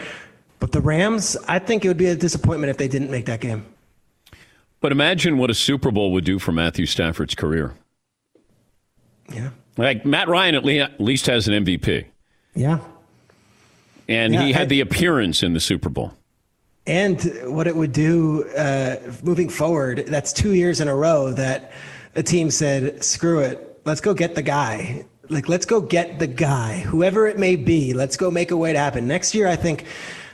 But 0.59 0.71
the 0.71 0.81
Rams, 0.81 1.37
I 1.47 1.59
think 1.59 1.85
it 1.85 1.89
would 1.89 1.97
be 1.97 2.07
a 2.07 2.15
disappointment 2.15 2.71
if 2.71 2.77
they 2.77 2.87
didn't 2.87 3.11
make 3.11 3.27
that 3.27 3.39
game. 3.39 3.67
But 4.81 4.91
imagine 4.91 5.37
what 5.37 5.49
a 5.49 5.53
Super 5.53 5.91
Bowl 5.91 6.11
would 6.11 6.25
do 6.25 6.39
for 6.39 6.51
Matthew 6.51 6.87
Stafford's 6.87 7.35
career. 7.35 7.75
Yeah. 9.31 9.51
Like 9.77 10.05
Matt 10.05 10.27
Ryan 10.27 10.55
at 10.55 10.99
least 10.99 11.27
has 11.27 11.47
an 11.47 11.65
MVP. 11.65 12.05
Yeah. 12.55 12.79
And 14.09 14.33
yeah, 14.33 14.41
he 14.41 14.51
had 14.51 14.63
I, 14.63 14.65
the 14.65 14.81
appearance 14.81 15.43
in 15.43 15.53
the 15.53 15.59
Super 15.59 15.89
Bowl. 15.89 16.13
And 16.87 17.21
what 17.45 17.67
it 17.67 17.75
would 17.75 17.93
do 17.93 18.43
uh, 18.57 18.97
moving 19.23 19.49
forward, 19.49 20.05
that's 20.07 20.33
two 20.33 20.53
years 20.53 20.81
in 20.81 20.87
a 20.87 20.95
row 20.95 21.31
that 21.31 21.71
a 22.15 22.23
team 22.23 22.49
said, 22.49 23.03
screw 23.03 23.39
it, 23.39 23.79
let's 23.85 24.01
go 24.01 24.13
get 24.13 24.35
the 24.35 24.41
guy. 24.41 25.05
Like, 25.29 25.47
let's 25.47 25.65
go 25.65 25.79
get 25.79 26.19
the 26.19 26.27
guy, 26.27 26.79
whoever 26.79 27.27
it 27.27 27.39
may 27.39 27.55
be. 27.55 27.93
Let's 27.93 28.17
go 28.17 28.29
make 28.29 28.51
a 28.51 28.57
way 28.57 28.73
to 28.73 28.79
happen. 28.79 29.07
Next 29.07 29.33
year, 29.33 29.47
I 29.47 29.55
think 29.55 29.85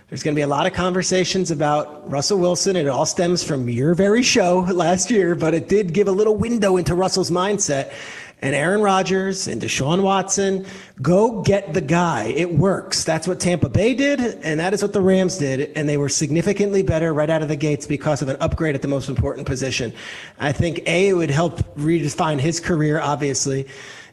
there's 0.09 0.23
going 0.23 0.33
to 0.33 0.39
be 0.39 0.43
a 0.43 0.47
lot 0.47 0.65
of 0.65 0.71
conversations 0.71 1.51
about 1.51 2.09
Russell 2.09 2.39
Wilson. 2.39 2.77
It 2.77 2.87
all 2.87 3.05
stems 3.05 3.43
from 3.43 3.67
your 3.67 3.93
very 3.93 4.23
show 4.23 4.59
last 4.59 5.11
year, 5.11 5.35
but 5.35 5.53
it 5.53 5.67
did 5.67 5.91
give 5.91 6.07
a 6.07 6.13
little 6.13 6.35
window 6.35 6.77
into 6.77 6.95
Russell's 6.95 7.29
mindset. 7.29 7.91
And 8.41 8.55
Aaron 8.55 8.81
Rodgers 8.81 9.47
and 9.47 9.61
Deshaun 9.61 10.03
Watson, 10.03 10.65
go 11.01 11.41
get 11.41 11.73
the 11.73 11.81
guy. 11.81 12.25
It 12.25 12.53
works. 12.53 13.03
That's 13.03 13.27
what 13.27 13.39
Tampa 13.39 13.67
Bay 13.67 13.95
did, 13.95 14.19
and 14.21 14.59
that 14.59 14.73
is 14.73 14.81
what 14.81 14.93
the 14.93 15.01
Rams 15.01 15.39
did. 15.39 15.71
And 15.75 15.89
they 15.89 15.97
were 15.97 16.07
significantly 16.07 16.83
better 16.83 17.13
right 17.13 17.29
out 17.29 17.41
of 17.41 17.47
the 17.47 17.55
gates 17.55 17.87
because 17.87 18.21
of 18.21 18.29
an 18.29 18.37
upgrade 18.39 18.75
at 18.75 18.83
the 18.83 18.87
most 18.87 19.09
important 19.09 19.47
position. 19.47 19.91
I 20.39 20.51
think 20.51 20.83
A, 20.85 21.09
it 21.09 21.13
would 21.13 21.31
help 21.31 21.57
redefine 21.75 22.39
his 22.39 22.59
career, 22.59 23.01
obviously, 23.01 23.67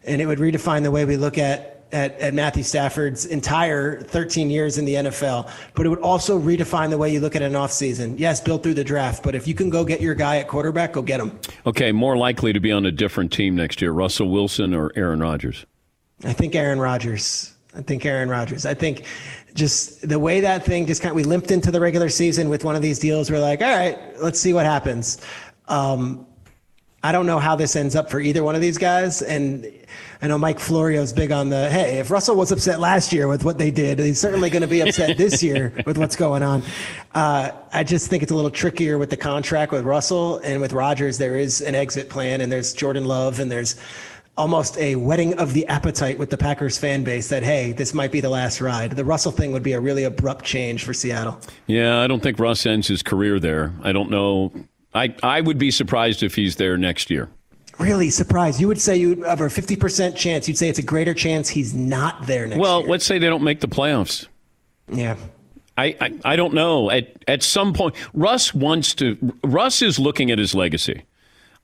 and 0.04 0.20
it 0.22 0.26
would 0.26 0.38
redefine 0.38 0.82
the 0.82 0.90
way 0.90 1.04
we 1.04 1.18
look 1.18 1.36
at 1.38 1.73
at, 1.92 2.18
at 2.18 2.34
Matthew 2.34 2.62
Stafford's 2.62 3.26
entire 3.26 4.00
13 4.00 4.50
years 4.50 4.78
in 4.78 4.84
the 4.84 4.94
NFL, 4.94 5.50
but 5.74 5.86
it 5.86 5.88
would 5.88 6.00
also 6.00 6.38
redefine 6.38 6.90
the 6.90 6.98
way 6.98 7.12
you 7.12 7.20
look 7.20 7.36
at 7.36 7.42
an 7.42 7.52
offseason. 7.52 8.18
Yes, 8.18 8.40
built 8.40 8.62
through 8.62 8.74
the 8.74 8.84
draft, 8.84 9.22
but 9.22 9.34
if 9.34 9.46
you 9.46 9.54
can 9.54 9.70
go 9.70 9.84
get 9.84 10.00
your 10.00 10.14
guy 10.14 10.38
at 10.38 10.48
quarterback, 10.48 10.92
go 10.92 11.02
get 11.02 11.20
him. 11.20 11.38
Okay, 11.66 11.92
more 11.92 12.16
likely 12.16 12.52
to 12.52 12.60
be 12.60 12.72
on 12.72 12.86
a 12.86 12.92
different 12.92 13.32
team 13.32 13.54
next 13.54 13.80
year, 13.80 13.92
Russell 13.92 14.28
Wilson 14.28 14.74
or 14.74 14.92
Aaron 14.96 15.20
Rodgers? 15.20 15.66
I 16.24 16.32
think 16.32 16.54
Aaron 16.54 16.80
Rodgers. 16.80 17.52
I 17.76 17.82
think 17.82 18.04
Aaron 18.06 18.28
Rodgers. 18.28 18.66
I 18.66 18.74
think 18.74 19.04
just 19.54 20.08
the 20.08 20.18
way 20.18 20.40
that 20.40 20.64
thing 20.64 20.86
just 20.86 21.02
kind 21.02 21.10
of, 21.10 21.16
we 21.16 21.24
limped 21.24 21.50
into 21.50 21.70
the 21.70 21.80
regular 21.80 22.08
season 22.08 22.48
with 22.48 22.64
one 22.64 22.76
of 22.76 22.82
these 22.82 22.98
deals. 22.98 23.30
We're 23.30 23.40
like, 23.40 23.62
all 23.62 23.76
right, 23.76 23.98
let's 24.20 24.38
see 24.38 24.52
what 24.52 24.66
happens. 24.66 25.20
Um, 25.68 26.26
I 27.04 27.12
don't 27.12 27.26
know 27.26 27.38
how 27.38 27.54
this 27.54 27.76
ends 27.76 27.94
up 27.94 28.10
for 28.10 28.18
either 28.18 28.42
one 28.42 28.54
of 28.54 28.62
these 28.62 28.78
guys. 28.78 29.20
And 29.20 29.70
I 30.22 30.26
know 30.26 30.38
Mike 30.38 30.58
Florio's 30.58 31.12
big 31.12 31.32
on 31.32 31.50
the 31.50 31.68
hey, 31.68 31.98
if 31.98 32.10
Russell 32.10 32.34
was 32.34 32.50
upset 32.50 32.80
last 32.80 33.12
year 33.12 33.28
with 33.28 33.44
what 33.44 33.58
they 33.58 33.70
did, 33.70 33.98
he's 33.98 34.18
certainly 34.18 34.48
going 34.48 34.62
to 34.62 34.68
be 34.68 34.80
upset 34.80 35.18
this 35.18 35.42
year 35.42 35.74
with 35.84 35.98
what's 35.98 36.16
going 36.16 36.42
on. 36.42 36.62
Uh, 37.14 37.50
I 37.74 37.84
just 37.84 38.08
think 38.08 38.22
it's 38.22 38.32
a 38.32 38.34
little 38.34 38.50
trickier 38.50 38.96
with 38.96 39.10
the 39.10 39.18
contract 39.18 39.70
with 39.70 39.84
Russell 39.84 40.38
and 40.38 40.62
with 40.62 40.72
Rodgers. 40.72 41.18
There 41.18 41.36
is 41.36 41.60
an 41.60 41.74
exit 41.74 42.08
plan, 42.08 42.40
and 42.40 42.50
there's 42.50 42.72
Jordan 42.72 43.04
Love, 43.04 43.38
and 43.38 43.52
there's 43.52 43.76
almost 44.38 44.78
a 44.78 44.96
whetting 44.96 45.38
of 45.38 45.52
the 45.52 45.66
appetite 45.66 46.18
with 46.18 46.30
the 46.30 46.38
Packers 46.38 46.78
fan 46.78 47.04
base 47.04 47.28
that 47.28 47.42
hey, 47.42 47.72
this 47.72 47.92
might 47.92 48.12
be 48.12 48.22
the 48.22 48.30
last 48.30 48.62
ride. 48.62 48.92
The 48.92 49.04
Russell 49.04 49.30
thing 49.30 49.52
would 49.52 49.62
be 49.62 49.72
a 49.72 49.80
really 49.80 50.04
abrupt 50.04 50.46
change 50.46 50.84
for 50.84 50.94
Seattle. 50.94 51.38
Yeah, 51.66 52.00
I 52.00 52.06
don't 52.06 52.22
think 52.22 52.38
Russ 52.38 52.64
ends 52.64 52.88
his 52.88 53.02
career 53.02 53.38
there. 53.38 53.74
I 53.82 53.92
don't 53.92 54.10
know. 54.10 54.52
I 54.94 55.14
I 55.22 55.40
would 55.40 55.58
be 55.58 55.70
surprised 55.70 56.22
if 56.22 56.34
he's 56.34 56.56
there 56.56 56.76
next 56.76 57.10
year 57.10 57.30
really 57.78 58.10
surprised. 58.10 58.60
You 58.60 58.68
would 58.68 58.80
say 58.80 58.96
you 58.96 59.22
have 59.24 59.40
a 59.40 59.46
50% 59.46 60.16
chance. 60.16 60.48
You'd 60.48 60.58
say 60.58 60.68
it's 60.68 60.78
a 60.78 60.82
greater 60.82 61.14
chance 61.14 61.48
he's 61.48 61.74
not 61.74 62.26
there 62.26 62.46
next 62.46 62.60
well, 62.60 62.78
year. 62.78 62.86
Well, 62.86 62.92
let's 62.92 63.04
say 63.04 63.18
they 63.18 63.26
don't 63.26 63.42
make 63.42 63.60
the 63.60 63.68
playoffs. 63.68 64.26
Yeah. 64.88 65.16
I, 65.76 65.96
I, 66.00 66.18
I 66.24 66.36
don't 66.36 66.54
know. 66.54 66.90
At 66.90 67.24
at 67.26 67.42
some 67.42 67.72
point 67.72 67.96
Russ 68.12 68.54
wants 68.54 68.94
to 68.96 69.34
Russ 69.42 69.82
is 69.82 69.98
looking 69.98 70.30
at 70.30 70.38
his 70.38 70.54
legacy. 70.54 71.04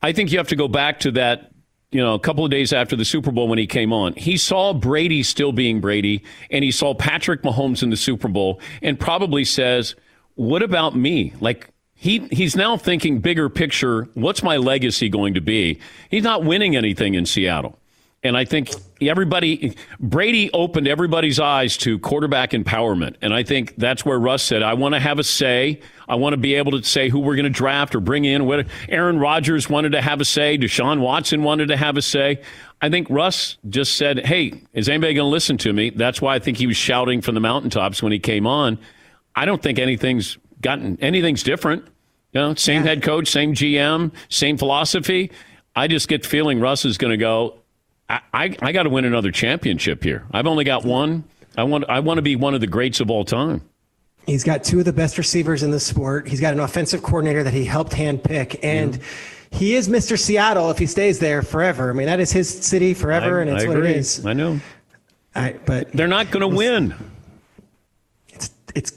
I 0.02 0.12
think 0.12 0.32
you 0.32 0.38
have 0.38 0.48
to 0.48 0.56
go 0.56 0.66
back 0.66 0.98
to 1.00 1.12
that, 1.12 1.52
you 1.92 2.00
know, 2.00 2.14
a 2.14 2.18
couple 2.18 2.44
of 2.44 2.50
days 2.50 2.72
after 2.72 2.96
the 2.96 3.04
Super 3.04 3.30
Bowl 3.30 3.46
when 3.46 3.58
he 3.58 3.66
came 3.66 3.92
on. 3.92 4.14
He 4.14 4.36
saw 4.36 4.72
Brady 4.72 5.22
still 5.22 5.52
being 5.52 5.80
Brady 5.80 6.24
and 6.50 6.64
he 6.64 6.72
saw 6.72 6.94
Patrick 6.94 7.42
Mahomes 7.42 7.82
in 7.82 7.90
the 7.90 7.96
Super 7.96 8.26
Bowl 8.26 8.60
and 8.82 8.98
probably 8.98 9.44
says, 9.44 9.94
"What 10.34 10.62
about 10.64 10.96
me?" 10.96 11.32
Like 11.40 11.69
he 12.00 12.20
he's 12.32 12.56
now 12.56 12.78
thinking 12.78 13.18
bigger 13.18 13.50
picture. 13.50 14.08
What's 14.14 14.42
my 14.42 14.56
legacy 14.56 15.10
going 15.10 15.34
to 15.34 15.42
be? 15.42 15.78
He's 16.08 16.22
not 16.22 16.42
winning 16.42 16.74
anything 16.74 17.12
in 17.12 17.26
Seattle. 17.26 17.78
And 18.22 18.38
I 18.38 18.46
think 18.46 18.70
everybody, 19.02 19.76
Brady 19.98 20.50
opened 20.52 20.88
everybody's 20.88 21.38
eyes 21.38 21.76
to 21.78 21.98
quarterback 21.98 22.52
empowerment. 22.52 23.16
And 23.20 23.34
I 23.34 23.42
think 23.42 23.74
that's 23.76 24.02
where 24.04 24.18
Russ 24.18 24.42
said, 24.42 24.62
I 24.62 24.74
want 24.74 24.94
to 24.94 25.00
have 25.00 25.18
a 25.18 25.24
say. 25.24 25.80
I 26.08 26.14
want 26.14 26.32
to 26.32 26.36
be 26.38 26.54
able 26.54 26.72
to 26.72 26.82
say 26.82 27.10
who 27.10 27.18
we're 27.20 27.36
going 27.36 27.44
to 27.44 27.50
draft 27.50 27.94
or 27.94 28.00
bring 28.00 28.24
in. 28.24 28.46
What 28.46 28.66
Aaron 28.88 29.18
Rodgers 29.18 29.68
wanted 29.68 29.92
to 29.92 30.00
have 30.00 30.22
a 30.22 30.24
say. 30.24 30.56
Deshaun 30.56 31.00
Watson 31.00 31.42
wanted 31.42 31.68
to 31.68 31.76
have 31.76 31.98
a 31.98 32.02
say. 32.02 32.40
I 32.80 32.88
think 32.88 33.08
Russ 33.10 33.58
just 33.68 33.96
said, 33.96 34.24
Hey, 34.24 34.54
is 34.72 34.88
anybody 34.88 35.12
going 35.12 35.26
to 35.26 35.30
listen 35.30 35.58
to 35.58 35.72
me? 35.72 35.90
That's 35.90 36.22
why 36.22 36.34
I 36.34 36.38
think 36.38 36.56
he 36.56 36.66
was 36.66 36.78
shouting 36.78 37.20
from 37.20 37.34
the 37.34 37.40
mountaintops 37.40 38.02
when 38.02 38.12
he 38.12 38.18
came 38.18 38.46
on. 38.46 38.78
I 39.34 39.44
don't 39.44 39.62
think 39.62 39.78
anything's 39.78 40.38
gotten 40.60 40.98
anything's 41.00 41.42
different. 41.42 41.84
You 42.32 42.40
know, 42.40 42.54
same 42.54 42.82
yeah. 42.82 42.90
head 42.90 43.02
coach, 43.02 43.28
same 43.28 43.54
GM, 43.54 44.12
same 44.28 44.56
philosophy. 44.56 45.32
I 45.74 45.88
just 45.88 46.08
get 46.08 46.22
the 46.22 46.28
feeling 46.28 46.60
Russ 46.60 46.84
is 46.84 46.98
going 46.98 47.10
to 47.10 47.16
go. 47.16 47.58
I, 48.08 48.20
I, 48.32 48.56
I 48.62 48.72
got 48.72 48.84
to 48.84 48.90
win 48.90 49.04
another 49.04 49.30
championship 49.32 50.02
here. 50.02 50.26
I've 50.32 50.46
only 50.46 50.64
got 50.64 50.84
one. 50.84 51.24
I 51.56 51.64
want 51.64 51.84
I 51.88 52.00
want 52.00 52.18
to 52.18 52.22
be 52.22 52.36
one 52.36 52.54
of 52.54 52.60
the 52.60 52.66
greats 52.66 53.00
of 53.00 53.10
all 53.10 53.24
time. 53.24 53.62
He's 54.26 54.44
got 54.44 54.62
two 54.62 54.78
of 54.78 54.84
the 54.84 54.92
best 54.92 55.18
receivers 55.18 55.62
in 55.62 55.70
the 55.70 55.80
sport. 55.80 56.28
He's 56.28 56.40
got 56.40 56.52
an 56.52 56.60
offensive 56.60 57.02
coordinator 57.02 57.42
that 57.42 57.54
he 57.54 57.64
helped 57.64 57.92
handpick, 57.92 58.60
and 58.62 58.96
yeah. 58.96 59.02
he 59.58 59.74
is 59.74 59.88
Mr. 59.88 60.18
Seattle 60.18 60.70
if 60.70 60.78
he 60.78 60.86
stays 60.86 61.18
there 61.18 61.42
forever. 61.42 61.90
I 61.90 61.94
mean, 61.94 62.06
that 62.06 62.20
is 62.20 62.30
his 62.30 62.48
city 62.48 62.94
forever, 62.94 63.38
I, 63.38 63.42
and 63.42 63.50
it's 63.50 63.66
what 63.66 63.78
it 63.78 63.86
is. 63.86 64.24
I 64.24 64.32
know. 64.34 64.60
I, 65.34 65.56
but 65.64 65.90
they're 65.92 66.06
not 66.06 66.30
going 66.30 66.48
to 66.48 66.56
win. 66.56 66.94
It's 68.28 68.50
it's 68.74 68.92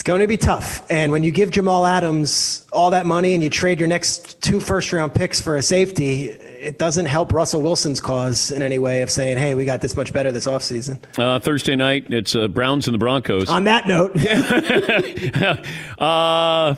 It's 0.00 0.06
going 0.06 0.22
to 0.22 0.26
be 0.26 0.38
tough. 0.38 0.90
And 0.90 1.12
when 1.12 1.22
you 1.22 1.30
give 1.30 1.50
Jamal 1.50 1.84
Adams 1.84 2.66
all 2.72 2.88
that 2.88 3.04
money 3.04 3.34
and 3.34 3.42
you 3.42 3.50
trade 3.50 3.78
your 3.78 3.86
next 3.86 4.40
two 4.40 4.58
first 4.58 4.90
round 4.94 5.14
picks 5.14 5.42
for 5.42 5.58
a 5.58 5.62
safety, 5.62 6.30
it 6.30 6.78
doesn't 6.78 7.04
help 7.04 7.34
Russell 7.34 7.60
Wilson's 7.60 8.00
cause 8.00 8.50
in 8.50 8.62
any 8.62 8.78
way 8.78 9.02
of 9.02 9.10
saying, 9.10 9.36
hey, 9.36 9.54
we 9.54 9.66
got 9.66 9.82
this 9.82 9.94
much 9.96 10.14
better 10.14 10.32
this 10.32 10.46
offseason. 10.46 10.98
Uh, 11.18 11.38
Thursday 11.38 11.76
night, 11.76 12.06
it's 12.08 12.34
uh, 12.34 12.48
Browns 12.48 12.88
and 12.88 12.94
the 12.94 12.98
Broncos. 12.98 13.50
On 13.50 13.64
that 13.64 13.86
note, 13.86 14.16
uh, 15.98 16.74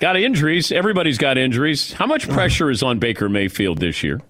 got 0.00 0.16
injuries. 0.16 0.72
Everybody's 0.72 1.18
got 1.18 1.38
injuries. 1.38 1.92
How 1.92 2.06
much 2.06 2.28
pressure 2.28 2.68
is 2.68 2.82
on 2.82 2.98
Baker 2.98 3.28
Mayfield 3.28 3.78
this 3.78 4.02
year? 4.02 4.20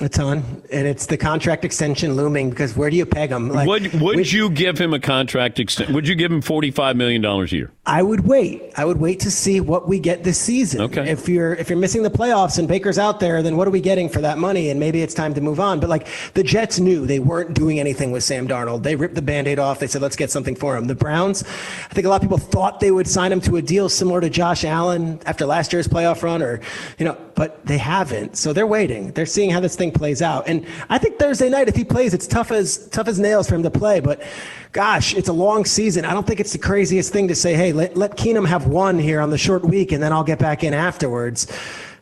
A 0.00 0.08
ton, 0.08 0.62
and 0.70 0.86
it's 0.86 1.06
the 1.06 1.16
contract 1.16 1.64
extension 1.64 2.14
looming 2.14 2.50
because 2.50 2.76
where 2.76 2.88
do 2.88 2.94
you 2.94 3.04
peg 3.04 3.30
him? 3.30 3.48
Like, 3.48 3.66
would 3.66 4.00
would 4.00 4.30
you 4.30 4.48
give 4.48 4.78
him 4.78 4.94
a 4.94 5.00
contract 5.00 5.58
extension? 5.58 5.92
Would 5.92 6.06
you 6.06 6.14
give 6.14 6.30
him 6.30 6.40
forty 6.40 6.70
five 6.70 6.94
million 6.94 7.20
dollars 7.20 7.52
a 7.52 7.56
year? 7.56 7.72
I 7.84 8.02
would 8.04 8.20
wait. 8.20 8.62
I 8.76 8.84
would 8.84 8.98
wait 8.98 9.18
to 9.20 9.30
see 9.30 9.60
what 9.60 9.88
we 9.88 9.98
get 9.98 10.22
this 10.22 10.38
season. 10.38 10.82
Okay. 10.82 11.10
If 11.10 11.28
you're 11.28 11.54
if 11.54 11.68
you're 11.68 11.80
missing 11.80 12.04
the 12.04 12.10
playoffs 12.10 12.60
and 12.60 12.68
Baker's 12.68 12.96
out 12.96 13.18
there, 13.18 13.42
then 13.42 13.56
what 13.56 13.66
are 13.66 13.72
we 13.72 13.80
getting 13.80 14.08
for 14.08 14.20
that 14.20 14.38
money? 14.38 14.70
And 14.70 14.78
maybe 14.78 15.02
it's 15.02 15.14
time 15.14 15.34
to 15.34 15.40
move 15.40 15.58
on. 15.58 15.80
But 15.80 15.90
like 15.90 16.06
the 16.34 16.44
Jets 16.44 16.78
knew 16.78 17.04
they 17.04 17.18
weren't 17.18 17.54
doing 17.54 17.80
anything 17.80 18.12
with 18.12 18.22
Sam 18.22 18.46
Darnold. 18.46 18.84
They 18.84 18.94
ripped 18.94 19.16
the 19.16 19.22
band-aid 19.22 19.58
off. 19.58 19.80
They 19.80 19.88
said 19.88 20.00
let's 20.00 20.16
get 20.16 20.30
something 20.30 20.54
for 20.54 20.76
him. 20.76 20.86
The 20.86 20.94
Browns, 20.94 21.42
I 21.42 21.94
think 21.94 22.06
a 22.06 22.08
lot 22.08 22.16
of 22.16 22.22
people 22.22 22.38
thought 22.38 22.78
they 22.78 22.92
would 22.92 23.08
sign 23.08 23.32
him 23.32 23.40
to 23.40 23.56
a 23.56 23.62
deal 23.62 23.88
similar 23.88 24.20
to 24.20 24.30
Josh 24.30 24.64
Allen 24.64 25.18
after 25.26 25.44
last 25.44 25.72
year's 25.72 25.88
playoff 25.88 26.22
run, 26.22 26.40
or 26.40 26.60
you 26.98 27.04
know, 27.04 27.18
but 27.38 27.64
they 27.64 27.78
haven't. 27.78 28.36
So 28.36 28.52
they're 28.52 28.66
waiting. 28.66 29.12
They're 29.12 29.24
seeing 29.24 29.50
how 29.50 29.60
this 29.60 29.76
thing 29.76 29.92
plays 29.92 30.22
out. 30.22 30.48
And 30.48 30.66
I 30.88 30.98
think 30.98 31.20
Thursday 31.20 31.48
night, 31.48 31.68
if 31.68 31.76
he 31.76 31.84
plays, 31.84 32.12
it's 32.12 32.26
tough 32.26 32.50
as 32.50 32.88
tough 32.88 33.06
as 33.06 33.20
nails 33.20 33.48
for 33.48 33.54
him 33.54 33.62
to 33.62 33.70
play. 33.70 34.00
But 34.00 34.24
gosh, 34.72 35.14
it's 35.14 35.28
a 35.28 35.32
long 35.32 35.64
season. 35.64 36.04
I 36.04 36.14
don't 36.14 36.26
think 36.26 36.40
it's 36.40 36.52
the 36.52 36.58
craziest 36.58 37.12
thing 37.12 37.28
to 37.28 37.36
say, 37.36 37.54
hey, 37.54 37.72
let, 37.72 37.96
let 37.96 38.16
Keenum 38.16 38.44
have 38.48 38.66
one 38.66 38.98
here 38.98 39.20
on 39.20 39.30
the 39.30 39.38
short 39.38 39.64
week, 39.64 39.92
and 39.92 40.02
then 40.02 40.12
I'll 40.12 40.24
get 40.24 40.40
back 40.40 40.64
in 40.64 40.74
afterwards. 40.74 41.46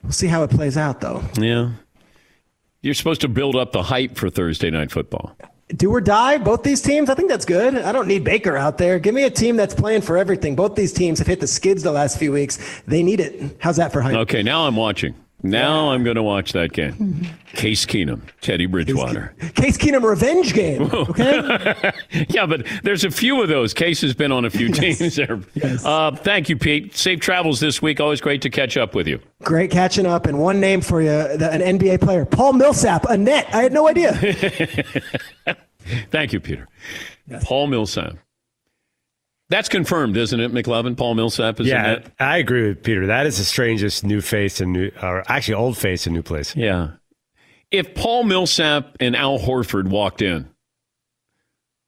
We'll 0.02 0.12
see 0.12 0.26
how 0.26 0.42
it 0.42 0.48
plays 0.48 0.78
out, 0.78 1.02
though. 1.02 1.22
Yeah. 1.38 1.72
You're 2.80 2.94
supposed 2.94 3.20
to 3.20 3.28
build 3.28 3.56
up 3.56 3.72
the 3.72 3.82
hype 3.82 4.16
for 4.16 4.30
Thursday 4.30 4.70
night 4.70 4.90
football. 4.90 5.36
Do 5.68 5.90
or 5.90 6.00
die, 6.00 6.38
both 6.38 6.62
these 6.62 6.80
teams. 6.80 7.10
I 7.10 7.14
think 7.14 7.28
that's 7.28 7.44
good. 7.44 7.76
I 7.76 7.92
don't 7.92 8.08
need 8.08 8.24
Baker 8.24 8.56
out 8.56 8.78
there. 8.78 8.98
Give 8.98 9.14
me 9.14 9.24
a 9.24 9.30
team 9.30 9.56
that's 9.56 9.74
playing 9.74 10.00
for 10.00 10.16
everything. 10.16 10.56
Both 10.56 10.76
these 10.76 10.94
teams 10.94 11.18
have 11.18 11.26
hit 11.26 11.40
the 11.40 11.46
skids 11.46 11.82
the 11.82 11.92
last 11.92 12.18
few 12.18 12.32
weeks. 12.32 12.58
They 12.86 13.02
need 13.02 13.20
it. 13.20 13.58
How's 13.58 13.76
that 13.76 13.92
for 13.92 14.00
hype? 14.00 14.14
Okay, 14.14 14.42
now 14.42 14.66
I'm 14.66 14.76
watching. 14.76 15.14
Now 15.42 15.86
yeah. 15.86 15.94
I'm 15.94 16.04
going 16.04 16.16
to 16.16 16.22
watch 16.22 16.52
that 16.52 16.72
game. 16.72 17.26
Case 17.52 17.84
Keenum, 17.86 18.22
Teddy 18.40 18.66
Bridgewater. 18.66 19.34
Case 19.54 19.76
Keenum 19.76 20.02
revenge 20.02 20.52
game. 20.54 20.90
Okay. 20.96 21.92
yeah, 22.28 22.46
but 22.46 22.66
there's 22.82 23.04
a 23.04 23.10
few 23.10 23.42
of 23.42 23.48
those. 23.48 23.74
Case 23.74 24.00
has 24.00 24.14
been 24.14 24.32
on 24.32 24.44
a 24.44 24.50
few 24.50 24.66
yes. 24.74 24.98
teams 24.98 25.16
there. 25.16 25.40
Yes. 25.54 25.84
Uh, 25.84 26.10
thank 26.10 26.48
you, 26.48 26.56
Pete. 26.56 26.96
Safe 26.96 27.20
travels 27.20 27.60
this 27.60 27.80
week. 27.82 28.00
Always 28.00 28.20
great 28.20 28.42
to 28.42 28.50
catch 28.50 28.76
up 28.76 28.94
with 28.94 29.06
you. 29.06 29.20
Great 29.42 29.70
catching 29.70 30.06
up. 30.06 30.26
And 30.26 30.38
one 30.38 30.58
name 30.58 30.80
for 30.80 31.00
you, 31.00 31.08
the, 31.36 31.50
an 31.52 31.78
NBA 31.78 32.00
player, 32.00 32.24
Paul 32.24 32.54
Millsap, 32.54 33.04
a 33.08 33.16
net. 33.16 33.46
I 33.54 33.62
had 33.62 33.72
no 33.72 33.88
idea. 33.88 34.12
thank 36.10 36.32
you, 36.32 36.40
Peter. 36.40 36.66
Yes. 37.28 37.44
Paul 37.44 37.66
Millsap. 37.66 38.16
That's 39.48 39.68
confirmed, 39.68 40.16
isn't 40.16 40.40
it, 40.40 40.52
McLovin? 40.52 40.96
Paul 40.96 41.14
Millsap 41.14 41.60
is 41.60 41.68
yeah, 41.68 41.94
in 41.94 42.02
that? 42.02 42.12
I 42.18 42.38
agree 42.38 42.68
with 42.68 42.82
Peter. 42.82 43.06
That 43.06 43.26
is 43.26 43.38
the 43.38 43.44
strangest 43.44 44.02
new 44.02 44.20
face 44.20 44.60
and 44.60 44.72
new, 44.72 44.90
or 45.00 45.22
actually 45.30 45.54
old 45.54 45.78
face 45.78 46.06
in 46.06 46.14
new 46.14 46.22
place. 46.22 46.56
Yeah. 46.56 46.92
If 47.70 47.94
Paul 47.94 48.24
Millsap 48.24 48.96
and 48.98 49.14
Al 49.14 49.38
Horford 49.38 49.88
walked 49.88 50.20
in, 50.20 50.48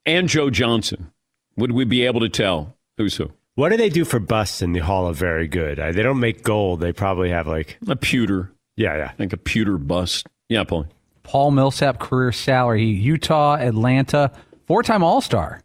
and 0.07 0.29
Joe 0.29 0.51
Johnson, 0.51 1.13
would 1.57 1.73
we 1.73 1.85
be 1.85 2.05
able 2.05 2.21
to 2.21 2.29
tell 2.29 2.77
who's 2.97 3.17
who? 3.17 3.33
What 3.57 3.71
do 3.71 3.77
they 3.77 3.89
do 3.89 4.05
for 4.05 4.21
busts 4.21 4.63
in 4.63 4.73
the 4.73 4.79
Hall 4.79 5.09
of 5.09 5.17
Very 5.17 5.49
Good? 5.49 5.81
Uh, 5.81 5.91
they 5.91 6.03
don't 6.03 6.21
make 6.21 6.45
gold. 6.45 6.81
They 6.81 6.93
probably 6.93 7.31
have 7.31 7.49
like 7.49 7.77
a 7.89 7.97
pewter. 7.97 8.53
Yeah, 8.77 8.97
yeah, 8.97 9.13
like 9.19 9.33
a 9.33 9.37
pewter 9.37 9.79
bust. 9.79 10.29
Yeah, 10.49 10.63
Paul. 10.63 10.87
Paul 11.25 11.51
Millsap 11.51 11.99
career 11.99 12.31
salary: 12.31 12.85
Utah, 12.85 13.57
Atlanta, 13.57 14.31
four-time 14.67 15.03
All 15.03 15.21
Star 15.21 15.61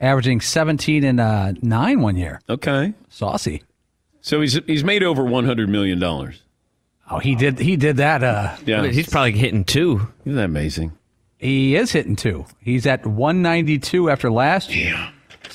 averaging 0.00 0.40
17 0.40 1.04
and 1.04 1.20
uh, 1.20 1.52
9 1.62 2.00
one 2.00 2.16
year. 2.16 2.40
Okay. 2.48 2.94
Saucy. 3.08 3.62
So 4.22 4.40
he's 4.40 4.58
he's 4.66 4.84
made 4.84 5.02
over 5.02 5.24
100 5.24 5.68
million 5.68 5.98
dollars. 5.98 6.42
Oh, 7.10 7.18
he 7.18 7.34
did 7.34 7.58
he 7.58 7.76
did 7.76 7.96
that 7.96 8.22
uh 8.22 8.54
yeah. 8.66 8.86
He's 8.86 9.08
probably 9.08 9.32
hitting 9.32 9.64
2. 9.64 10.00
Isn't 10.24 10.36
that 10.36 10.44
amazing? 10.44 10.92
He 11.38 11.74
is 11.74 11.90
hitting 11.92 12.16
2. 12.16 12.44
He's 12.60 12.86
at 12.86 13.06
192 13.06 14.10
after 14.10 14.30
last 14.30 14.74
year. 14.74 14.90
Yeah. 14.90 15.10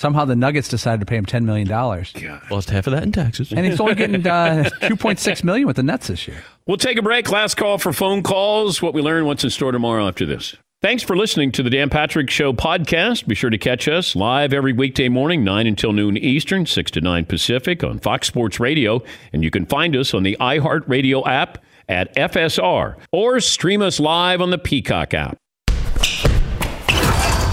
Somehow 0.05 0.23
the 0.23 0.35
Nuggets 0.35 0.67
decided 0.67 0.99
to 0.99 1.07
pay 1.07 1.15
him 1.15 1.25
$10 1.25 1.45
million. 1.45 1.67
God. 1.67 2.51
Lost 2.51 2.69
half 2.69 2.85
of 2.85 2.93
that 2.93 3.01
in 3.01 3.11
taxes. 3.11 3.51
And 3.51 3.65
he's 3.65 3.79
only 3.79 3.95
getting 3.95 4.17
uh, 4.17 4.69
2.6 4.81 5.43
million 5.43 5.65
with 5.65 5.77
the 5.77 5.81
Nets 5.81 6.09
this 6.09 6.27
year. 6.27 6.43
We'll 6.67 6.77
take 6.77 6.99
a 6.99 7.01
break. 7.01 7.31
Last 7.31 7.57
call 7.57 7.79
for 7.79 7.91
phone 7.91 8.21
calls. 8.21 8.83
What 8.83 8.93
we 8.93 9.01
learn, 9.01 9.25
what's 9.25 9.43
in 9.43 9.49
store 9.49 9.71
tomorrow 9.71 10.07
after 10.07 10.23
this. 10.23 10.55
Thanks 10.83 11.01
for 11.01 11.17
listening 11.17 11.51
to 11.53 11.63
the 11.63 11.71
Dan 11.71 11.89
Patrick 11.89 12.29
Show 12.29 12.53
podcast. 12.53 13.25
Be 13.25 13.33
sure 13.33 13.49
to 13.49 13.57
catch 13.57 13.87
us 13.87 14.15
live 14.15 14.53
every 14.53 14.73
weekday 14.73 15.09
morning, 15.09 15.43
9 15.43 15.65
until 15.65 15.91
noon 15.91 16.17
Eastern, 16.17 16.67
6 16.67 16.91
to 16.91 17.01
9 17.01 17.25
Pacific 17.25 17.83
on 17.83 17.97
Fox 17.97 18.27
Sports 18.27 18.59
Radio. 18.59 19.01
And 19.33 19.43
you 19.43 19.49
can 19.49 19.65
find 19.65 19.95
us 19.95 20.13
on 20.13 20.21
the 20.21 20.37
iHeartRadio 20.39 21.25
app 21.25 21.63
at 21.89 22.15
FSR 22.15 22.95
or 23.11 23.39
stream 23.39 23.81
us 23.81 23.99
live 23.99 24.39
on 24.39 24.51
the 24.51 24.59
Peacock 24.59 25.15
app. 25.15 25.35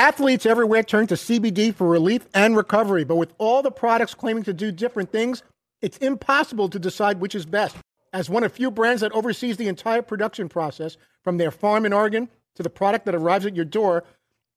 Athletes 0.00 0.46
everywhere 0.46 0.82
turn 0.82 1.06
to 1.08 1.14
CBD 1.14 1.74
for 1.74 1.86
relief 1.86 2.26
and 2.32 2.56
recovery, 2.56 3.04
but 3.04 3.16
with 3.16 3.34
all 3.36 3.60
the 3.62 3.70
products 3.70 4.14
claiming 4.14 4.44
to 4.44 4.54
do 4.54 4.72
different 4.72 5.12
things, 5.12 5.42
it's 5.82 5.98
impossible 5.98 6.70
to 6.70 6.78
decide 6.78 7.20
which 7.20 7.34
is 7.34 7.44
best. 7.44 7.76
As 8.14 8.30
one 8.30 8.42
of 8.42 8.50
few 8.50 8.70
brands 8.70 9.02
that 9.02 9.12
oversees 9.12 9.58
the 9.58 9.68
entire 9.68 10.00
production 10.00 10.48
process, 10.48 10.96
from 11.22 11.36
their 11.36 11.50
farm 11.50 11.84
in 11.84 11.92
Oregon 11.92 12.30
to 12.54 12.62
the 12.62 12.70
product 12.70 13.04
that 13.04 13.14
arrives 13.14 13.44
at 13.44 13.54
your 13.54 13.66
door, 13.66 14.04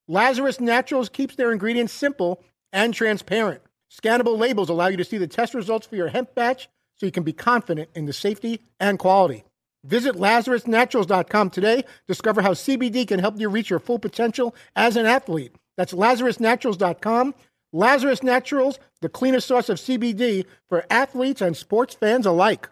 Lazarus 0.08 0.60
Naturals 0.60 1.10
keeps 1.10 1.36
their 1.36 1.52
ingredients 1.52 1.92
simple 1.92 2.42
and 2.72 2.94
transparent. 2.94 3.60
Scannable 3.92 4.38
labels 4.38 4.70
allow 4.70 4.86
you 4.86 4.96
to 4.96 5.04
see 5.04 5.18
the 5.18 5.26
test 5.26 5.52
results 5.52 5.86
for 5.86 5.96
your 5.96 6.08
hemp 6.08 6.34
batch 6.34 6.70
so 6.96 7.04
you 7.04 7.12
can 7.12 7.22
be 7.22 7.34
confident 7.34 7.90
in 7.94 8.06
the 8.06 8.14
safety 8.14 8.62
and 8.80 8.98
quality. 8.98 9.44
Visit 9.84 10.16
LazarusNaturals.com 10.16 11.50
today. 11.50 11.84
Discover 12.08 12.42
how 12.42 12.52
CBD 12.52 13.06
can 13.06 13.20
help 13.20 13.38
you 13.38 13.48
reach 13.48 13.70
your 13.70 13.78
full 13.78 13.98
potential 13.98 14.54
as 14.74 14.96
an 14.96 15.06
athlete. 15.06 15.54
That's 15.76 15.92
LazarusNaturals.com. 15.92 17.34
Lazarus 17.72 18.22
Naturals, 18.22 18.78
the 19.00 19.08
cleanest 19.08 19.48
source 19.48 19.68
of 19.68 19.78
CBD 19.78 20.46
for 20.68 20.86
athletes 20.88 21.40
and 21.40 21.56
sports 21.56 21.92
fans 21.94 22.24
alike. 22.24 22.68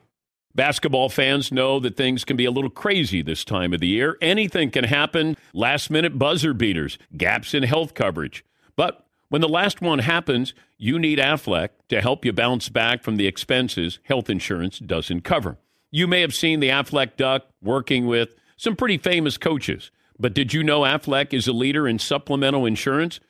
Basketball 0.55 1.09
fans 1.09 1.51
know 1.51 1.81
that 1.81 1.97
things 1.97 2.25
can 2.25 2.37
be 2.37 2.45
a 2.45 2.53
little 2.53 2.71
crazy 2.71 3.21
this 3.21 3.45
time 3.45 3.73
of 3.73 3.81
the 3.81 3.89
year. 3.89 4.17
Anything 4.21 4.71
can 4.71 4.85
happen 4.85 5.37
last 5.53 5.91
minute 5.91 6.19
buzzer 6.21 6.55
beaters, 6.55 6.99
gaps 7.17 7.53
in 7.53 7.65
health 7.65 7.95
coverage. 7.95 8.45
But 8.77 9.05
when 9.29 9.41
the 9.41 9.49
last 9.49 9.81
one 9.81 10.01
happens, 10.01 10.55
you 10.79 11.01
need 11.01 11.19
Aflac 11.19 11.71
to 11.89 12.01
help 12.01 12.25
you 12.25 12.33
bounce 12.33 12.69
back 12.69 13.03
from 13.03 13.17
the 13.17 13.27
expenses 13.27 13.99
health 14.05 14.31
insurance 14.31 14.79
doesn't 14.79 15.23
cover. 15.23 15.57
You 15.95 16.07
may 16.07 16.23
have 16.23 16.35
seen 16.35 16.61
the 16.61 16.71
Aflac 16.71 17.17
Duck 17.19 17.43
working 17.61 18.07
with 18.07 18.35
some 18.57 18.77
pretty 18.77 18.97
famous 18.97 19.37
coaches, 19.37 19.91
but 20.19 20.33
did 20.33 20.55
you 20.55 20.65
know 20.65 20.81
Aflac 20.81 21.35
is 21.35 21.47
a 21.47 21.53
leader 21.53 21.87
in 21.87 21.99
supplemental 21.99 22.65
insurance? 22.65 23.21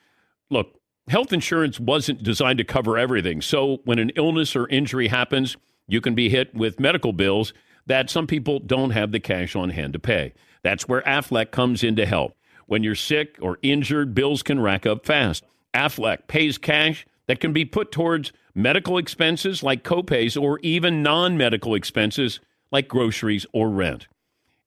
Look, 0.48 0.80
health 1.08 1.32
insurance 1.32 1.80
wasn't 1.80 2.22
designed 2.22 2.58
to 2.58 2.64
cover 2.64 2.96
everything. 2.96 3.40
So 3.40 3.80
when 3.84 3.98
an 3.98 4.12
illness 4.14 4.54
or 4.54 4.68
injury 4.68 5.08
happens, 5.08 5.56
you 5.88 6.00
can 6.00 6.14
be 6.14 6.28
hit 6.28 6.54
with 6.54 6.78
medical 6.78 7.12
bills 7.12 7.52
that 7.86 8.08
some 8.08 8.28
people 8.28 8.60
don't 8.60 8.90
have 8.90 9.10
the 9.10 9.18
cash 9.18 9.56
on 9.56 9.70
hand 9.70 9.94
to 9.94 9.98
pay. 9.98 10.32
That's 10.62 10.86
where 10.86 11.02
Aflac 11.02 11.50
comes 11.50 11.82
in 11.82 11.96
to 11.96 12.06
help. 12.06 12.36
When 12.66 12.84
you're 12.84 12.94
sick 12.94 13.38
or 13.42 13.58
injured, 13.62 14.14
bills 14.14 14.44
can 14.44 14.60
rack 14.60 14.86
up 14.86 15.04
fast. 15.04 15.42
Aflac 15.74 16.28
pays 16.28 16.58
cash 16.58 17.08
that 17.26 17.40
can 17.40 17.52
be 17.52 17.64
put 17.64 17.90
towards 17.90 18.32
medical 18.54 18.98
expenses 18.98 19.64
like 19.64 19.82
copays 19.82 20.40
or 20.40 20.60
even 20.60 21.02
non 21.02 21.36
medical 21.36 21.74
expenses 21.74 22.38
like 22.72 22.88
groceries 22.88 23.46
or 23.52 23.70
rent. 23.70 24.08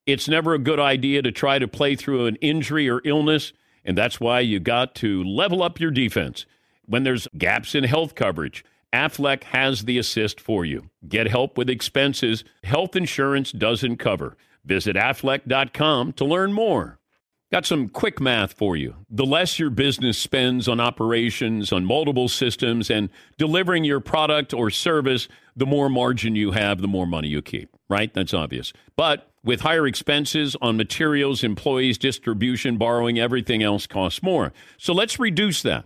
It's 0.06 0.30
never 0.30 0.54
a 0.54 0.60
good 0.60 0.80
idea 0.80 1.24
to 1.24 1.32
try 1.32 1.58
to 1.60 1.68
play 1.68 1.96
through 1.96 2.28
an 2.28 2.36
injury 2.38 2.88
or 2.88 3.02
illness, 3.04 3.52
and 3.84 3.98
that's 3.98 4.20
why 4.20 4.40
you 4.40 4.60
got 4.60 4.96
to 4.96 5.24
level 5.24 5.64
up 5.64 5.80
your 5.80 5.92
defense. 5.92 6.46
When 6.86 7.04
there's 7.04 7.28
gaps 7.38 7.74
in 7.74 7.84
health 7.84 8.14
coverage, 8.14 8.64
Aflac 8.94 9.44
has 9.46 9.86
the 9.86 9.98
assist 9.98 10.40
for 10.40 10.64
you. 10.64 10.90
Get 11.08 11.28
help 11.28 11.58
with 11.58 11.70
expenses 11.70 12.44
health 12.64 12.96
insurance 12.96 13.52
doesn't 13.52 13.98
cover. 13.98 14.38
Visit 14.64 14.96
aflac.com 14.96 16.14
to 16.14 16.26
learn 16.26 16.54
more. 16.54 17.00
Got 17.56 17.66
some 17.66 17.88
quick 17.88 18.20
math 18.20 18.52
for 18.52 18.76
you. 18.76 18.98
The 19.10 19.26
less 19.26 19.60
your 19.60 19.70
business 19.70 20.18
spends 20.18 20.68
on 20.68 20.82
operations, 20.82 21.72
on 21.72 21.86
multiple 21.86 22.28
systems, 22.28 22.90
and 22.90 23.10
delivering 23.38 23.86
your 23.86 24.02
product 24.02 24.54
or 24.54 24.70
service, 24.70 25.30
the 25.56 25.66
more 25.66 25.88
margin 25.88 26.36
you 26.36 26.52
have, 26.52 26.82
the 26.82 26.90
more 26.90 27.08
money 27.08 27.30
you 27.30 27.42
keep, 27.42 27.70
right? 27.88 28.14
That's 28.14 28.34
obvious. 28.34 28.74
But 28.98 29.32
with 29.42 29.62
higher 29.62 29.88
expenses 29.88 30.58
on 30.62 30.76
materials, 30.76 31.46
employees, 31.46 31.98
distribution, 31.98 32.76
borrowing, 32.76 33.20
everything 33.20 33.64
else 33.64 33.88
costs 33.88 34.22
more. 34.22 34.52
So 34.78 34.92
let's 34.92 35.18
reduce 35.18 35.62
that 35.62 35.86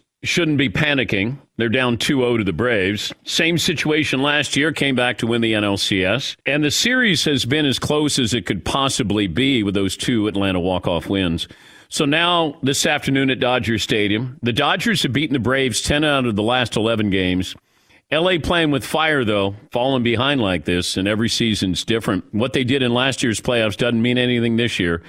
shouldn't 0.23 0.57
be 0.57 0.69
panicking. 0.69 1.37
They're 1.57 1.69
down 1.69 1.97
2 1.97 2.19
0 2.19 2.37
to 2.37 2.43
the 2.43 2.53
Braves. 2.53 3.13
Same 3.23 3.57
situation 3.57 4.21
last 4.21 4.55
year, 4.55 4.71
came 4.71 4.95
back 4.95 5.17
to 5.19 5.27
win 5.27 5.41
the 5.41 5.53
NLCS. 5.53 6.35
And 6.45 6.63
the 6.63 6.71
series 6.71 7.25
has 7.25 7.45
been 7.45 7.65
as 7.65 7.79
close 7.79 8.19
as 8.19 8.33
it 8.33 8.45
could 8.45 8.63
possibly 8.63 9.27
be 9.27 9.63
with 9.63 9.73
those 9.73 9.97
two 9.97 10.27
Atlanta 10.27 10.59
walk 10.59 10.87
off 10.87 11.07
wins. 11.07 11.47
So 11.89 12.05
now, 12.05 12.57
this 12.63 12.85
afternoon 12.85 13.29
at 13.29 13.39
Dodger 13.39 13.77
Stadium, 13.77 14.39
the 14.41 14.53
Dodgers 14.53 15.03
have 15.03 15.11
beaten 15.11 15.33
the 15.33 15.39
Braves 15.39 15.81
10 15.81 16.05
out 16.05 16.25
of 16.25 16.35
the 16.35 16.43
last 16.43 16.77
11 16.77 17.09
games. 17.09 17.55
LA 18.11 18.37
playing 18.41 18.71
with 18.71 18.85
fire, 18.85 19.23
though, 19.25 19.55
falling 19.71 20.03
behind 20.03 20.41
like 20.41 20.65
this, 20.65 20.97
and 20.97 21.07
every 21.07 21.29
season's 21.29 21.83
different. 21.83 22.25
What 22.33 22.53
they 22.53 22.63
did 22.63 22.81
in 22.81 22.93
last 22.93 23.23
year's 23.23 23.41
playoffs 23.41 23.77
doesn't 23.77 24.01
mean 24.01 24.17
anything 24.17 24.57
this 24.57 24.79
year. 24.79 25.01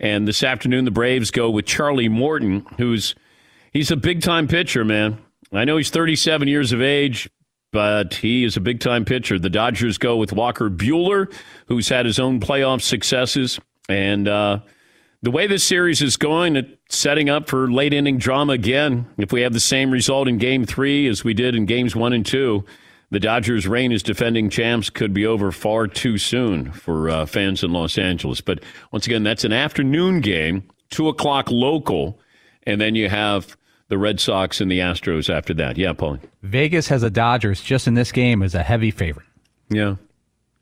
And 0.00 0.28
this 0.28 0.42
afternoon, 0.42 0.84
the 0.84 0.90
Braves 0.90 1.30
go 1.30 1.50
with 1.50 1.66
Charlie 1.66 2.08
Morton, 2.08 2.66
who's 2.76 3.14
he's 3.78 3.92
a 3.92 3.96
big 3.96 4.20
time 4.22 4.48
pitcher, 4.48 4.84
man. 4.84 5.18
I 5.52 5.64
know 5.64 5.76
he's 5.76 5.90
37 5.90 6.48
years 6.48 6.72
of 6.72 6.82
age, 6.82 7.30
but 7.70 8.14
he 8.14 8.42
is 8.42 8.56
a 8.56 8.60
big 8.60 8.80
time 8.80 9.04
pitcher. 9.04 9.38
The 9.38 9.48
Dodgers 9.48 9.98
go 9.98 10.16
with 10.16 10.32
Walker 10.32 10.68
Buehler, 10.68 11.32
who's 11.68 11.88
had 11.88 12.04
his 12.04 12.18
own 12.18 12.40
playoff 12.40 12.82
successes. 12.82 13.60
And 13.88 14.26
uh, 14.26 14.58
the 15.22 15.30
way 15.30 15.46
this 15.46 15.62
series 15.62 16.02
is 16.02 16.16
going, 16.16 16.56
it's 16.56 16.96
setting 16.96 17.30
up 17.30 17.48
for 17.48 17.70
late 17.70 17.94
inning 17.94 18.18
drama 18.18 18.54
again. 18.54 19.06
If 19.16 19.32
we 19.32 19.42
have 19.42 19.52
the 19.52 19.60
same 19.60 19.92
result 19.92 20.26
in 20.26 20.38
game 20.38 20.66
three 20.66 21.06
as 21.06 21.22
we 21.22 21.32
did 21.32 21.54
in 21.54 21.64
games 21.64 21.94
one 21.94 22.12
and 22.12 22.26
two, 22.26 22.64
the 23.10 23.20
Dodgers' 23.20 23.68
reign 23.68 23.92
as 23.92 24.02
defending 24.02 24.50
champs 24.50 24.90
could 24.90 25.14
be 25.14 25.24
over 25.24 25.52
far 25.52 25.86
too 25.86 26.18
soon 26.18 26.72
for 26.72 27.08
uh, 27.08 27.26
fans 27.26 27.62
in 27.62 27.72
Los 27.72 27.96
Angeles. 27.96 28.40
But 28.40 28.64
once 28.90 29.06
again, 29.06 29.22
that's 29.22 29.44
an 29.44 29.52
afternoon 29.52 30.20
game, 30.20 30.68
2 30.90 31.08
o'clock 31.08 31.48
local, 31.50 32.20
and 32.64 32.80
then 32.80 32.94
you 32.94 33.08
have 33.08 33.56
the 33.88 33.98
Red 33.98 34.20
Sox 34.20 34.60
and 34.60 34.70
the 34.70 34.78
Astros 34.78 35.32
after 35.32 35.54
that. 35.54 35.76
Yeah, 35.78 35.92
Paul. 35.92 36.18
Vegas 36.42 36.88
has 36.88 37.02
the 37.02 37.10
Dodgers 37.10 37.62
just 37.62 37.86
in 37.86 37.94
this 37.94 38.12
game 38.12 38.42
as 38.42 38.54
a 38.54 38.62
heavy 38.62 38.90
favorite. 38.90 39.26
Yeah. 39.68 39.96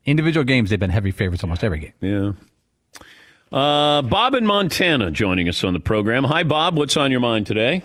Individual 0.05 0.43
games, 0.43 0.69
they've 0.69 0.79
been 0.79 0.89
heavy 0.89 1.11
favorites 1.11 1.43
almost 1.43 1.63
every 1.63 1.79
game. 1.79 1.93
Yeah. 2.01 2.31
Uh, 3.51 4.01
Bob 4.01 4.33
in 4.33 4.45
Montana 4.45 5.11
joining 5.11 5.47
us 5.47 5.63
on 5.63 5.73
the 5.73 5.79
program. 5.79 6.23
Hi, 6.25 6.43
Bob. 6.43 6.77
What's 6.77 6.97
on 6.97 7.11
your 7.11 7.19
mind 7.21 7.47
today? 7.47 7.83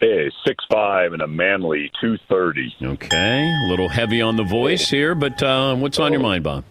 Hey, 0.00 0.30
six 0.46 0.64
five 0.70 1.12
and 1.12 1.22
a 1.22 1.26
manly 1.26 1.90
two 2.00 2.18
thirty. 2.28 2.72
Okay, 2.80 3.42
a 3.42 3.68
little 3.68 3.88
heavy 3.88 4.22
on 4.22 4.36
the 4.36 4.44
voice 4.44 4.88
here, 4.88 5.14
but 5.16 5.42
uh, 5.42 5.74
what's 5.74 5.98
on 5.98 6.12
your 6.12 6.20
mind, 6.20 6.44
Bob? 6.44 6.64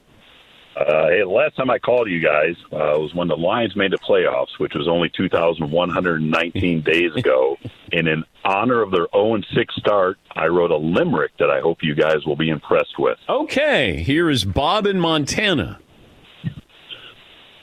Uh, 0.78 1.08
hey, 1.08 1.22
the 1.22 1.30
last 1.30 1.56
time 1.56 1.72
I 1.72 1.80
called 1.80 2.08
you 2.08 2.20
guys 2.20 2.56
uh, 2.72 3.00
was 3.00 3.12
when 3.16 3.28
the 3.28 3.36
Lions 3.36 3.76
made 3.76 3.92
the 3.92 3.98
playoffs, 3.98 4.60
which 4.60 4.74
was 4.76 4.88
only 4.88 5.10
2,119 5.10 6.82
days 6.86 7.16
ago. 7.16 7.58
And 7.92 8.08
in 8.08 8.24
honor 8.46 8.84
of 8.84 8.92
their 8.92 9.08
0 9.12 9.42
6 9.56 9.76
start, 9.76 10.20
I 10.36 10.46
wrote 10.48 10.70
a 10.70 10.78
limerick 10.78 11.32
that 11.40 11.50
I 11.50 11.62
hope 11.62 11.80
you 11.82 11.96
guys 11.96 12.26
will 12.28 12.36
be 12.36 12.50
impressed 12.50 13.00
with. 13.00 13.18
Okay, 13.28 14.04
here 14.04 14.30
is 14.30 14.46
Bob 14.46 14.86
in 14.86 15.00
Montana. 15.00 15.80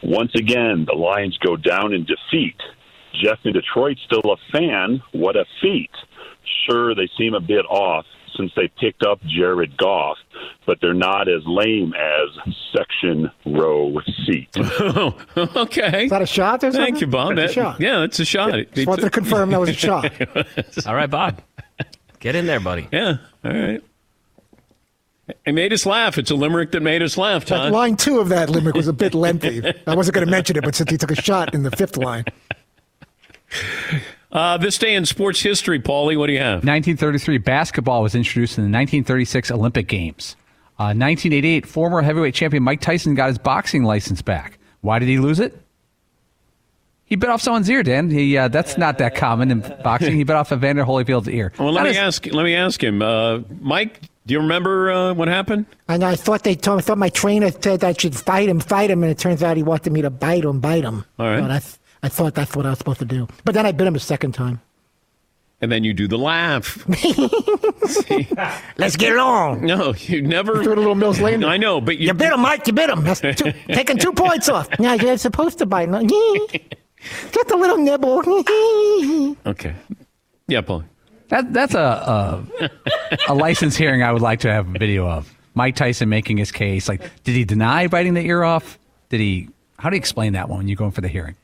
Once 0.03 0.35
again, 0.35 0.85
the 0.85 0.97
Lions 0.97 1.39
go 1.39 1.57
down 1.57 1.95
in 1.95 2.05
defeat. 2.05 2.57
Jeff 3.23 3.39
in 3.45 3.53
Detroit 3.53 3.97
still 4.05 4.33
a 4.33 4.37
fan. 4.51 5.03
What 5.13 5.37
a 5.37 5.45
feat. 5.63 5.91
Sure, 6.67 6.95
they 6.97 7.09
seem 7.17 7.35
a 7.35 7.41
bit 7.41 7.65
off 7.67 8.07
since 8.37 8.53
they 8.57 8.69
picked 8.81 9.05
up 9.05 9.21
Jared 9.25 9.77
Goff, 9.77 10.19
but 10.67 10.79
they're 10.81 10.95
not 10.95 11.29
as 11.29 11.43
lame 11.47 11.93
as 11.95 12.55
section 12.77 13.31
row 13.47 13.95
seat. 14.27 14.49
Oh, 14.57 15.15
okay. 15.57 16.05
Is 16.05 16.11
that 16.11 16.23
a 16.23 16.27
shot 16.27 16.63
or 16.65 16.71
something? 16.73 16.81
Thank 16.81 17.01
you, 17.01 17.07
Bob. 17.07 17.37
That's 17.37 17.53
a 17.53 17.55
That- 17.61 17.63
shot. 17.73 17.81
Yeah, 17.81 18.03
it's 18.05 18.19
a 18.21 18.25
shot. 18.25 18.53
Just 18.75 18.87
wanted 18.87 19.03
to 19.03 19.11
confirm 19.11 19.51
that 19.51 19.61
was 19.61 19.71
a 19.71 19.73
shot. 19.73 20.13
All 20.87 20.95
right, 20.95 21.11
Bob. 21.11 21.41
Get 22.21 22.35
in 22.37 22.47
there, 22.47 22.61
buddy. 22.61 22.89
Yeah. 22.93 23.17
All 23.45 23.53
right. 23.53 23.83
It 25.47 25.53
made 25.55 25.73
us 25.73 25.87
laugh. 25.87 26.19
It's 26.19 26.31
a 26.31 26.35
limerick 26.35 26.73
that 26.73 26.83
made 26.83 27.03
us 27.03 27.17
laugh, 27.17 27.45
But 27.49 27.57
Todd. 27.57 27.73
line 27.73 27.97
two 27.97 28.19
of 28.19 28.29
that 28.29 28.51
limerick 28.51 28.77
was 28.77 28.89
a 28.89 28.93
bit 28.93 29.15
lengthy. 29.15 29.63
I 29.87 29.95
wasn't 29.95 30.15
going 30.15 30.27
to 30.27 30.31
mention 30.31 30.57
it, 30.57 30.65
but 30.65 30.75
since 30.75 30.91
he 30.91 30.99
took 30.99 31.11
a 31.11 31.15
shot 31.21 31.55
in 31.55 31.63
the 31.63 31.71
fifth 31.71 31.97
line, 31.97 32.25
Uh, 34.35 34.57
this 34.57 34.77
day 34.79 34.95
in 34.95 35.07
sports 35.07 35.41
history, 35.41 35.79
Paulie, 35.79 36.19
what 36.19 36.27
do 36.27 36.33
you 36.33 36.41
have? 36.41 36.65
1933, 36.65 37.39
basketball 37.39 38.03
was 38.03 38.15
introduced 38.17 38.59
in 38.59 38.65
the 38.65 38.67
1936 38.77 39.51
Olympic 39.53 39.87
Games. 39.87 40.35
Uh, 40.77 40.91
1988, 40.91 41.67
former 41.67 42.03
heavyweight 42.03 42.35
champion 42.35 42.65
Mike 42.65 42.81
Tyson 42.81 43.15
got 43.15 43.29
his 43.29 43.39
boxing 43.39 43.85
license 43.85 44.23
back. 44.23 44.59
Why 44.81 44.99
did 44.99 45.09
he 45.09 45.19
lose 45.19 45.39
it? 45.39 45.57
He 47.05 47.15
bit 47.17 47.31
off 47.31 47.43
someone's 47.43 47.71
ear, 47.71 47.85
Dan. 47.85 48.11
He, 48.11 48.37
uh, 48.37 48.49
that's 48.49 48.77
not 48.77 48.99
that 48.99 49.15
common 49.15 49.53
in 49.53 49.61
boxing. 49.85 50.17
He 50.17 50.25
bit 50.25 50.35
off 50.35 50.51
Evander 50.51 50.85
Holyfield's 50.85 51.29
ear. 51.29 51.53
Well, 51.59 51.71
let 51.71 51.83
That 51.85 51.91
me 51.91 51.91
is- 51.91 51.97
ask. 51.99 52.27
Let 52.27 52.43
me 52.43 52.57
ask 52.57 52.83
him, 52.83 53.03
uh, 53.03 53.41
Mike. 53.61 54.01
Do 54.27 54.33
you 54.33 54.41
remember 54.41 54.91
uh, 54.91 55.15
what 55.15 55.29
happened? 55.29 55.67
and 55.87 56.03
I 56.03 56.17
thought 56.17 56.43
they 56.45 56.55
told, 56.55 56.79
I 56.79 56.83
thought 56.83 56.97
my 56.99 57.11
trainer 57.11 57.51
said 57.53 57.85
I 57.85 57.93
should 57.93 58.17
fight 58.17 58.49
him, 58.49 58.59
fight 58.59 58.91
him, 58.91 59.03
and 59.05 59.13
it 59.13 59.19
turns 59.19 59.43
out 59.43 59.57
he 59.59 59.63
wanted 59.63 59.93
me 59.93 60.01
to 60.03 60.09
bite 60.11 60.45
him, 60.45 60.61
bite 60.61 60.83
him. 60.83 61.05
All 61.19 61.27
right. 61.27 61.41
But 61.43 61.51
I, 61.51 61.59
th- 61.59 61.75
I 62.05 62.09
thought 62.09 62.35
that's 62.35 62.55
what 62.55 62.67
I 62.67 62.69
was 62.69 62.79
supposed 62.79 62.99
to 62.99 63.07
do. 63.07 63.27
But 63.47 63.55
then 63.55 63.65
I 63.65 63.73
bit 63.73 63.87
him 63.87 63.95
a 63.95 63.99
second 63.99 64.33
time. 64.33 64.61
And 65.63 65.73
then 65.73 65.85
you 65.85 65.95
do 65.95 66.07
the 66.07 66.19
laugh. 66.19 66.87
Let's 68.77 68.97
get 68.97 69.15
along. 69.17 69.65
No, 69.65 69.95
you 69.95 70.21
never. 70.21 70.63
Do 70.63 70.75
a 70.75 70.77
little 70.77 70.95
Mills 70.95 71.19
Lane. 71.19 71.43
I 71.45 71.57
know, 71.57 71.81
but 71.81 71.97
you, 71.97 72.09
You 72.09 72.13
bit 72.13 72.31
him, 72.31 72.41
Mike. 72.41 72.67
You 72.67 72.75
bit 72.75 72.91
him. 72.91 73.05
That's 73.05 73.21
two, 73.23 73.33
taking 73.69 73.97
two 73.97 74.13
points 74.13 74.51
off. 74.51 74.69
Yeah, 74.79 74.93
you're 74.93 75.17
supposed 75.17 75.57
to 75.61 75.67
bite. 75.67 75.89
him. 75.89 76.07
Just 77.33 77.51
a 77.51 77.57
little 77.57 77.79
nibble. 77.79 78.23
Okay. 79.47 79.75
Yeah, 80.47 80.61
Paul. 80.61 80.85
That, 81.29 81.55
that's 81.55 81.75
a, 81.75 81.79
a, 82.61 82.71
a 83.29 83.35
license 83.35 83.77
hearing 83.77 84.03
I 84.03 84.13
would 84.13 84.21
like 84.21 84.41
to 84.41 84.53
have 84.53 84.69
a 84.69 84.79
video 84.79 85.09
of. 85.09 85.35
Mike 85.55 85.77
Tyson 85.77 86.11
making 86.11 86.37
his 86.37 86.53
case. 86.53 86.87
Like, 86.87 87.01
did 87.25 87.35
he 87.35 87.47
deny 87.47 87.87
biting 87.87 88.13
the 88.13 88.21
ear 88.27 88.43
off? 88.43 88.79
Did 89.09 89.21
he? 89.21 89.49
How 89.79 89.89
do 89.89 89.97
you 89.97 90.01
explain 90.01 90.35
that 90.35 90.51
one 90.51 90.59
when 90.59 90.69
you 90.69 90.77
go 90.77 90.85
in 90.85 90.91
for 90.91 91.01
the 91.01 91.09
hearing? 91.09 91.37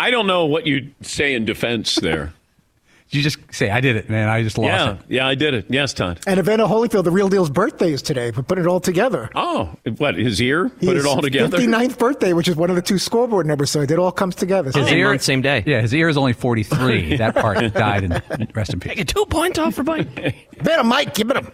I 0.00 0.10
don't 0.10 0.26
know 0.26 0.46
what 0.46 0.66
you'd 0.66 0.94
say 1.02 1.34
in 1.34 1.44
defense 1.44 1.96
there. 1.96 2.32
you 3.10 3.20
just 3.20 3.38
say, 3.52 3.68
"I 3.68 3.82
did 3.82 3.96
it, 3.96 4.08
man. 4.08 4.30
I 4.30 4.42
just 4.42 4.56
lost 4.56 4.68
yeah, 4.68 4.92
it." 4.92 4.98
yeah, 5.08 5.26
I 5.26 5.34
did 5.34 5.52
it. 5.52 5.66
Yes, 5.68 5.92
Todd. 5.92 6.20
And 6.26 6.40
Evander 6.40 6.64
Holyfield, 6.64 7.04
the 7.04 7.10
real 7.10 7.28
deal's 7.28 7.50
birthday 7.50 7.92
is 7.92 8.00
today. 8.00 8.30
We 8.30 8.42
put 8.42 8.58
it 8.58 8.66
all 8.66 8.80
together. 8.80 9.28
Oh, 9.34 9.76
what 9.98 10.14
his 10.14 10.40
ear? 10.40 10.70
Put 10.70 10.96
it 10.96 11.04
all 11.04 11.20
together. 11.20 11.58
59th 11.58 11.98
birthday, 11.98 12.32
which 12.32 12.48
is 12.48 12.56
one 12.56 12.70
of 12.70 12.76
the 12.76 12.82
two 12.82 12.96
scoreboard 12.96 13.44
numbers, 13.44 13.70
so 13.70 13.82
it 13.82 13.92
all 13.92 14.10
comes 14.10 14.36
together. 14.36 14.70
His 14.70 14.90
ear, 14.90 15.18
same 15.18 15.42
day. 15.42 15.62
Yeah, 15.66 15.82
his 15.82 15.92
ear 15.92 16.08
is 16.08 16.16
only 16.16 16.32
43. 16.32 17.16
that 17.18 17.34
part 17.34 17.58
died 17.74 18.04
and 18.04 18.56
rest 18.56 18.72
in 18.72 18.80
peace. 18.80 18.94
Take 18.94 19.06
two 19.06 19.26
points 19.26 19.58
off 19.58 19.74
for 19.74 19.82
biting. 19.82 20.34
Better, 20.62 20.84
Mike. 20.84 21.12
Give 21.12 21.30
it 21.30 21.36
him. 21.36 21.52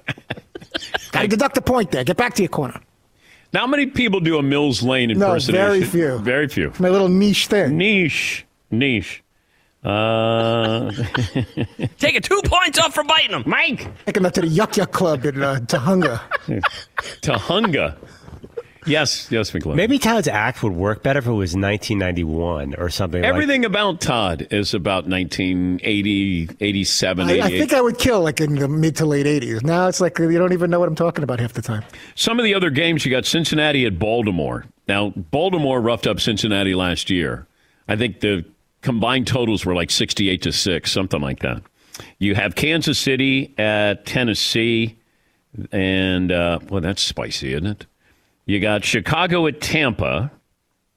Got 1.10 1.22
to 1.22 1.28
deduct 1.28 1.56
a 1.56 1.62
point 1.62 1.90
there. 1.90 2.04
Get 2.04 2.16
back 2.16 2.34
to 2.34 2.42
your 2.42 2.48
corner. 2.48 2.80
Now, 3.56 3.62
how 3.62 3.68
many 3.68 3.86
people 3.86 4.20
do 4.20 4.36
a 4.36 4.42
Mills 4.42 4.82
Lane 4.82 5.10
impersonation? 5.10 5.54
No, 5.54 5.72
impersonation? 5.72 5.90
very 5.90 6.10
few. 6.10 6.18
Very 6.22 6.46
few. 6.46 6.72
My 6.78 6.90
little 6.90 7.08
niche 7.08 7.46
thing. 7.46 7.78
Niche. 7.78 8.44
Niche. 8.70 9.24
Uh, 9.82 10.90
Taking 11.98 12.20
two 12.20 12.42
points 12.44 12.78
off 12.78 12.92
for 12.94 13.02
biting 13.02 13.30
them. 13.30 13.44
Mike. 13.46 13.88
Taking 14.04 14.24
that 14.24 14.34
to 14.34 14.42
the 14.42 14.46
Yuck 14.46 14.74
Yuck 14.74 14.92
Club 14.92 15.24
in 15.24 15.42
uh, 15.42 15.54
Tujunga. 15.60 16.20
Tujunga. 17.22 17.96
Yes, 18.86 19.30
yes, 19.30 19.52
McLean. 19.52 19.76
Maybe 19.76 19.98
Todd's 19.98 20.28
act 20.28 20.62
would 20.62 20.72
work 20.72 21.02
better 21.02 21.18
if 21.18 21.26
it 21.26 21.32
was 21.32 21.54
1991 21.54 22.74
or 22.76 22.88
something. 22.88 23.22
like 23.22 23.28
Everything 23.28 23.64
about 23.64 24.00
Todd 24.00 24.46
is 24.50 24.74
about 24.74 25.08
1980, 25.08 26.48
87, 26.60 27.28
I, 27.28 27.40
I 27.40 27.48
think 27.50 27.72
I 27.72 27.80
would 27.80 27.98
kill 27.98 28.20
like 28.20 28.40
in 28.40 28.54
the 28.54 28.68
mid 28.68 28.96
to 28.96 29.06
late 29.06 29.26
80s. 29.26 29.62
Now 29.62 29.88
it's 29.88 30.00
like 30.00 30.18
you 30.18 30.38
don't 30.38 30.52
even 30.52 30.70
know 30.70 30.78
what 30.78 30.88
I'm 30.88 30.94
talking 30.94 31.24
about 31.24 31.40
half 31.40 31.52
the 31.52 31.62
time. 31.62 31.84
Some 32.14 32.38
of 32.38 32.44
the 32.44 32.54
other 32.54 32.70
games, 32.70 33.04
you 33.04 33.10
got 33.10 33.26
Cincinnati 33.26 33.84
at 33.86 33.98
Baltimore. 33.98 34.66
Now, 34.88 35.10
Baltimore 35.10 35.80
roughed 35.80 36.06
up 36.06 36.20
Cincinnati 36.20 36.74
last 36.74 37.10
year. 37.10 37.46
I 37.88 37.96
think 37.96 38.20
the 38.20 38.44
combined 38.82 39.26
totals 39.26 39.66
were 39.66 39.74
like 39.74 39.90
68 39.90 40.42
to 40.42 40.52
6, 40.52 40.90
something 40.92 41.20
like 41.20 41.40
that. 41.40 41.62
You 42.18 42.34
have 42.34 42.54
Kansas 42.54 42.98
City 42.98 43.54
at 43.58 44.06
Tennessee, 44.06 44.96
and, 45.72 46.30
uh, 46.30 46.60
well, 46.68 46.80
that's 46.80 47.02
spicy, 47.02 47.52
isn't 47.54 47.66
it? 47.66 47.86
You 48.46 48.60
got 48.60 48.84
Chicago 48.84 49.46
at 49.46 49.60
Tampa. 49.60 50.30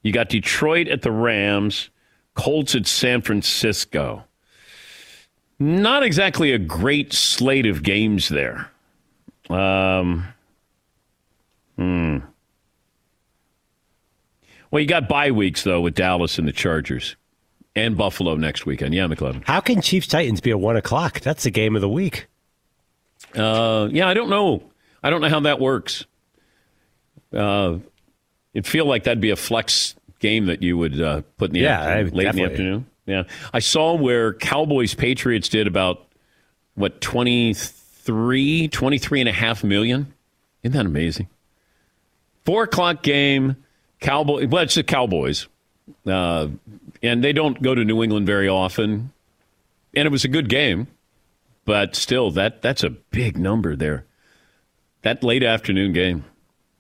You 0.04 0.14
got 0.14 0.30
Detroit 0.30 0.88
at 0.88 1.02
the 1.02 1.12
Rams, 1.12 1.90
Colts 2.36 2.76
at 2.76 2.88
San 2.88 3.22
Francisco. 3.22 4.24
Not 5.58 6.04
exactly 6.04 6.54
a 6.54 6.58
great 6.58 7.12
slate 7.12 7.66
of 7.66 7.84
games 7.84 8.30
there. 8.30 8.72
Um, 9.50 10.26
hmm. 11.76 12.20
Well, 14.72 14.80
you 14.80 14.88
got 14.88 15.10
bye 15.10 15.32
weeks 15.32 15.64
though 15.64 15.82
with 15.82 15.96
Dallas 15.96 16.38
and 16.38 16.48
the 16.48 16.54
Chargers, 16.54 17.16
and 17.76 17.98
Buffalo 17.98 18.36
next 18.36 18.66
weekend. 18.66 18.94
Yeah, 18.94 19.08
McLovin. 19.08 19.44
How 19.46 19.60
can 19.60 19.82
Chiefs 19.82 20.08
Titans 20.08 20.40
be 20.40 20.52
at 20.52 20.60
one 20.60 20.78
o'clock? 20.78 21.20
That's 21.22 21.44
the 21.44 21.52
game 21.52 21.76
of 21.76 21.82
the 21.82 21.90
week. 21.90 22.28
Uh, 23.36 23.90
yeah, 23.92 24.08
I 24.08 24.14
don't 24.14 24.30
know. 24.30 24.64
I 25.04 25.10
don't 25.10 25.22
know 25.22 25.30
how 25.30 25.40
that 25.42 25.60
works. 25.60 26.06
Uh, 27.34 27.78
it'd 28.54 28.68
feel 28.68 28.86
like 28.86 29.04
that'd 29.04 29.22
be 29.22 29.30
a 29.30 29.36
flex 29.36 29.96
game 30.20 30.48
that 30.48 30.62
you 30.62 30.78
would 30.78 31.00
uh, 31.00 31.22
put 31.38 31.50
in 31.50 31.54
the 31.54 31.60
Yeah, 31.62 31.80
afternoon, 31.82 32.14
late 32.16 32.28
in 32.28 32.36
the 32.36 32.44
afternoon. 32.44 32.86
Yeah, 33.06 33.24
I 33.54 33.60
saw 33.60 33.96
where 33.96 34.34
Cowboys 34.34 34.94
Patriots 34.94 35.50
did 35.50 35.66
about 35.68 36.06
what 36.76 37.02
23, 37.02 38.68
23 38.68 39.20
and 39.20 39.30
a 39.30 39.32
half 39.32 39.64
million. 39.64 40.14
Isn't 40.64 40.78
that 40.78 40.86
amazing? 40.86 41.28
Four 42.46 42.64
o'clock 42.64 43.02
game, 43.04 43.56
Cowboy. 44.00 44.48
Well, 44.48 44.64
it's 44.64 44.76
the 44.76 44.84
Cowboys, 44.84 45.48
uh, 46.06 46.48
and 47.02 47.24
they 47.24 47.34
don't 47.34 47.62
go 47.62 47.74
to 47.76 47.84
New 47.84 48.04
England 48.04 48.26
very 48.26 48.48
often. 48.48 49.12
And 49.96 50.06
it 50.06 50.12
was 50.12 50.24
a 50.24 50.28
good 50.28 50.50
game, 50.50 50.88
but 51.66 51.96
still, 51.96 52.30
that 52.32 52.62
that's 52.62 52.84
a 52.84 52.90
big 52.90 53.38
number 53.38 53.76
there. 53.76 54.06
That 55.02 55.24
late 55.24 55.44
afternoon 55.44 55.94
game, 55.94 56.26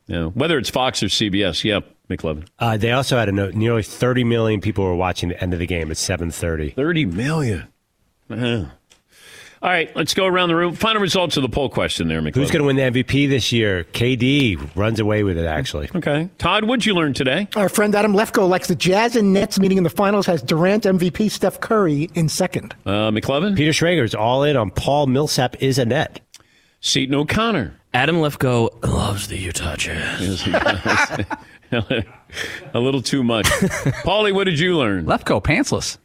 you 0.09 0.15
know, 0.15 0.29
whether 0.31 0.57
it's 0.57 0.69
Fox 0.69 1.01
or 1.03 1.05
CBS. 1.05 1.63
Yeah, 1.63 1.79
McLovin. 2.09 2.47
Uh, 2.57 2.75
they 2.77 2.91
also 2.91 3.17
had 3.17 3.29
a 3.29 3.31
note. 3.31 3.53
Nearly 3.53 3.83
30 3.83 4.23
million 4.23 4.59
people 4.59 4.83
were 4.83 4.95
watching 4.95 5.29
the 5.29 5.41
end 5.41 5.53
of 5.53 5.59
the 5.59 5.67
game 5.67 5.91
at 5.91 5.97
7:30. 5.97 6.75
30 6.75 7.05
million. 7.05 7.67
Uh-huh. 8.29 8.65
All 9.61 9.69
right, 9.69 9.93
let's 9.93 10.13
go 10.13 10.25
around 10.25 10.47
the 10.47 10.55
room. 10.55 10.73
Final 10.73 11.01
results 11.01 11.35
of 11.35 11.43
the 11.43 11.49
poll 11.49 11.67
question 11.69 12.07
there, 12.07 12.21
McLovin. 12.21 12.35
Who's 12.35 12.49
going 12.49 12.61
to 12.61 12.65
win 12.65 12.77
the 12.77 13.03
MVP 13.03 13.27
this 13.27 13.51
year? 13.51 13.83
KD 13.83 14.69
runs 14.73 15.01
away 15.01 15.23
with 15.23 15.37
it. 15.37 15.45
Actually, 15.45 15.89
Okay. 15.93 16.29
Todd, 16.37 16.63
what'd 16.63 16.85
you 16.85 16.93
learn 16.95 17.13
today? 17.13 17.49
Our 17.57 17.67
friend 17.67 17.93
Adam 17.93 18.13
Lefkoe 18.13 18.47
likes 18.47 18.69
the 18.69 18.75
Jazz 18.75 19.17
and 19.17 19.33
Nets 19.33 19.59
meeting 19.59 19.77
in 19.77 19.83
the 19.83 19.89
finals. 19.89 20.25
Has 20.27 20.41
Durant 20.41 20.85
MVP, 20.85 21.29
Steph 21.29 21.59
Curry 21.59 22.09
in 22.15 22.29
second. 22.29 22.73
Uh, 22.85 23.11
McLovin? 23.11 23.57
Peter 23.57 23.71
Schrager 23.71 24.03
is 24.05 24.15
all 24.15 24.43
in 24.45 24.55
on 24.55 24.71
Paul 24.71 25.07
Millsap 25.07 25.61
is 25.61 25.77
a 25.77 25.83
net. 25.85 26.21
Seton 26.79 27.13
O'Connor. 27.15 27.75
Adam 27.93 28.17
Lefkoe 28.17 28.69
loves 28.87 29.27
the 29.27 29.37
Utah 29.37 29.75
Jazz. 29.75 30.45
a 31.71 32.79
little 32.79 33.01
too 33.01 33.23
much. 33.23 33.45
Paulie, 34.05 34.33
what 34.33 34.43
did 34.43 34.59
you 34.59 34.77
learn? 34.77 35.05
Lefkoe, 35.05 35.41
pantsless. 35.41 35.97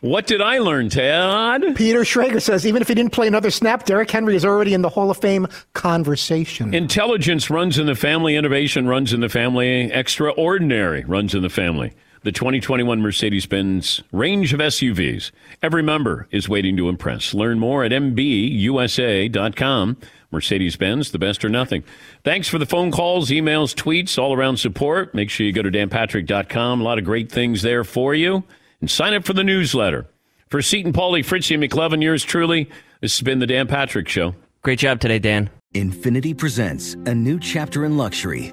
What 0.00 0.26
did 0.26 0.40
I 0.40 0.58
learn, 0.58 0.90
Todd? 0.90 1.74
Peter 1.74 2.00
Schrager 2.00 2.42
says 2.42 2.66
even 2.66 2.82
if 2.82 2.88
he 2.88 2.94
didn't 2.94 3.12
play 3.12 3.26
another 3.26 3.50
snap, 3.50 3.84
Derrick 3.84 4.10
Henry 4.10 4.36
is 4.36 4.44
already 4.44 4.74
in 4.74 4.82
the 4.82 4.88
Hall 4.88 5.10
of 5.10 5.16
Fame 5.16 5.48
conversation. 5.74 6.72
Intelligence 6.74 7.50
runs 7.50 7.78
in 7.78 7.86
the 7.86 7.96
family, 7.96 8.36
innovation 8.36 8.86
runs 8.86 9.12
in 9.12 9.20
the 9.20 9.28
family, 9.28 9.92
extraordinary 9.92 11.04
runs 11.04 11.34
in 11.34 11.42
the 11.42 11.50
family. 11.50 11.94
The 12.22 12.32
2021 12.32 13.00
Mercedes 13.00 13.46
Benz 13.46 14.02
range 14.12 14.52
of 14.52 14.58
SUVs. 14.60 15.30
Every 15.62 15.82
member 15.82 16.26
is 16.32 16.48
waiting 16.48 16.76
to 16.76 16.88
impress. 16.88 17.32
Learn 17.32 17.60
more 17.60 17.84
at 17.84 17.92
MBUSA.com. 17.92 19.36
Mercedes 20.30 20.76
Benz, 20.76 21.10
the 21.10 21.18
best 21.18 21.44
or 21.44 21.48
nothing. 21.48 21.84
Thanks 22.22 22.48
for 22.48 22.58
the 22.58 22.66
phone 22.66 22.90
calls, 22.90 23.30
emails, 23.30 23.74
tweets, 23.74 24.18
all 24.18 24.34
around 24.34 24.58
support. 24.58 25.14
Make 25.14 25.30
sure 25.30 25.46
you 25.46 25.52
go 25.52 25.62
to 25.62 25.70
danpatrick.com. 25.70 26.80
A 26.80 26.84
lot 26.84 26.98
of 26.98 27.04
great 27.04 27.32
things 27.32 27.62
there 27.62 27.84
for 27.84 28.14
you. 28.14 28.44
And 28.80 28.90
sign 28.90 29.14
up 29.14 29.24
for 29.24 29.32
the 29.32 29.44
newsletter. 29.44 30.06
For 30.50 30.62
Seton, 30.62 30.92
Paulie, 30.92 31.24
Fritzy, 31.24 31.54
and 31.54 31.62
McLovin, 31.62 32.02
yours 32.02 32.24
truly, 32.24 32.70
this 33.00 33.18
has 33.18 33.24
been 33.24 33.38
the 33.38 33.46
Dan 33.46 33.66
Patrick 33.66 34.08
Show. 34.08 34.34
Great 34.62 34.78
job 34.78 35.00
today, 35.00 35.18
Dan. 35.18 35.50
Infiniti 35.74 36.36
presents 36.36 36.94
a 36.94 37.14
new 37.14 37.38
chapter 37.38 37.84
in 37.84 37.98
luxury, 37.98 38.52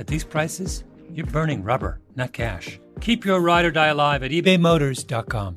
at 0.00 0.08
these 0.08 0.24
prices, 0.24 0.82
you're 1.12 1.26
burning 1.26 1.62
rubber, 1.62 2.00
not 2.16 2.32
cash. 2.32 2.80
Keep 3.00 3.24
your 3.24 3.40
ride 3.40 3.64
or 3.66 3.70
die 3.70 3.88
alive 3.88 4.22
at 4.22 4.32
ebaymotors.com. 4.32 5.56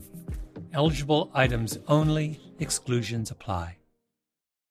Eligible 0.73 1.31
items 1.33 1.79
only, 1.87 2.39
exclusions 2.59 3.31
apply. 3.31 3.77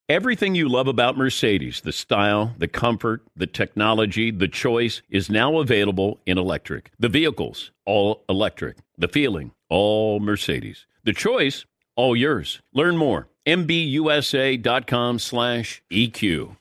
Everything 0.09 0.53
you 0.53 0.67
love 0.67 0.87
about 0.87 1.17
Mercedes, 1.17 1.81
the 1.81 1.93
style, 1.93 2.53
the 2.57 2.67
comfort, 2.67 3.23
the 3.37 3.47
technology, 3.47 4.31
the 4.31 4.49
choice, 4.49 5.01
is 5.09 5.29
now 5.29 5.59
available 5.59 6.19
in 6.25 6.37
electric. 6.37 6.91
The 6.99 7.07
vehicles, 7.09 7.71
all 7.85 8.23
electric. 8.27 8.77
The 8.97 9.07
feeling, 9.07 9.53
all 9.69 10.19
Mercedes. 10.19 10.85
The 11.03 11.13
choice, 11.13 11.65
all 11.95 12.17
yours. 12.17 12.61
Learn 12.73 12.97
more. 12.97 13.29
MBUSA.com 13.47 15.19
slash 15.19 15.81
EQ. 15.89 16.57